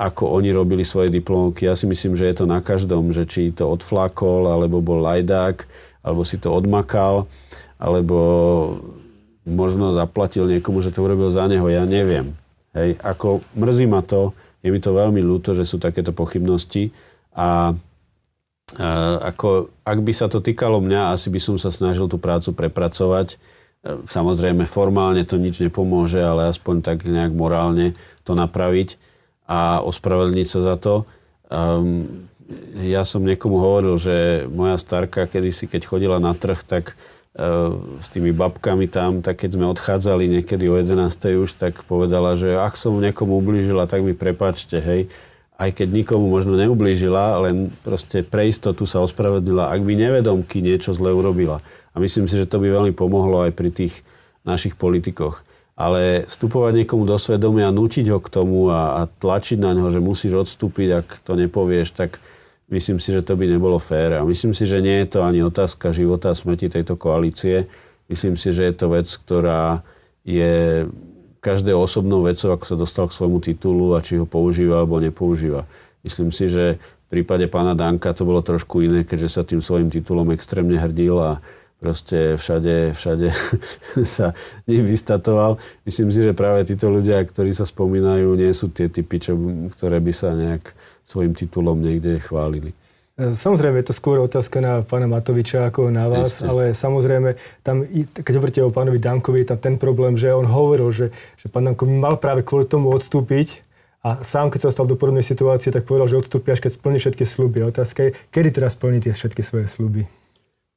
ako 0.00 0.40
oni 0.40 0.48
robili 0.48 0.80
svoje 0.80 1.12
diplomovky. 1.12 1.68
Ja 1.68 1.76
si 1.76 1.84
myslím, 1.84 2.16
že 2.16 2.24
je 2.32 2.40
to 2.40 2.46
na 2.48 2.64
každom, 2.64 3.12
že 3.12 3.28
či 3.28 3.52
to 3.52 3.68
odflakol, 3.68 4.48
alebo 4.48 4.80
bol 4.80 5.04
lajdák, 5.04 5.68
alebo 6.00 6.24
si 6.24 6.40
to 6.40 6.56
odmakal, 6.56 7.28
alebo 7.76 8.16
možno 9.44 9.92
zaplatil 9.92 10.48
niekomu, 10.48 10.80
že 10.80 10.92
to 10.92 11.04
urobil 11.04 11.28
za 11.28 11.44
neho, 11.44 11.68
ja 11.68 11.84
neviem. 11.84 12.32
Hej, 12.72 12.96
ako 13.04 13.44
mrzí 13.52 13.84
ma 13.84 14.00
to, 14.00 14.32
Je 14.60 14.68
mi 14.68 14.78
to 14.78 14.92
veľmi 14.92 15.20
ľúto, 15.24 15.56
že 15.56 15.64
sú 15.64 15.80
takéto 15.80 16.12
pochybnosti 16.12 16.92
a 17.32 17.72
ako, 18.78 19.74
ak 19.82 19.98
by 19.98 20.12
sa 20.14 20.30
to 20.30 20.38
týkalo 20.38 20.78
mňa, 20.78 21.10
asi 21.10 21.26
by 21.26 21.42
som 21.42 21.58
sa 21.58 21.74
snažil 21.74 22.06
tú 22.06 22.22
prácu 22.22 22.54
prepracovať. 22.54 23.34
E, 23.34 23.36
samozrejme, 24.06 24.62
formálne 24.62 25.26
to 25.26 25.42
nič 25.42 25.58
nepomôže, 25.58 26.22
ale 26.22 26.54
aspoň 26.54 26.86
tak 26.86 27.02
nejak 27.02 27.34
morálne 27.34 27.98
to 28.22 28.38
napraviť 28.38 28.94
a 29.50 29.82
ospravedlniť 29.82 30.46
sa 30.46 30.60
za 30.62 30.74
to. 30.78 31.02
Um, 31.50 32.30
ja 32.78 33.02
som 33.02 33.26
niekomu 33.26 33.58
hovoril, 33.58 33.98
že 33.98 34.46
moja 34.46 34.78
starka 34.78 35.26
kedysi, 35.26 35.66
keď 35.66 35.90
chodila 35.90 36.18
na 36.22 36.30
trh, 36.34 36.62
tak 36.62 36.94
s 38.00 38.06
tými 38.12 38.36
babkami 38.36 38.84
tam, 38.84 39.24
tak 39.24 39.40
keď 39.40 39.56
sme 39.56 39.66
odchádzali 39.72 40.28
niekedy 40.28 40.68
o 40.68 40.76
11. 40.76 41.40
už, 41.40 41.56
tak 41.56 41.80
povedala, 41.88 42.36
že 42.36 42.52
ak 42.52 42.76
som 42.76 43.00
niekomu 43.00 43.40
ublížila, 43.40 43.88
tak 43.88 44.04
mi 44.04 44.12
prepáčte, 44.12 44.76
hej 44.76 45.08
aj 45.60 45.76
keď 45.76 45.88
nikomu 45.92 46.32
možno 46.32 46.56
neublížila, 46.56 47.44
len 47.44 47.68
proste 47.84 48.24
pre 48.24 48.48
istotu 48.48 48.88
sa 48.88 49.04
ospravedlila, 49.04 49.68
ak 49.68 49.84
by 49.84 49.92
nevedomky 49.92 50.64
niečo 50.64 50.96
zle 50.96 51.12
urobila. 51.12 51.60
A 51.92 52.00
myslím 52.00 52.24
si, 52.24 52.40
že 52.40 52.48
to 52.48 52.64
by 52.64 52.72
veľmi 52.72 52.96
pomohlo 52.96 53.44
aj 53.44 53.52
pri 53.52 53.68
tých 53.68 54.00
našich 54.48 54.72
politikoch. 54.80 55.44
Ale 55.76 56.24
vstupovať 56.24 56.80
niekomu 56.80 57.04
do 57.04 57.20
svedomia, 57.20 57.68
nutiť 57.76 58.08
ho 58.08 58.24
k 58.24 58.32
tomu 58.32 58.72
a, 58.72 59.04
a 59.04 59.08
tlačiť 59.20 59.60
na 59.60 59.76
neho, 59.76 59.92
že 59.92 60.00
musíš 60.00 60.48
odstúpiť, 60.48 61.04
ak 61.04 61.06
to 61.28 61.36
nepovieš, 61.36 61.92
tak 61.92 62.16
myslím 62.70 63.02
si, 63.02 63.12
že 63.12 63.26
to 63.26 63.34
by 63.34 63.46
nebolo 63.46 63.76
fér. 63.76 64.18
A 64.18 64.26
myslím 64.26 64.54
si, 64.54 64.66
že 64.66 64.82
nie 64.82 65.02
je 65.04 65.18
to 65.18 65.26
ani 65.26 65.42
otázka 65.42 65.90
života 65.90 66.30
a 66.30 66.38
smrti 66.38 66.70
tejto 66.70 66.94
koalície. 66.94 67.66
Myslím 68.06 68.34
si, 68.34 68.50
že 68.50 68.70
je 68.70 68.74
to 68.74 68.86
vec, 68.90 69.06
ktorá 69.06 69.82
je 70.26 70.86
každého 71.40 71.80
osobnou 71.80 72.22
vecou, 72.22 72.52
ako 72.52 72.64
sa 72.68 72.76
dostal 72.76 73.04
k 73.08 73.16
svojmu 73.16 73.38
titulu 73.40 73.96
a 73.96 74.04
či 74.04 74.20
ho 74.20 74.28
používa 74.28 74.84
alebo 74.84 75.00
nepoužíva. 75.00 75.64
Myslím 76.04 76.30
si, 76.32 76.48
že 76.48 76.76
v 77.10 77.20
prípade 77.20 77.48
pána 77.50 77.74
Danka 77.74 78.12
to 78.14 78.28
bolo 78.28 78.44
trošku 78.44 78.84
iné, 78.84 79.02
keďže 79.02 79.28
sa 79.28 79.42
tým 79.42 79.58
svojim 79.64 79.88
titulom 79.90 80.30
extrémne 80.30 80.76
hrdil 80.78 81.16
a 81.18 81.30
proste 81.80 82.36
všade, 82.36 82.92
všade 82.92 83.32
sa 84.16 84.36
ním 84.68 84.84
vystatoval. 84.84 85.56
Myslím 85.88 86.12
si, 86.12 86.20
že 86.20 86.36
práve 86.36 86.62
títo 86.68 86.92
ľudia, 86.92 87.24
ktorí 87.24 87.56
sa 87.56 87.64
spomínajú, 87.64 88.36
nie 88.36 88.52
sú 88.52 88.68
tie 88.68 88.92
typy, 88.92 89.16
čo, 89.16 89.32
ktoré 89.74 89.98
by 89.98 90.12
sa 90.12 90.36
nejak 90.36 90.76
svojim 91.04 91.34
titulom 91.34 91.80
niekde 91.80 92.20
chválili. 92.22 92.72
Samozrejme, 93.20 93.84
je 93.84 93.92
to 93.92 93.98
skôr 94.00 94.16
otázka 94.24 94.64
na 94.64 94.80
pána 94.80 95.04
Matoviča 95.04 95.68
ako 95.68 95.92
na 95.92 96.08
vás, 96.08 96.40
Ešte. 96.40 96.48
ale 96.48 96.72
samozrejme, 96.72 97.36
tam, 97.60 97.84
keď 98.16 98.32
hovoríte 98.40 98.64
o 98.64 98.72
pánovi 98.72 98.96
Dankovi, 98.96 99.44
tam 99.44 99.60
ten 99.60 99.76
problém, 99.76 100.16
že 100.16 100.32
on 100.32 100.48
hovoril, 100.48 100.88
že, 100.88 101.12
že 101.36 101.52
pán 101.52 101.68
Danko 101.68 101.84
mal 101.84 102.16
práve 102.16 102.40
kvôli 102.40 102.64
tomu 102.64 102.88
odstúpiť 102.88 103.60
a 104.00 104.24
sám, 104.24 104.48
keď 104.48 104.64
sa 104.64 104.68
dostal 104.72 104.88
do 104.88 104.96
podobnej 104.96 105.20
situácie, 105.20 105.68
tak 105.68 105.84
povedal, 105.84 106.08
že 106.08 106.16
odstúpi, 106.16 106.48
až 106.48 106.64
keď 106.64 106.72
splní 106.80 106.96
všetky 106.96 107.24
sluby. 107.28 107.60
Otázka 107.68 108.08
je, 108.08 108.10
kedy 108.32 108.48
teraz 108.56 108.72
splní 108.72 109.04
tie 109.04 109.12
všetky 109.12 109.44
svoje 109.44 109.68
sluby? 109.68 110.08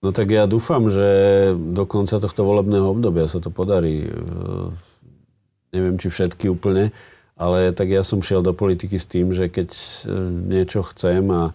No 0.04 0.12
tak 0.12 0.28
ja 0.36 0.44
dúfam, 0.44 0.92
že 0.92 1.08
do 1.56 1.88
konca 1.88 2.20
tohto 2.20 2.44
volebného 2.44 2.92
obdobia 2.92 3.32
sa 3.32 3.40
to 3.40 3.48
podarí. 3.48 4.04
Neviem, 5.72 5.96
či 5.96 6.12
všetky 6.12 6.52
úplne, 6.52 6.92
ale 7.38 7.74
tak 7.74 7.90
ja 7.90 8.06
som 8.06 8.22
šiel 8.22 8.46
do 8.46 8.54
politiky 8.54 8.96
s 8.98 9.10
tým, 9.10 9.34
že 9.34 9.50
keď 9.50 9.70
e, 9.74 9.82
niečo 10.54 10.86
chcem 10.86 11.26
a 11.34 11.54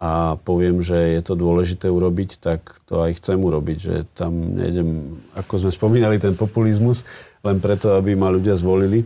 a 0.00 0.40
poviem, 0.40 0.80
že 0.80 0.96
je 0.96 1.20
to 1.20 1.36
dôležité 1.36 1.92
urobiť, 1.92 2.40
tak 2.40 2.64
to 2.88 3.04
aj 3.04 3.20
chcem 3.20 3.36
urobiť. 3.36 3.76
Že 3.76 3.94
tam 4.16 4.56
nejdem, 4.56 5.20
ako 5.36 5.68
sme 5.68 5.70
spomínali, 5.76 6.16
ten 6.16 6.32
populizmus, 6.32 7.04
len 7.44 7.60
preto, 7.60 7.92
aby 7.92 8.16
ma 8.16 8.32
ľudia 8.32 8.56
zvolili. 8.56 9.04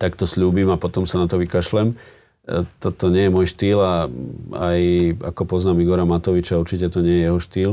Tak 0.00 0.16
to 0.16 0.24
slúbim 0.24 0.72
a 0.72 0.80
potom 0.80 1.04
sa 1.04 1.20
na 1.20 1.28
to 1.28 1.36
vykašlem. 1.36 1.92
E, 1.92 2.64
toto 2.80 3.12
nie 3.12 3.28
je 3.28 3.34
môj 3.36 3.52
štýl 3.52 3.78
a 3.84 4.08
aj 4.56 4.80
ako 5.36 5.42
poznám 5.44 5.84
Igora 5.84 6.08
Matoviča, 6.08 6.56
určite 6.56 6.88
to 6.88 7.04
nie 7.04 7.20
je 7.20 7.24
jeho 7.28 7.40
štýl. 7.44 7.72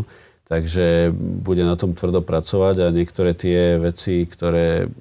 Takže 0.51 1.15
bude 1.15 1.63
na 1.63 1.79
tom 1.79 1.95
tvrdo 1.95 2.19
pracovať 2.19 2.83
a 2.83 2.91
niektoré 2.91 3.31
tie 3.31 3.79
veci, 3.79 4.27
ktoré 4.27 4.91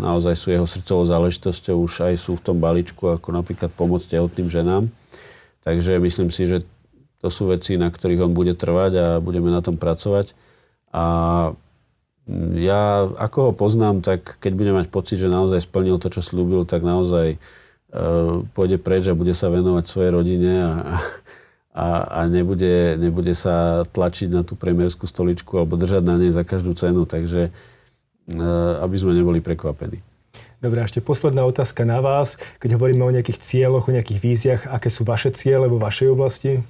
naozaj 0.00 0.34
sú 0.36 0.48
jeho 0.52 0.64
srdcovou 0.64 1.04
záležitosťou, 1.04 1.76
už 1.84 2.12
aj 2.12 2.14
sú 2.16 2.36
v 2.36 2.44
tom 2.44 2.56
balíčku, 2.60 3.12
ako 3.12 3.28
napríklad 3.36 3.68
pomoc 3.76 4.00
tehotným 4.04 4.48
ženám 4.48 4.88
Takže 5.60 6.00
myslím 6.00 6.32
si, 6.32 6.48
že 6.48 6.64
to 7.20 7.28
sú 7.28 7.52
veci, 7.52 7.76
na 7.76 7.92
ktorých 7.92 8.24
on 8.24 8.32
bude 8.32 8.56
trvať 8.56 8.92
a 8.96 9.06
budeme 9.20 9.52
na 9.52 9.60
tom 9.60 9.76
pracovať. 9.76 10.32
A 10.90 11.04
ja, 12.56 12.82
ako 13.20 13.38
ho 13.50 13.52
poznám, 13.52 14.00
tak 14.00 14.40
keď 14.40 14.52
budem 14.56 14.74
mať 14.80 14.88
pocit, 14.88 15.20
že 15.20 15.28
naozaj 15.28 15.68
splnil 15.68 16.00
to, 16.00 16.08
čo 16.08 16.24
slúbil, 16.24 16.64
tak 16.64 16.80
naozaj 16.80 17.36
uh, 17.36 18.40
pôjde 18.56 18.80
preč 18.80 19.04
a 19.12 19.18
bude 19.18 19.36
sa 19.36 19.52
venovať 19.52 19.84
svojej 19.84 20.10
rodine 20.16 20.52
a, 20.64 20.72
a, 21.76 21.86
a 22.08 22.20
nebude, 22.24 22.96
nebude 22.96 23.36
sa 23.36 23.84
tlačiť 23.84 24.32
na 24.32 24.40
tú 24.40 24.56
premiérskú 24.56 25.04
stoličku 25.04 25.60
alebo 25.60 25.76
držať 25.76 26.00
na 26.00 26.16
nej 26.16 26.32
za 26.32 26.40
každú 26.40 26.72
cenu. 26.72 27.04
Takže 27.04 27.52
aby 28.80 28.96
sme 28.96 29.16
neboli 29.16 29.42
prekvapení. 29.42 30.00
Dobre, 30.60 30.84
a 30.84 30.86
ešte 30.86 31.00
posledná 31.00 31.40
otázka 31.48 31.88
na 31.88 32.04
vás. 32.04 32.36
Keď 32.60 32.76
hovoríme 32.76 33.00
o 33.00 33.14
nejakých 33.14 33.40
cieľoch, 33.40 33.88
o 33.88 33.94
nejakých 33.96 34.20
víziach, 34.20 34.62
aké 34.68 34.92
sú 34.92 35.08
vaše 35.08 35.32
ciele 35.32 35.64
vo 35.72 35.80
vašej 35.80 36.08
oblasti? 36.12 36.60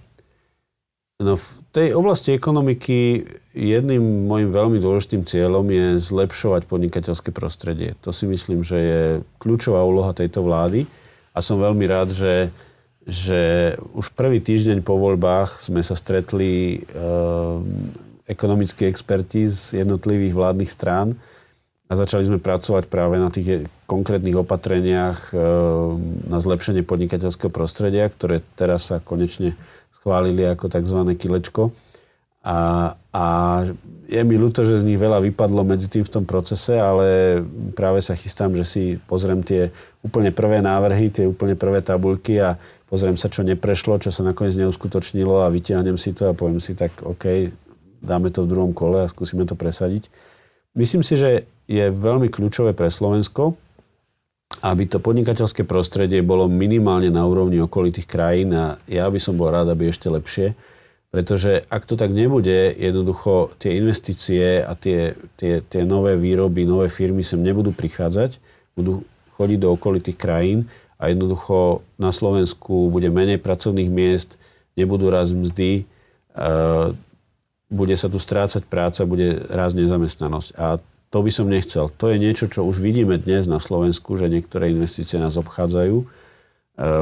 No 1.21 1.37
v 1.37 1.47
tej 1.75 1.93
oblasti 1.93 2.33
ekonomiky 2.33 3.29
jedným 3.53 4.31
môjim 4.31 4.55
veľmi 4.55 4.79
dôležitým 4.81 5.29
cieľom 5.29 5.67
je 5.69 6.01
zlepšovať 6.01 6.65
podnikateľské 6.65 7.29
prostredie. 7.35 7.93
To 8.07 8.15
si 8.15 8.25
myslím, 8.25 8.65
že 8.65 8.79
je 8.79 9.03
kľúčová 9.37 9.85
úloha 9.85 10.17
tejto 10.17 10.41
vlády 10.41 10.89
a 11.37 11.45
som 11.45 11.61
veľmi 11.61 11.85
rád, 11.85 12.17
že, 12.17 12.49
že 13.05 13.75
už 13.93 14.17
prvý 14.17 14.41
týždeň 14.41 14.81
po 14.81 14.97
voľbách 14.97 15.61
sme 15.61 15.85
sa 15.85 15.93
stretli 15.93 16.79
e, 16.79 17.05
ekonomickí 18.25 18.89
experti 18.89 19.45
z 19.45 19.85
jednotlivých 19.85 20.33
vládnych 20.33 20.73
strán 20.73 21.21
a 21.91 21.93
začali 21.99 22.22
sme 22.22 22.38
pracovať 22.38 22.86
práve 22.86 23.18
na 23.18 23.34
tých 23.34 23.66
konkrétnych 23.91 24.38
opatreniach 24.38 25.34
e, 25.34 25.43
na 26.30 26.38
zlepšenie 26.38 26.86
podnikateľského 26.86 27.51
prostredia, 27.51 28.07
ktoré 28.07 28.47
teraz 28.55 28.95
sa 28.95 29.03
konečne 29.03 29.59
schválili 29.99 30.47
ako 30.47 30.70
tzv. 30.70 31.03
kilečko. 31.18 31.74
A, 32.47 32.95
a 33.11 33.24
je 34.07 34.22
mi 34.22 34.38
ľúto, 34.38 34.62
že 34.62 34.78
z 34.78 34.86
nich 34.86 35.03
veľa 35.03 35.18
vypadlo 35.18 35.66
medzi 35.66 35.91
tým 35.91 36.07
v 36.07 36.14
tom 36.14 36.24
procese, 36.24 36.78
ale 36.78 37.43
práve 37.74 37.99
sa 38.07 38.14
chystám, 38.14 38.55
že 38.55 38.64
si 38.64 38.84
pozriem 39.11 39.43
tie 39.43 39.74
úplne 40.07 40.30
prvé 40.30 40.62
návrhy, 40.62 41.11
tie 41.11 41.26
úplne 41.26 41.59
prvé 41.59 41.82
tabulky 41.82 42.38
a 42.38 42.55
pozriem 42.86 43.18
sa, 43.18 43.26
čo 43.28 43.43
neprešlo, 43.43 43.99
čo 43.99 44.14
sa 44.14 44.22
nakoniec 44.22 44.55
neuskutočnilo 44.57 45.43
a 45.43 45.53
vytiahnem 45.53 45.99
si 45.99 46.14
to 46.14 46.30
a 46.30 46.38
poviem 46.38 46.62
si 46.62 46.72
tak, 46.72 46.95
OK, 47.03 47.51
dáme 47.99 48.30
to 48.32 48.47
v 48.47 48.51
druhom 48.57 48.72
kole 48.72 49.05
a 49.05 49.11
skúsime 49.11 49.43
to 49.45 49.59
presadiť. 49.59 50.30
Myslím 50.75 51.03
si, 51.03 51.18
že 51.18 51.45
je 51.66 51.87
veľmi 51.91 52.31
kľúčové 52.31 52.75
pre 52.75 52.91
Slovensko, 52.91 53.59
aby 54.62 54.87
to 54.91 54.99
podnikateľské 54.99 55.62
prostredie 55.62 56.21
bolo 56.27 56.51
minimálne 56.51 57.09
na 57.09 57.23
úrovni 57.23 57.62
okolitých 57.62 58.07
krajín 58.11 58.51
a 58.55 58.79
ja 58.91 59.07
by 59.07 59.18
som 59.23 59.39
bol 59.39 59.51
rád, 59.55 59.71
aby 59.71 59.89
ešte 59.89 60.11
lepšie. 60.11 60.59
Pretože 61.11 61.66
ak 61.66 61.91
to 61.91 61.99
tak 61.99 62.14
nebude, 62.14 62.71
jednoducho 62.79 63.51
tie 63.59 63.83
investície 63.83 64.62
a 64.62 64.79
tie, 64.79 65.18
tie, 65.35 65.59
tie 65.59 65.83
nové 65.83 66.14
výroby, 66.14 66.62
nové 66.62 66.87
firmy 66.87 67.27
sem 67.27 67.43
nebudú 67.43 67.75
prichádzať, 67.75 68.39
budú 68.79 69.03
chodiť 69.35 69.59
do 69.59 69.75
okolitých 69.75 70.14
krajín 70.14 70.71
a 71.03 71.11
jednoducho 71.11 71.83
na 71.99 72.14
Slovensku 72.14 72.95
bude 72.95 73.11
menej 73.11 73.43
pracovných 73.43 73.91
miest, 73.91 74.39
nebudú 74.79 75.11
raz 75.11 75.35
mzdy, 75.35 75.83
e, 75.83 75.85
bude 77.71 77.95
sa 77.95 78.11
tu 78.11 78.18
strácať 78.18 78.66
práca, 78.66 79.07
bude 79.07 79.47
raz 79.47 79.73
nezamestnanosť. 79.79 80.59
A 80.59 80.83
to 81.11 81.18
by 81.23 81.31
som 81.31 81.51
nechcel. 81.51 81.91
To 81.99 82.11
je 82.11 82.18
niečo, 82.18 82.51
čo 82.51 82.66
už 82.66 82.83
vidíme 82.83 83.18
dnes 83.18 83.47
na 83.47 83.62
Slovensku, 83.62 84.18
že 84.18 84.31
niektoré 84.31 84.75
investície 84.75 85.18
nás 85.18 85.39
obchádzajú. 85.39 85.97
E, 86.03 86.07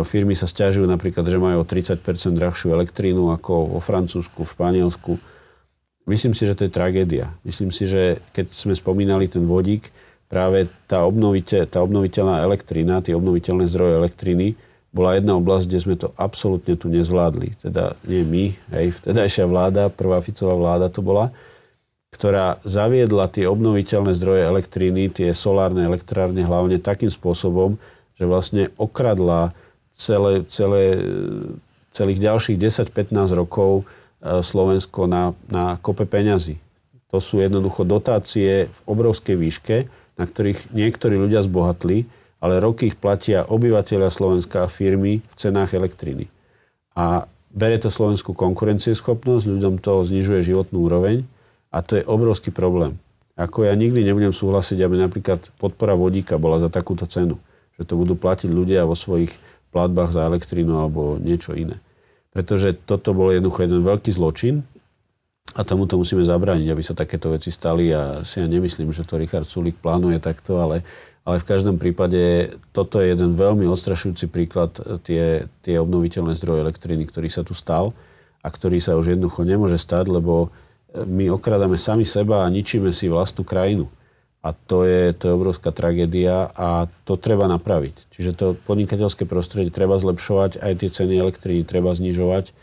firmy 0.05 0.37
sa 0.37 0.49
stiažujú 0.49 0.85
napríklad, 0.89 1.25
že 1.25 1.41
majú 1.41 1.65
o 1.65 1.69
30 1.69 2.01
drahšiu 2.33 2.73
elektrínu 2.73 3.33
ako 3.37 3.77
vo 3.77 3.81
Francúzsku, 3.81 4.45
v 4.45 4.53
Španielsku. 4.53 5.13
Myslím 6.09 6.33
si, 6.33 6.49
že 6.49 6.57
to 6.57 6.65
je 6.65 6.73
tragédia. 6.73 7.33
Myslím 7.45 7.69
si, 7.69 7.85
že 7.85 8.21
keď 8.33 8.53
sme 8.53 8.73
spomínali 8.73 9.29
ten 9.29 9.45
vodík, 9.45 9.93
práve 10.29 10.69
tá, 10.89 11.05
obnovite, 11.05 11.65
tá 11.69 11.81
obnoviteľná 11.81 12.45
elektrina, 12.45 13.01
tie 13.01 13.17
obnoviteľné 13.17 13.65
zdroje 13.69 13.93
elektriny, 13.97 14.57
bola 14.89 15.17
jedna 15.17 15.37
oblasť, 15.37 15.65
kde 15.69 15.79
sme 15.85 15.97
to 16.01 16.17
absolútne 16.17 16.75
tu 16.75 16.89
nezvládli. 16.89 17.61
Teda 17.61 17.95
nie 18.09 18.25
my, 18.25 18.45
hej, 18.73 18.87
vtedajšia 18.99 19.45
vláda, 19.45 19.93
prvá 19.93 20.19
Ficová 20.25 20.57
vláda 20.57 20.89
to 20.89 21.05
bola 21.05 21.33
ktorá 22.09 22.57
zaviedla 22.65 23.29
tie 23.29 23.45
obnoviteľné 23.45 24.17
zdroje 24.17 24.43
elektriny, 24.49 25.13
tie 25.13 25.37
solárne 25.37 25.85
elektrárne 25.85 26.41
hlavne 26.41 26.81
takým 26.81 27.13
spôsobom, 27.13 27.77
že 28.17 28.25
vlastne 28.25 28.73
okradla 28.81 29.53
celé, 29.93 30.43
celé, 30.49 30.99
celých 31.93 32.19
ďalších 32.19 32.57
10-15 32.57 33.13
rokov 33.37 33.85
e, 33.85 34.41
Slovensko 34.41 35.05
na, 35.05 35.37
na 35.53 35.77
kope 35.79 36.09
peňazí. 36.09 36.57
To 37.13 37.21
sú 37.21 37.45
jednoducho 37.45 37.85
dotácie 37.85 38.69
v 38.69 38.79
obrovskej 38.89 39.37
výške, 39.37 39.77
na 40.17 40.25
ktorých 40.25 40.73
niektorí 40.73 41.15
ľudia 41.15 41.45
zbohatli 41.45 42.09
ale 42.39 42.63
roky 42.63 42.91
ich 42.91 42.97
platia 42.99 43.47
obyvateľia 43.47 44.11
Slovenska 44.11 44.67
a 44.67 44.71
firmy 44.71 45.21
v 45.23 45.35
cenách 45.35 45.75
elektriny. 45.75 46.31
A 46.95 47.27
bere 47.51 47.79
to 47.83 47.91
Slovensku 47.91 48.35
konkurencieschopnosť, 48.35 49.45
ľuďom 49.47 49.75
to 49.83 50.07
znižuje 50.07 50.47
životnú 50.47 50.87
úroveň 50.87 51.27
a 51.75 51.83
to 51.83 51.99
je 51.99 52.07
obrovský 52.07 52.55
problém. 52.55 52.99
Ako 53.39 53.71
ja 53.71 53.75
nikdy 53.79 54.03
nebudem 54.03 54.35
súhlasiť, 54.35 54.83
aby 54.83 54.99
napríklad 54.99 55.55
podpora 55.63 55.95
vodíka 55.95 56.43
bola 56.43 56.59
za 56.59 56.67
takúto 56.67 57.07
cenu. 57.07 57.39
Že 57.79 57.83
to 57.87 57.95
budú 57.95 58.15
platiť 58.19 58.51
ľudia 58.51 58.83
vo 58.83 58.99
svojich 58.99 59.31
platbách 59.71 60.11
za 60.11 60.27
elektrínu 60.27 60.75
alebo 60.75 61.23
niečo 61.23 61.55
iné. 61.55 61.79
Pretože 62.35 62.75
toto 62.75 63.15
bol 63.15 63.31
jednoducho 63.31 63.63
jeden 63.63 63.87
veľký 63.87 64.11
zločin 64.11 64.67
a 65.55 65.63
tomuto 65.63 65.95
musíme 65.97 66.27
zabrániť, 66.27 66.69
aby 66.69 66.83
sa 66.83 66.99
takéto 66.99 67.31
veci 67.31 67.55
stali 67.55 67.95
a 67.95 68.27
si 68.27 68.43
ja 68.43 68.51
nemyslím, 68.51 68.91
že 68.91 69.07
to 69.07 69.17
Richard 69.17 69.47
Sulik 69.47 69.79
plánuje 69.79 70.19
takto, 70.19 70.59
ale 70.59 70.83
ale 71.29 71.45
v 71.45 71.49
každom 71.53 71.77
prípade 71.77 72.57
toto 72.73 73.05
je 73.05 73.13
jeden 73.13 73.37
veľmi 73.37 73.69
odstrašujúci 73.69 74.33
príklad 74.33 74.81
e, 74.81 74.97
tie, 75.05 75.25
tie 75.61 75.77
obnoviteľné 75.77 76.33
zdroje 76.33 76.65
elektriny, 76.65 77.05
ktorý 77.05 77.29
sa 77.29 77.45
tu 77.45 77.53
stal 77.53 77.93
a 78.41 78.49
ktorý 78.49 78.81
sa 78.81 78.97
už 78.97 79.13
jednoducho 79.13 79.45
nemôže 79.45 79.77
stať, 79.77 80.09
lebo 80.09 80.49
e, 80.89 81.05
my 81.05 81.29
okradame 81.29 81.77
sami 81.77 82.09
seba 82.09 82.49
a 82.49 82.49
ničíme 82.49 82.89
si 82.97 83.13
vlastnú 83.13 83.45
krajinu. 83.45 83.93
A 84.41 84.57
to 84.57 84.89
je, 84.89 85.13
to 85.13 85.29
je 85.29 85.37
obrovská 85.37 85.69
tragédia 85.69 86.49
a 86.57 86.89
to 87.05 87.21
treba 87.21 87.45
napraviť. 87.45 88.09
Čiže 88.09 88.31
to 88.33 88.47
podnikateľské 88.65 89.29
prostredie 89.29 89.69
treba 89.69 90.01
zlepšovať, 90.01 90.57
aj 90.65 90.73
tie 90.81 90.89
ceny 90.89 91.13
elektriny 91.21 91.61
treba 91.69 91.93
znižovať 91.93 92.57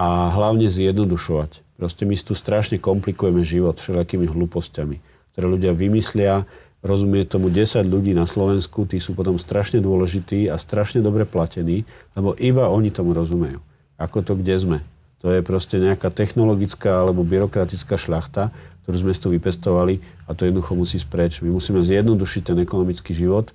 a 0.00 0.32
hlavne 0.32 0.72
zjednodušovať. 0.72 1.76
Proste 1.76 2.08
my 2.08 2.16
tu 2.16 2.32
strašne 2.32 2.80
komplikujeme 2.80 3.44
život 3.44 3.76
všelijakými 3.76 4.32
hlúpostiami, 4.32 4.96
ktoré 5.36 5.46
ľudia 5.50 5.76
vymyslia, 5.76 6.48
rozumie 6.88 7.28
tomu 7.28 7.52
10 7.52 7.84
ľudí 7.84 8.16
na 8.16 8.24
Slovensku, 8.24 8.88
tí 8.88 8.96
sú 8.96 9.12
potom 9.12 9.36
strašne 9.36 9.84
dôležití 9.84 10.48
a 10.48 10.56
strašne 10.56 11.04
dobre 11.04 11.28
platení, 11.28 11.84
lebo 12.16 12.32
iba 12.40 12.72
oni 12.72 12.88
tomu 12.88 13.12
rozumejú. 13.12 13.60
Ako 14.00 14.24
to, 14.24 14.40
kde 14.40 14.56
sme. 14.56 14.78
To 15.20 15.34
je 15.34 15.42
proste 15.42 15.76
nejaká 15.82 16.08
technologická 16.14 17.02
alebo 17.04 17.26
byrokratická 17.26 17.98
šľachta, 17.98 18.54
ktorú 18.86 18.96
sme 19.04 19.12
tu 19.12 19.28
vypestovali 19.28 20.00
a 20.24 20.32
to 20.32 20.48
jednoducho 20.48 20.72
musí 20.72 20.96
spreč. 20.96 21.44
My 21.44 21.52
musíme 21.52 21.84
zjednodušiť 21.84 22.42
ten 22.54 22.58
ekonomický 22.62 23.12
život 23.12 23.52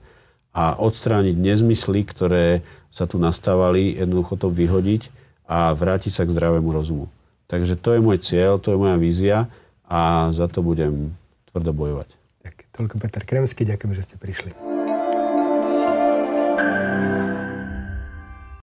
a 0.54 0.78
odstrániť 0.78 1.34
nezmysly, 1.34 2.06
ktoré 2.06 2.62
sa 2.94 3.10
tu 3.10 3.18
nastávali, 3.18 3.98
jednoducho 3.98 4.38
to 4.38 4.54
vyhodiť 4.54 5.10
a 5.50 5.74
vrátiť 5.74 6.14
sa 6.14 6.24
k 6.30 6.34
zdravému 6.38 6.70
rozumu. 6.70 7.10
Takže 7.50 7.80
to 7.80 7.98
je 7.98 8.04
môj 8.04 8.22
cieľ, 8.22 8.62
to 8.62 8.76
je 8.76 8.78
moja 8.78 8.98
vízia 9.02 9.50
a 9.90 10.30
za 10.30 10.46
to 10.46 10.62
budem 10.62 11.18
tvrdo 11.50 11.74
bojovať. 11.74 12.22
Toľko 12.74 12.97
Peter 12.97 13.21
Kremský, 13.21 13.69
ďakujem, 13.69 13.93
že 13.93 14.01
ste 14.01 14.15
prišli. 14.17 14.83